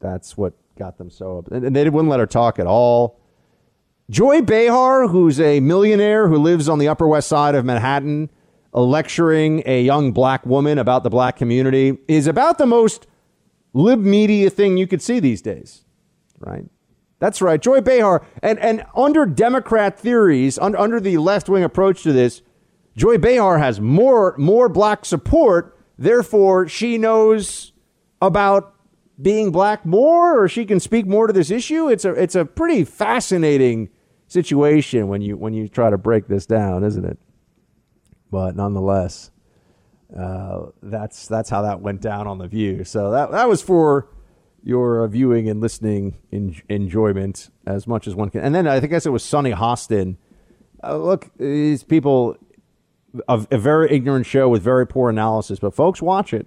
[0.00, 1.52] That's what got them so up.
[1.52, 3.21] And, and they wouldn't let her talk at all.
[4.12, 8.28] Joy Behar, who's a millionaire who lives on the Upper West Side of Manhattan,
[8.74, 13.06] lecturing a young black woman about the black community, is about the most
[13.72, 15.86] lib media thing you could see these days,
[16.40, 16.66] right?
[17.20, 17.58] That's right.
[17.58, 18.22] Joy Behar.
[18.42, 22.42] And, and under Democrat theories, un, under the left wing approach to this,
[22.94, 25.74] Joy Behar has more, more black support.
[25.96, 27.72] Therefore, she knows
[28.20, 28.74] about
[29.22, 31.88] being black more, or she can speak more to this issue.
[31.88, 33.88] It's a, it's a pretty fascinating
[34.32, 37.18] situation when you when you try to break this down, isn't it?
[38.30, 39.30] But nonetheless,
[40.18, 42.84] uh, that's that's how that went down on the View.
[42.84, 44.08] So that that was for
[44.64, 48.42] your viewing and listening in, enjoyment as much as one can.
[48.42, 50.16] And then I think I said it was Sunny Hostin.
[50.82, 52.36] Uh, look, these people,
[53.28, 56.46] a, a very ignorant show with very poor analysis, but folks, watch it.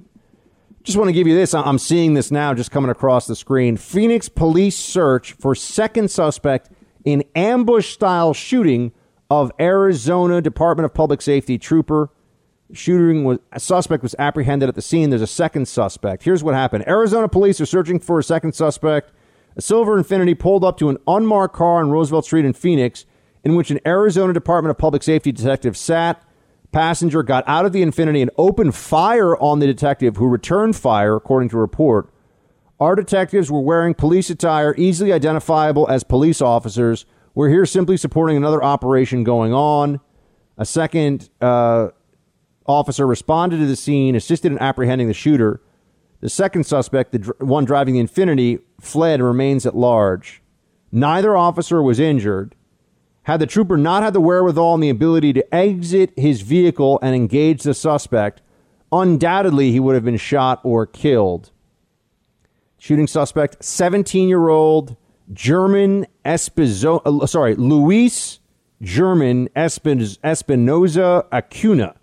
[0.83, 1.53] Just want to give you this.
[1.53, 3.75] I'm seeing this now just coming across the screen.
[3.75, 6.69] Phoenix police search for second suspect
[7.05, 8.91] in ambush style shooting
[9.29, 12.09] of Arizona Department of Public Safety trooper.
[12.73, 15.11] Shooting was a suspect was apprehended at the scene.
[15.11, 16.23] There's a second suspect.
[16.23, 16.87] Here's what happened.
[16.87, 19.11] Arizona police are searching for a second suspect.
[19.55, 23.05] A silver Infiniti pulled up to an unmarked car on Roosevelt Street in Phoenix,
[23.43, 26.21] in which an Arizona Department of Public Safety detective sat.
[26.71, 31.15] Passenger got out of the Infiniti and opened fire on the detective, who returned fire,
[31.15, 32.09] according to a report.
[32.79, 37.05] Our detectives were wearing police attire easily identifiable as police officers.
[37.33, 40.01] We're here simply supporting another operation going on.
[40.57, 41.89] A second uh,
[42.65, 45.61] officer responded to the scene, assisted in apprehending the shooter.
[46.19, 50.41] The second suspect, the dr- one driving the Infiniti, fled and remains at large.
[50.91, 52.55] Neither officer was injured.
[53.23, 57.15] Had the trooper not had the wherewithal and the ability to exit his vehicle and
[57.15, 58.41] engage the suspect,
[58.91, 61.51] undoubtedly he would have been shot or killed.
[62.85, 64.95] Shooting suspect, 17 year old
[65.33, 68.37] German Espizo, uh, sorry, Luis
[68.79, 71.95] German Espinoza Acuna.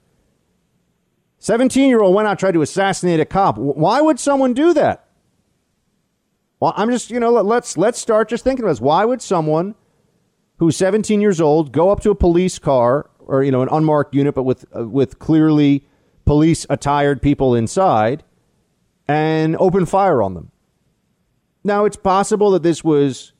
[1.38, 3.58] 17 year old went out tried to assassinate a cop.
[3.58, 5.08] Why would someone do that?
[6.58, 8.80] Well, I'm just, you know, let's let's start just thinking about this.
[8.80, 9.76] Why would someone
[10.56, 14.16] who's 17 years old go up to a police car or you know an unmarked
[14.16, 15.86] unit but with uh, with clearly
[16.24, 18.24] police attired people inside
[19.06, 20.51] and open fire on them?
[21.64, 23.32] Now, it's possible that this was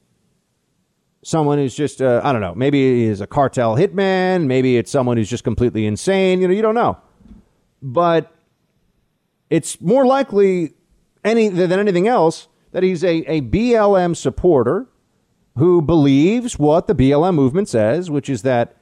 [1.24, 4.47] someone who's just, uh, I don't know, maybe he's a cartel hitman.
[4.47, 6.40] Maybe it's someone who's just completely insane.
[6.40, 6.99] You know, you don't know.
[7.81, 8.32] But
[9.51, 10.74] it's more likely
[11.24, 14.86] any, than anything else that he's a, a BLM supporter
[15.59, 18.77] who believes what the BLM movement says, which is that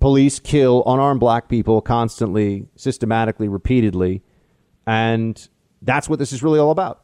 [0.00, 4.22] police kill unarmed black people constantly, systematically, repeatedly.
[4.86, 5.48] And
[5.82, 7.03] that's what this is really all about.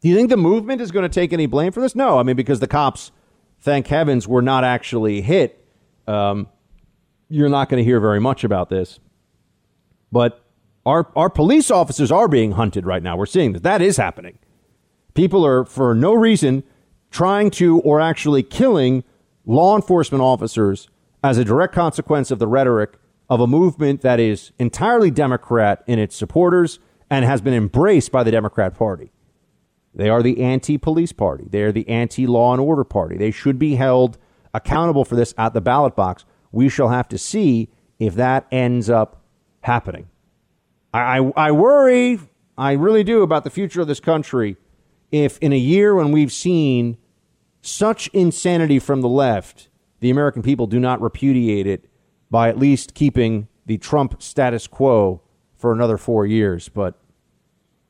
[0.00, 1.94] Do you think the movement is going to take any blame for this?
[1.94, 2.18] No.
[2.18, 3.12] I mean, because the cops,
[3.60, 5.64] thank heavens, were not actually hit.
[6.06, 6.48] Um,
[7.28, 9.00] you're not going to hear very much about this.
[10.12, 10.42] But
[10.84, 13.16] our, our police officers are being hunted right now.
[13.16, 13.62] We're seeing that.
[13.64, 14.38] That is happening.
[15.14, 16.62] People are, for no reason,
[17.10, 19.02] trying to or actually killing
[19.44, 20.88] law enforcement officers
[21.24, 22.94] as a direct consequence of the rhetoric
[23.28, 26.78] of a movement that is entirely Democrat in its supporters
[27.10, 29.10] and has been embraced by the Democrat Party.
[29.96, 31.46] They are the anti police party.
[31.50, 33.16] They are the anti law and order party.
[33.16, 34.18] They should be held
[34.54, 36.24] accountable for this at the ballot box.
[36.52, 39.22] We shall have to see if that ends up
[39.62, 40.08] happening.
[40.92, 42.20] I, I, I worry,
[42.56, 44.56] I really do, about the future of this country
[45.12, 46.96] if in a year when we've seen
[47.62, 49.68] such insanity from the left,
[50.00, 51.88] the American people do not repudiate it
[52.30, 55.22] by at least keeping the Trump status quo
[55.56, 56.68] for another four years.
[56.68, 56.98] But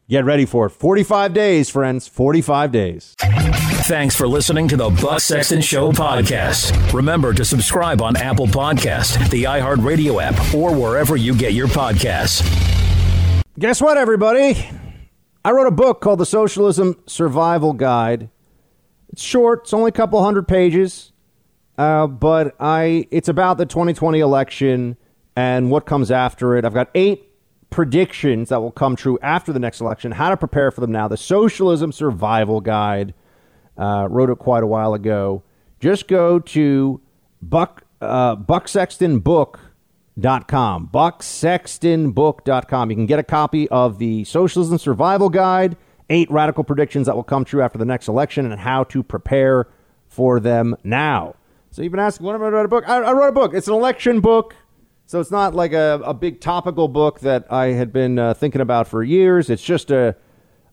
[0.08, 0.70] Get ready for it.
[0.70, 2.06] 45 days, friends.
[2.06, 3.16] 45 days.
[3.18, 6.92] Thanks for listening to the Buck Sexton Show podcast.
[6.92, 12.44] Remember to subscribe on Apple Podcast, the iHeartRadio app, or wherever you get your podcasts.
[13.58, 14.68] Guess what, everybody?
[15.44, 18.28] I wrote a book called The Socialism Survival Guide.
[19.08, 19.62] It's short.
[19.62, 21.12] It's only a couple hundred pages.
[21.78, 24.96] Uh, but I it's about the 2020 election
[25.34, 26.64] and what comes after it.
[26.64, 27.30] I've got eight
[27.70, 31.08] predictions that will come true after the next election, how to prepare for them now,
[31.08, 33.14] the Socialism Survival Guide.
[33.76, 35.42] Uh, wrote it quite a while ago.
[35.80, 37.00] Just go to
[37.42, 40.88] Buck uh, bucksextonbook.com.
[40.92, 42.90] Bucksextonbook.com.
[42.90, 45.76] You can get a copy of the Socialism Survival Guide,
[46.08, 49.68] eight radical predictions that will come true after the next election, and how to prepare
[50.06, 51.34] for them now.
[51.70, 52.88] So you've been asking, what am I to write a book?
[52.88, 53.52] I, I wrote a book.
[53.52, 54.54] It's an election book.
[55.08, 58.60] So it's not like a, a big topical book that I had been uh, thinking
[58.60, 59.50] about for years.
[59.50, 60.16] It's just a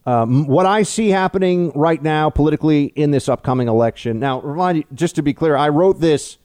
[0.05, 4.19] um, what I see happening right now politically in this upcoming election.
[4.19, 6.39] Now, remind you, just to be clear, I wrote this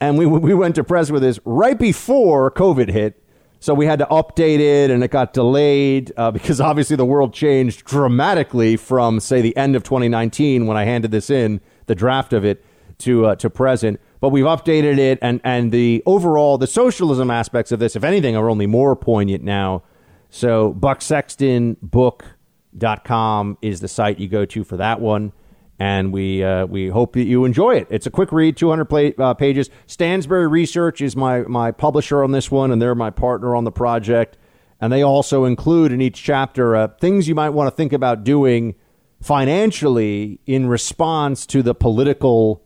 [0.00, 3.22] and we we went to press with this right before COVID hit.
[3.60, 7.34] So we had to update it, and it got delayed uh, because obviously the world
[7.34, 12.32] changed dramatically from say the end of 2019 when I handed this in, the draft
[12.32, 12.64] of it,
[12.98, 17.72] to uh, to present but we've updated it and and the overall the socialism aspects
[17.72, 19.82] of this if anything are only more poignant now
[20.30, 25.32] so bucksextonbook.com is the site you go to for that one
[25.78, 27.86] and we uh, we hope that you enjoy it.
[27.90, 29.70] It's a quick read, 200 play, uh, pages.
[29.86, 33.72] Stansberry Research is my my publisher on this one, and they're my partner on the
[33.72, 34.36] project.
[34.80, 38.22] And they also include in each chapter uh, things you might want to think about
[38.22, 38.76] doing
[39.20, 42.62] financially in response to the political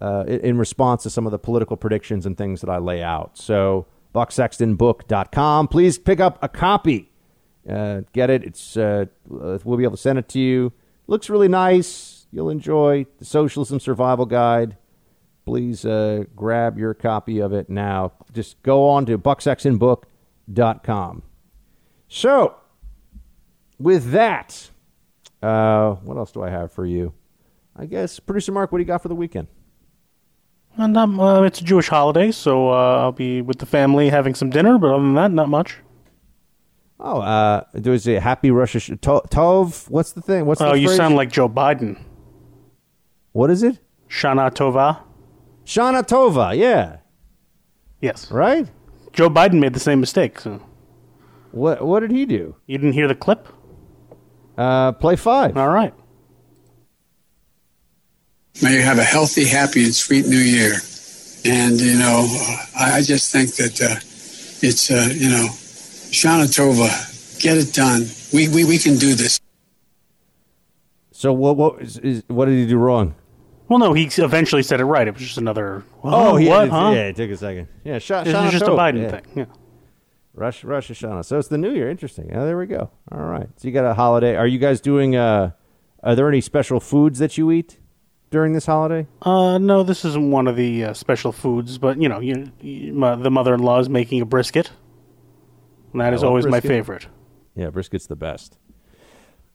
[0.00, 3.36] uh, in response to some of the political predictions and things that I lay out.
[3.36, 5.68] So, bucksextonbook.com.
[5.68, 7.10] Please pick up a copy.
[7.68, 8.44] Uh, get it.
[8.44, 10.72] It's uh, we'll be able to send it to you.
[11.06, 12.26] Looks really nice.
[12.30, 14.76] You'll enjoy the Socialism Survival Guide.
[15.44, 18.12] Please uh, grab your copy of it now.
[18.32, 21.22] Just go on to bucksextonbook.com.
[22.08, 22.56] So,
[23.78, 24.70] with that,
[25.42, 27.14] uh, what else do I have for you?
[27.74, 29.48] I guess, producer Mark, what do you got for the weekend?
[30.78, 34.36] And um, uh, it's a Jewish holiday, so uh, I'll be with the family having
[34.36, 34.78] some dinner.
[34.78, 35.78] But other than that, not much.
[37.00, 39.28] Oh, uh, there was a happy Rosh Hashanah.
[39.28, 40.46] Tov, what's the thing?
[40.46, 40.96] What's oh, the you phrase?
[40.96, 42.00] sound like Joe Biden.
[43.32, 43.80] What is it?
[44.08, 45.00] Shana Tova.
[45.64, 46.98] Shana Tova, yeah.
[48.00, 48.30] Yes.
[48.30, 48.68] Right?
[49.12, 50.38] Joe Biden made the same mistake.
[50.40, 50.62] So.
[51.50, 52.54] What What did he do?
[52.66, 53.48] You didn't hear the clip?
[54.56, 55.56] Uh, play five.
[55.56, 55.92] All right.
[58.62, 60.74] May you have a healthy, happy, and sweet new year.
[61.44, 62.26] And, you know,
[62.76, 64.00] I, I just think that uh,
[64.60, 65.46] it's, uh, you know,
[66.10, 66.88] Shana Tova,
[67.40, 68.02] get it done.
[68.32, 69.40] We, we, we can do this.
[71.12, 73.14] So what what is, is, what did he do wrong?
[73.68, 75.06] Well, no, he eventually said it right.
[75.06, 75.84] It was just another.
[76.02, 76.60] Oh, he what?
[76.60, 76.90] Had, huh?
[76.94, 77.68] Yeah, it took a second.
[77.84, 79.10] Yeah, Sh- This Shana is just a Biden yeah.
[79.10, 79.22] thing.
[79.34, 79.44] Yeah.
[80.34, 81.24] Rosh Rosh Hashanah.
[81.24, 81.90] So it's the New Year.
[81.90, 82.28] Interesting.
[82.28, 82.90] Yeah, there we go.
[83.10, 83.48] All right.
[83.56, 84.36] So you got a holiday.
[84.36, 85.16] Are you guys doing?
[85.16, 85.50] Uh,
[86.02, 87.78] are there any special foods that you eat
[88.30, 89.06] during this holiday?
[89.22, 92.92] Uh, no, this isn't one of the uh, special foods, but you know, you, you,
[92.92, 94.70] my, the mother-in-law is making a brisket.
[95.92, 97.06] And that I is love always my favorite.
[97.54, 98.58] Yeah, brisket's the best.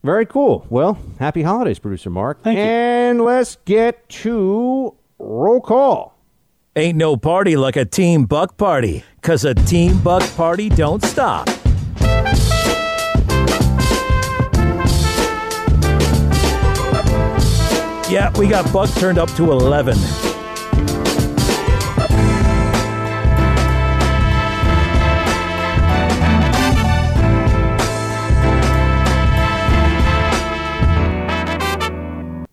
[0.04, 0.66] Very cool.
[0.70, 2.44] Well, happy holidays, producer Mark.
[2.44, 2.64] Thank you.
[2.64, 6.20] And let's get to roll call.
[6.76, 11.48] Ain't no party like a Team Buck party, cause a Team Buck party don't stop.
[18.10, 19.98] Yeah, we got Buck turned up to 11.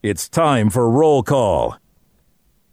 [0.03, 1.77] It's time for roll call.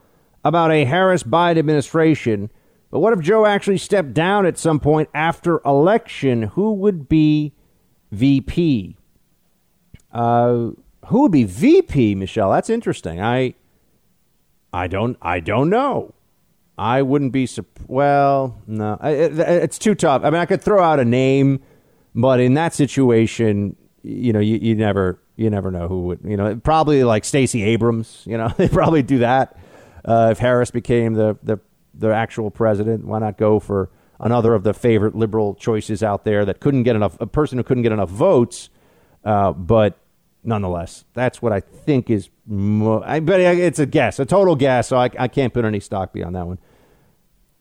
[0.44, 2.50] about a Harris Biden administration.
[2.92, 6.44] But what if Joe actually stepped down at some point after election?
[6.44, 7.54] Who would be
[8.12, 8.98] VP?
[10.12, 10.72] Uh,
[11.08, 12.52] who would be VP, Michelle?
[12.52, 13.22] That's interesting.
[13.22, 13.56] I
[14.72, 16.14] I don't I don't know.
[16.78, 17.48] I wouldn't be
[17.88, 18.58] well.
[18.66, 20.24] No, it, it's too tough.
[20.24, 21.62] I mean, I could throw out a name,
[22.16, 26.20] but in that situation, you know, you, you never you never know who would.
[26.24, 28.24] You know, probably like Stacey Abrams.
[28.26, 29.58] You know, they probably do that.
[30.06, 31.60] Uh, if Harris became the, the
[31.94, 33.90] the actual president, why not go for
[34.20, 37.64] another of the favorite liberal choices out there that couldn't get enough a person who
[37.64, 38.70] couldn't get enough votes,
[39.24, 39.98] uh, but
[40.44, 42.30] nonetheless, that's what I think is.
[42.46, 44.90] Mo- I, but it's a guess, a total guess.
[44.90, 46.58] So I, I can't put any stock beyond that one.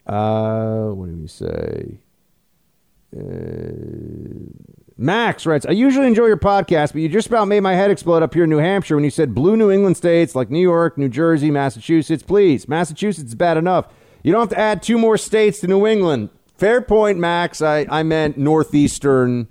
[0.06, 1.98] Uh, what do we say?
[3.16, 3.72] Uh,
[4.96, 8.22] Max writes, I usually enjoy your podcast, but you just about made my head explode
[8.22, 10.96] up here in New Hampshire when you said blue New England states like New York,
[10.96, 12.22] New Jersey, Massachusetts.
[12.22, 13.86] Please, Massachusetts is bad enough.
[14.22, 16.30] You don't have to add two more states to New England.
[16.56, 17.60] Fair point, Max.
[17.60, 19.48] I, I meant northeastern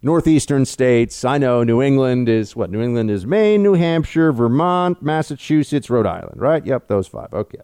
[0.00, 1.24] northeastern states.
[1.24, 2.70] I know New England is what?
[2.70, 6.64] New England is Maine, New Hampshire, Vermont, Massachusetts, Rhode Island, right?
[6.64, 7.32] Yep, those five.
[7.32, 7.58] Okay.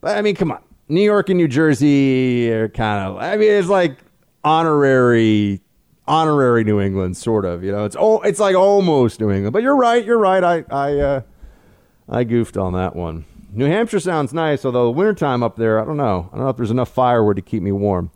[0.00, 0.62] But I mean, come on.
[0.88, 3.18] New York and New Jersey are kind of.
[3.18, 3.98] I mean, it's like
[4.44, 5.60] honorary,
[6.06, 7.62] honorary New England, sort of.
[7.64, 9.52] You know, it's oh, it's like almost New England.
[9.52, 10.04] But you're right.
[10.04, 10.42] You're right.
[10.42, 11.20] I I uh,
[12.08, 13.24] I goofed on that one.
[13.50, 16.28] New Hampshire sounds nice, although the wintertime up there, I don't know.
[16.32, 18.10] I don't know if there's enough firewood to keep me warm.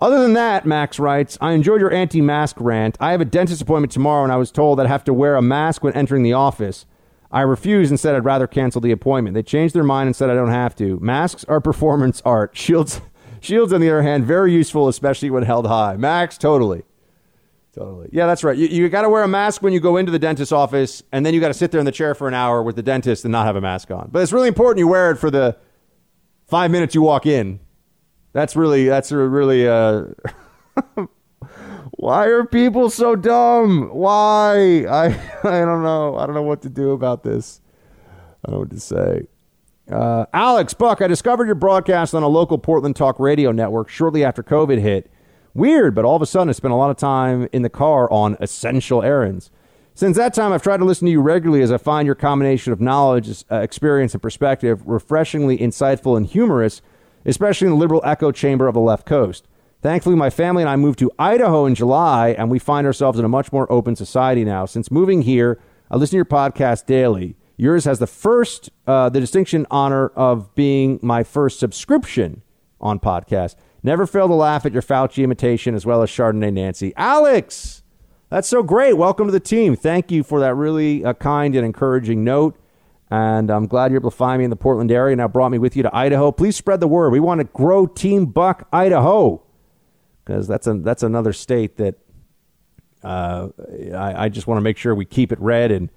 [0.00, 2.96] Other than that, Max writes, I enjoyed your anti mask rant.
[2.98, 5.42] I have a dentist appointment tomorrow, and I was told I'd have to wear a
[5.42, 6.86] mask when entering the office.
[7.30, 9.34] I refused and said I'd rather cancel the appointment.
[9.34, 10.98] They changed their mind and said I don't have to.
[11.00, 12.56] Masks are performance art.
[12.56, 13.02] Shields,
[13.40, 15.96] shields on the other hand, very useful, especially when held high.
[15.96, 16.82] Max, totally.
[17.72, 18.08] Totally.
[18.12, 18.56] Yeah, that's right.
[18.56, 21.24] You, you got to wear a mask when you go into the dentist's office, and
[21.24, 23.24] then you got to sit there in the chair for an hour with the dentist
[23.24, 24.08] and not have a mask on.
[24.10, 25.56] But it's really important you wear it for the
[26.48, 27.60] five minutes you walk in.
[28.32, 30.06] That's really, that's really, uh,
[31.92, 33.90] why are people so dumb?
[33.92, 34.84] Why?
[34.86, 35.06] I,
[35.44, 36.16] I don't know.
[36.16, 37.60] I don't know what to do about this.
[38.44, 39.26] I don't know what to say.
[39.90, 44.24] Uh, Alex Buck, I discovered your broadcast on a local Portland talk radio network shortly
[44.24, 45.10] after COVID hit.
[45.52, 48.10] Weird, but all of a sudden I spent a lot of time in the car
[48.12, 49.50] on essential errands.
[49.94, 52.72] Since that time, I've tried to listen to you regularly as I find your combination
[52.72, 56.80] of knowledge, uh, experience, and perspective refreshingly insightful and humorous,
[57.24, 59.48] especially in the liberal echo chamber of the left coast.
[59.82, 63.24] Thankfully, my family and I moved to Idaho in July, and we find ourselves in
[63.24, 64.66] a much more open society now.
[64.66, 65.58] Since moving here,
[65.90, 67.34] I listen to your podcast daily.
[67.60, 72.40] Yours has the first, uh, the distinction honor of being my first subscription
[72.80, 73.54] on podcast.
[73.82, 76.94] Never fail to laugh at your Fauci imitation as well as Chardonnay Nancy.
[76.96, 77.82] Alex,
[78.30, 78.94] that's so great.
[78.94, 79.76] Welcome to the team.
[79.76, 82.56] Thank you for that really uh, kind and encouraging note.
[83.10, 85.14] And I'm glad you're able to find me in the Portland area.
[85.14, 86.32] Now brought me with you to Idaho.
[86.32, 87.10] Please spread the word.
[87.10, 89.42] We want to grow Team Buck Idaho
[90.24, 91.96] because that's a, that's another state that
[93.04, 93.48] uh,
[93.94, 95.70] I, I just want to make sure we keep it red.
[95.70, 95.90] And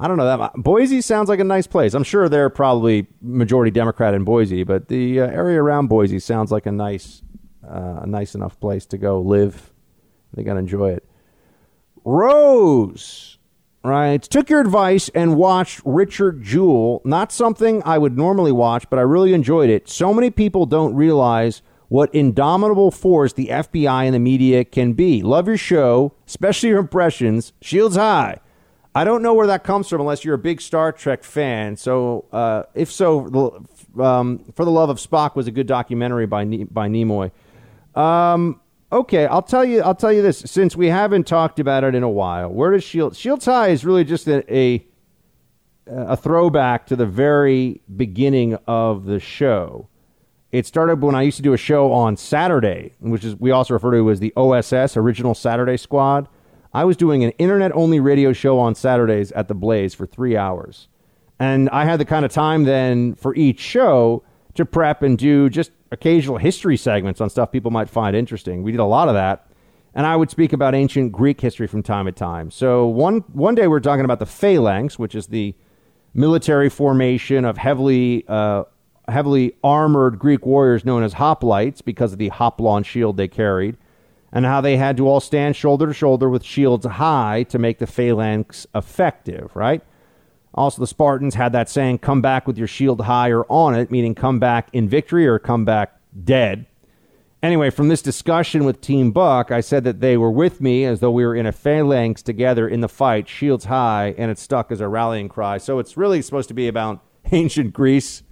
[0.00, 1.94] I don't know that Boise sounds like a nice place.
[1.94, 6.50] I'm sure they're probably majority Democrat in Boise, but the uh, area around Boise sounds
[6.50, 7.22] like a nice
[7.64, 9.72] uh, a nice enough place to go live.
[10.32, 11.08] I think I'd enjoy it.
[12.04, 13.38] Rose,
[13.82, 17.00] right, took your advice and watched Richard Jewell.
[17.04, 19.88] Not something I would normally watch, but I really enjoyed it.
[19.88, 25.22] So many people don't realize what indomitable force the FBI and the media can be.
[25.22, 27.52] Love your show, especially your impressions.
[27.62, 28.38] Shields high.
[28.94, 31.76] I don't know where that comes from unless you're a big Star Trek fan.
[31.76, 33.66] So, uh, if so,
[33.98, 37.32] um, For the Love of Spock was a good documentary by by Nimoy.
[37.96, 38.60] Um,
[38.92, 39.82] okay, I'll tell you.
[39.82, 40.38] I'll tell you this.
[40.38, 44.04] Since we haven't talked about it in a while, where does Shield Shields is really
[44.04, 44.86] just a, a
[45.86, 49.88] a throwback to the very beginning of the show.
[50.52, 53.74] It started when I used to do a show on Saturday, which is we also
[53.74, 56.28] refer to as the OSS Original Saturday Squad.
[56.74, 60.36] I was doing an internet only radio show on Saturdays at the Blaze for three
[60.36, 60.88] hours.
[61.38, 64.24] And I had the kind of time then for each show
[64.54, 68.62] to prep and do just occasional history segments on stuff people might find interesting.
[68.62, 69.46] We did a lot of that.
[69.94, 72.50] And I would speak about ancient Greek history from time to time.
[72.50, 75.54] So one one day we're talking about the phalanx, which is the
[76.14, 78.64] military formation of heavily uh,
[79.08, 83.76] heavily armored Greek warriors known as hoplites because of the hoplon shield they carried,
[84.34, 87.78] and how they had to all stand shoulder to shoulder with shields high to make
[87.78, 89.54] the phalanx effective.
[89.54, 89.80] Right.
[90.52, 93.90] Also, the Spartans had that saying, come back with your shield high or on it,
[93.90, 96.66] meaning come back in victory or come back dead.
[97.42, 101.00] Anyway, from this discussion with Team Buck, I said that they were with me as
[101.00, 104.72] though we were in a phalanx together in the fight, shields high, and it stuck
[104.72, 105.58] as a rallying cry.
[105.58, 108.22] So it's really supposed to be about ancient Greece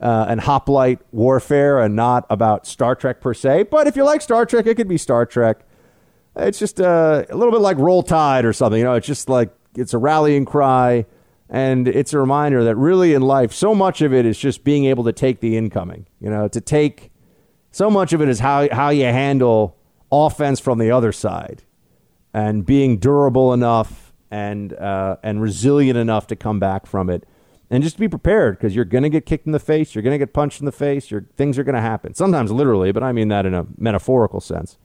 [0.00, 3.64] uh, and hoplite warfare and not about Star Trek per se.
[3.64, 5.60] But if you like Star Trek, it could be Star Trek.
[6.36, 8.78] It's just uh, a little bit like Roll Tide or something.
[8.78, 11.06] You know, it's just like it's a rallying cry
[11.50, 14.84] and it's a reminder that really in life, so much of it is just being
[14.84, 16.06] able to take the incoming.
[16.20, 17.10] You know, to take
[17.70, 19.76] so much of it is how, how you handle
[20.12, 21.64] offense from the other side
[22.34, 27.26] and being durable enough and, uh, and resilient enough to come back from it.
[27.70, 29.94] And just be prepared because you're going to get kicked in the face.
[29.94, 31.10] You're going to get punched in the face.
[31.10, 32.14] Your, things are going to happen.
[32.14, 34.78] Sometimes literally, but I mean that in a metaphorical sense.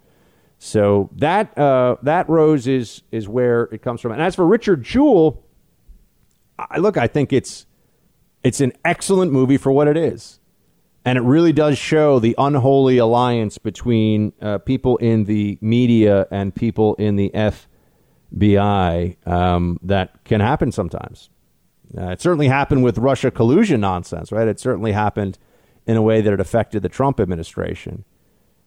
[0.59, 4.11] So that, uh, that rose is, is where it comes from.
[4.11, 5.43] And as for Richard Jewell,
[6.57, 7.65] I, look, I think it's
[8.43, 10.39] it's an excellent movie for what it is,
[11.05, 16.53] and it really does show the unholy alliance between uh, people in the media and
[16.53, 17.31] people in the
[18.31, 21.29] FBI um, that can happen sometimes.
[21.97, 24.47] Uh, it certainly happened with Russia collusion nonsense, right?
[24.47, 25.37] It certainly happened
[25.85, 28.03] in a way that it affected the Trump administration.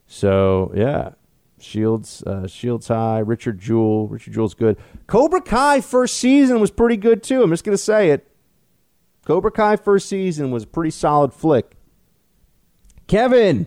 [0.07, 1.11] So yeah,
[1.59, 4.09] Shields, uh, Shields High, Richard Jewell.
[4.09, 4.77] Richard Jewell's good.
[5.07, 7.43] Cobra Kai first season was pretty good too.
[7.43, 8.31] I'm just gonna say it.
[9.25, 11.77] Cobra Kai first season was a pretty solid flick.
[13.09, 13.67] Kevin,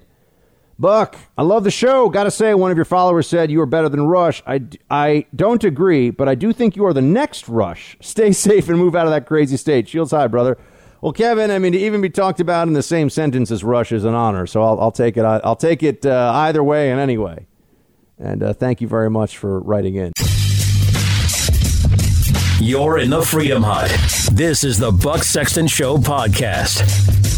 [0.79, 2.07] Buck, I love the show.
[2.07, 4.41] Got to say, one of your followers said you are better than Rush.
[4.47, 7.97] I, I don't agree, but I do think you are the next Rush.
[8.01, 9.89] Stay safe and move out of that crazy state.
[9.89, 10.57] Shields high, brother.
[11.01, 13.91] Well, Kevin, I mean, to even be talked about in the same sentence as Rush
[13.91, 14.47] is an honor.
[14.47, 15.23] So I'll, I'll take it.
[15.23, 17.45] I'll take it uh, either way and anyway.
[18.17, 20.13] And uh, thank you very much for writing in.
[22.61, 23.89] You're in the Freedom Hut.
[24.33, 27.28] This is the Buck Sexton Show podcast.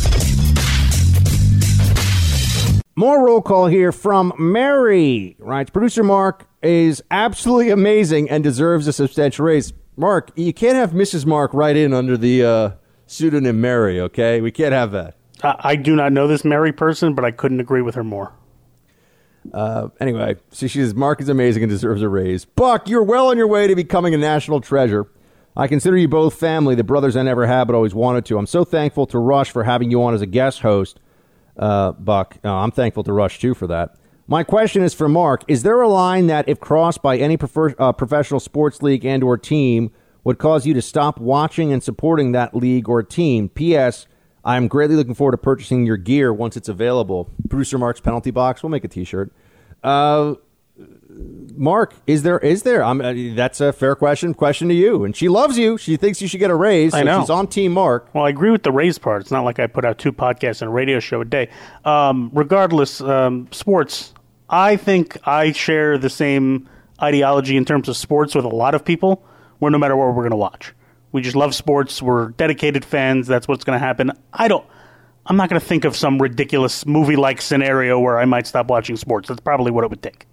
[2.95, 5.37] More roll call here from Mary.
[5.39, 9.71] Right, producer Mark is absolutely amazing and deserves a substantial raise.
[9.95, 11.25] Mark, you can't have Mrs.
[11.25, 12.71] Mark write in under the uh,
[13.07, 13.99] pseudonym Mary.
[14.01, 15.15] Okay, we can't have that.
[15.41, 18.33] I, I do not know this Mary person, but I couldn't agree with her more.
[19.53, 22.43] Uh, anyway, so she says Mark is amazing and deserves a raise.
[22.43, 25.07] Buck, you're well on your way to becoming a national treasure.
[25.55, 28.37] I consider you both family, the brothers I never had but always wanted to.
[28.37, 30.99] I'm so thankful to Rush for having you on as a guest host,
[31.57, 32.37] uh, Buck.
[32.43, 33.95] Uh, I'm thankful to Rush too for that.
[34.27, 37.75] My question is for Mark: Is there a line that, if crossed by any prefer-
[37.77, 39.91] uh, professional sports league and/or team,
[40.23, 43.49] would cause you to stop watching and supporting that league or team?
[43.49, 44.07] P.S.
[44.43, 47.29] I'm greatly looking forward to purchasing your gear once it's available.
[47.49, 48.63] Producer Mark's penalty box.
[48.63, 49.31] We'll make a T-shirt.
[49.83, 50.35] Uh,
[51.55, 52.39] Mark, is there?
[52.39, 52.83] Is there?
[52.83, 54.33] I'm, uh, that's a fair question.
[54.33, 55.03] Question to you.
[55.03, 55.77] And she loves you.
[55.77, 56.93] She thinks you should get a raise.
[56.93, 57.21] So I know.
[57.21, 58.09] She's on Team Mark.
[58.13, 59.21] Well, I agree with the raise part.
[59.21, 61.49] It's not like I put out two podcasts and a radio show a day.
[61.85, 64.13] Um, regardless, um, sports.
[64.49, 66.67] I think I share the same
[67.01, 69.23] ideology in terms of sports with a lot of people.
[69.59, 70.73] Where no matter what we're going to watch,
[71.11, 72.01] we just love sports.
[72.01, 73.27] We're dedicated fans.
[73.27, 74.11] That's what's going to happen.
[74.33, 74.65] I don't.
[75.27, 78.95] I'm not going to think of some ridiculous movie-like scenario where I might stop watching
[78.95, 79.27] sports.
[79.27, 80.25] That's probably what it would take.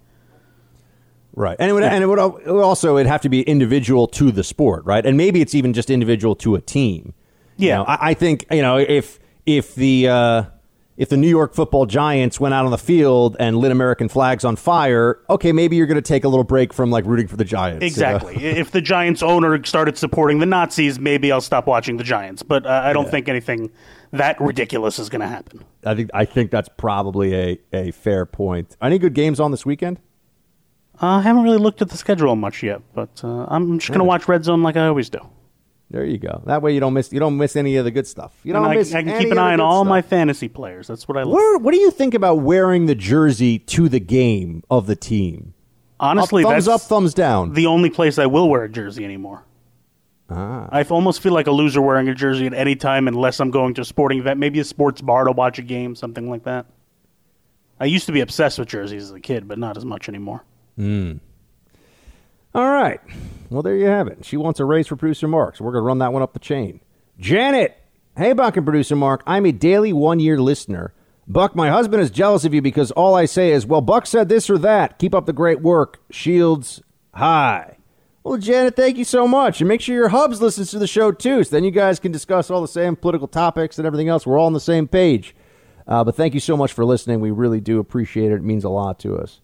[1.39, 4.29] Right, and it would, and it would, it also it'd have to be individual to
[4.29, 5.05] the sport, right?
[5.05, 7.13] And maybe it's even just individual to a team.
[7.55, 7.77] You Yeah.
[7.77, 10.43] know, I, I think you know if if the uh,
[10.97, 14.43] if the New York Football Giants went out on the field and lit American flags
[14.43, 17.37] on fire, okay, maybe you're going to take a little break from like rooting for
[17.37, 17.85] the Giants.
[17.85, 18.35] Exactly.
[18.35, 22.43] if the Giants owner started supporting the Nazis, maybe I'll stop watching the Giants.
[22.43, 23.11] But uh, I don't Yeah.
[23.11, 23.71] think anything
[24.11, 25.63] that ridiculous is going to happen.
[25.85, 28.75] I think I think that's probably a, a fair point.
[28.81, 30.01] Any good games on this weekend?
[31.01, 33.99] Uh, I haven't really looked at the schedule much yet, but uh, I'm just going
[33.99, 35.19] to watch Red Zone like I always do.
[35.91, 36.43] There you go.
[36.45, 38.31] That way you don't miss you don't miss any of the good stuff.
[38.43, 39.89] You And don't I, miss I can keep an eye on all stuff.
[39.89, 40.85] my fantasy players.
[40.87, 41.31] That's what I love.
[41.33, 45.53] What, what do you think about wearing the jersey to the game of the team?
[45.99, 47.53] Honestly, Up- thumbs that's up, thumbs down.
[47.53, 49.45] The only place I will wear a jersey anymore.
[50.29, 50.69] Ah.
[50.71, 53.73] I almost feel like a loser wearing a jersey at any time unless I'm going
[53.73, 56.67] to a sporting event, maybe a sports bar to watch a game, something like that.
[57.79, 60.43] I used to be obsessed with jerseys as a kid, but not as much anymore.
[60.79, 61.17] Hmm.
[62.55, 63.01] All right.
[63.49, 64.23] Well, there you have it.
[64.23, 66.31] She wants a raise for producer Mark, so we're going to run that one up
[66.31, 66.79] the chain.
[67.19, 67.77] Janet.
[68.15, 69.21] Hey, Buck and producer Mark.
[69.27, 70.93] I'm a daily one year listener.
[71.27, 74.29] Buck, my husband is jealous of you because all I say is, well, Buck said
[74.29, 74.99] this or that.
[74.99, 75.99] Keep up the great work.
[76.11, 76.81] Shields
[77.13, 77.75] high.
[78.23, 79.59] Well, Janet, thank you so much.
[79.59, 82.13] And make sure your hubs listens to the show too, so then you guys can
[82.13, 84.25] discuss all the same political topics and everything else.
[84.25, 85.35] We're all on the same page.
[85.85, 87.19] Uh, but thank you so much for listening.
[87.19, 88.35] We really do appreciate it.
[88.35, 89.41] It means a lot to us.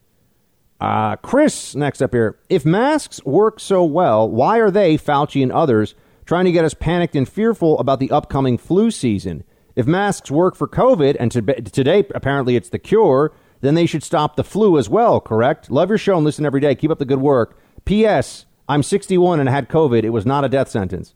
[0.80, 2.38] Uh, Chris, next up here.
[2.50, 5.96] If masks work so well, why are they, Fauci and others,
[6.26, 9.44] trying to get us panicked and fearful about the upcoming flu season?
[9.76, 14.04] If masks work for COVID, and to, today apparently it's the cure, then they should
[14.04, 15.70] stop the flu as well, correct?
[15.70, 16.76] Love your show and listen every day.
[16.76, 17.58] Keep up the good work.
[17.86, 18.46] P.S.
[18.68, 20.04] I'm 61 and had COVID.
[20.04, 21.14] It was not a death sentence.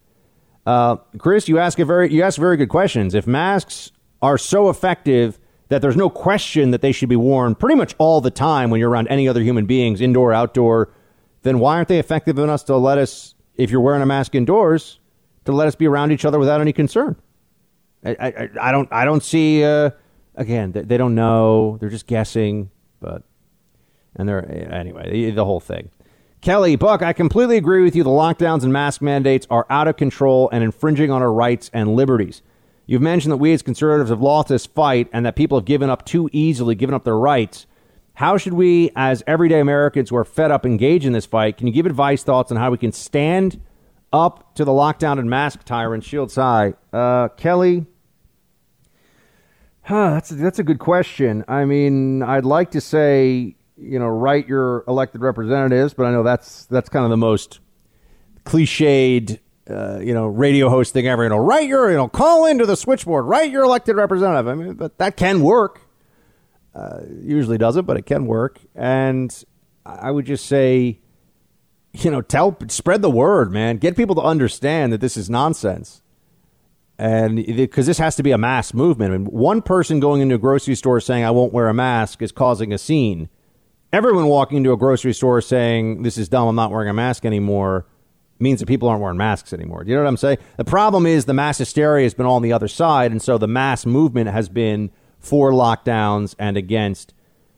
[0.66, 3.14] Uh, Chris, you ask a very you ask very good questions.
[3.14, 3.92] If masks
[4.22, 5.38] are so effective
[5.70, 8.80] that there's no question that they should be worn pretty much all the time when
[8.80, 10.92] you're around any other human beings, indoor, outdoor,
[11.42, 15.00] then why aren't they effective enough to let us, if you're wearing a mask indoors,
[15.44, 17.16] to let us be around each other without any concern?
[18.04, 19.62] I, I, I don't I don't see.
[19.62, 19.90] Uh,
[20.34, 21.76] again, they, they don't know.
[21.80, 22.70] They're just guessing.
[22.98, 23.22] But
[24.16, 25.90] and they're anyway the, the whole thing.
[26.40, 28.02] Kelly Buck, I completely agree with you.
[28.02, 31.94] The lockdowns and mask mandates are out of control and infringing on our rights and
[31.94, 32.40] liberties.
[32.90, 35.88] You've mentioned that we as conservatives have lost this fight and that people have given
[35.88, 37.68] up too easily, given up their rights.
[38.14, 41.56] How should we, as everyday Americans who are fed up, engage in this fight?
[41.56, 43.60] Can you give advice, thoughts on how we can stand
[44.12, 46.74] up to the lockdown and mask tyrant, Shields high.
[46.92, 47.86] Uh, Kelly,
[49.82, 51.44] huh, that's, a, that's a good question.
[51.46, 56.24] I mean, I'd like to say, you know, write your elected representatives, but I know
[56.24, 57.60] that's that's kind of the most
[58.44, 59.38] cliched,
[59.70, 61.28] uh, you know, radio host thing ever.
[61.28, 64.48] Write your, you know, call into the switchboard, write your elected representative.
[64.48, 65.82] I mean, but that can work.
[66.74, 68.60] Uh, usually doesn't, but it can work.
[68.74, 69.44] And
[69.84, 71.00] I would just say,
[71.92, 73.78] you know, tell, spread the word, man.
[73.78, 76.02] Get people to understand that this is nonsense.
[77.00, 79.14] and because this has to be a mass movement.
[79.14, 82.20] I mean, one person going into a grocery store saying I won't wear a mask
[82.20, 83.30] is causing a scene.
[83.90, 87.24] Everyone walking into a grocery store saying this is dumb, I'm not wearing a mask
[87.24, 87.86] anymore,
[88.40, 89.84] means that people aren't wearing masks anymore.
[89.84, 90.38] Do you know what I'm saying?
[90.56, 93.48] The problem is the mass hysteria has been on the other side, and so the
[93.48, 97.14] mass movement has been for lockdowns and against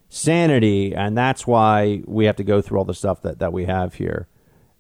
[0.09, 3.65] sanity, and that's why we have to go through all the stuff that, that we
[3.65, 4.29] have here.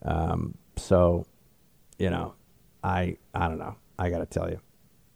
[0.04, 1.26] Um, so,
[1.98, 2.34] you know,
[2.82, 3.76] I I don't know.
[3.98, 4.60] I got to tell you.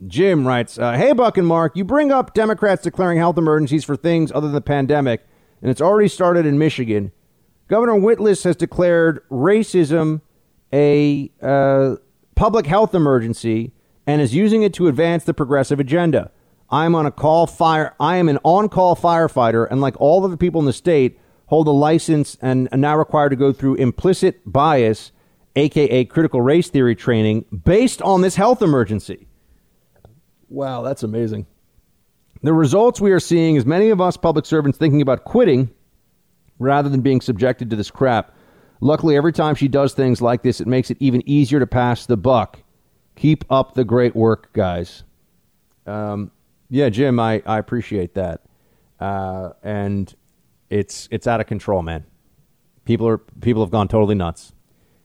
[0.07, 3.97] Jim writes, uh, "Hey Buck and Mark, you bring up Democrats declaring health emergencies for
[3.97, 5.27] things other than the pandemic,
[5.61, 7.13] and it's already started in Michigan.
[7.69, 10.21] Governor Whitlis has declared racism
[10.73, 11.97] a uh,
[12.35, 13.73] public health emergency
[14.07, 16.31] and is using it to advance the progressive agenda.
[16.71, 17.95] I'm on a call fire.
[18.01, 21.69] I am an on-call firefighter, and like all of the people in the state, hold
[21.69, 25.13] a license and are now required to go through implicit bias,
[25.55, 29.27] aka critical race theory training, based on this health emergency.
[30.49, 31.47] Wow, that's amazing.
[32.43, 35.71] The results we are seeing is many of us public servants thinking about quitting
[36.59, 38.36] rather than being subjected to this crap.
[38.81, 42.07] Luckily, every time she does things like this, it makes it even easier to pass
[42.07, 42.63] the buck.
[43.17, 45.03] Keep up the great work, guys.
[45.87, 46.31] Um,
[46.69, 48.43] yeah, Jim, I, I appreciate that.
[49.01, 50.15] Uh, and
[50.71, 52.05] it's it's out of control, man.
[52.85, 54.53] People are people have gone totally nuts,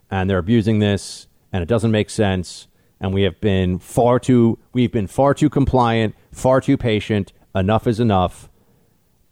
[0.10, 2.68] and they're abusing this, and it doesn't make sense.
[3.00, 7.34] And we have been far too we've been far too compliant, far too patient.
[7.54, 8.50] Enough is enough.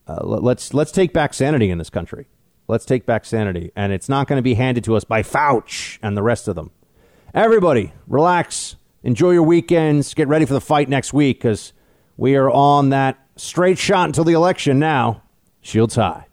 [0.08, 2.28] Uh, let's let's take back sanity in this country.
[2.70, 5.98] Let's take back sanity, and it's not going to be handed to us by Fauci
[6.04, 6.70] and the rest of them.
[7.34, 11.74] Everybody, relax, enjoy your weekends, get ready for the fight next week because
[12.16, 15.24] we are on that straight shot until the election now.
[15.62, 16.28] Shields high.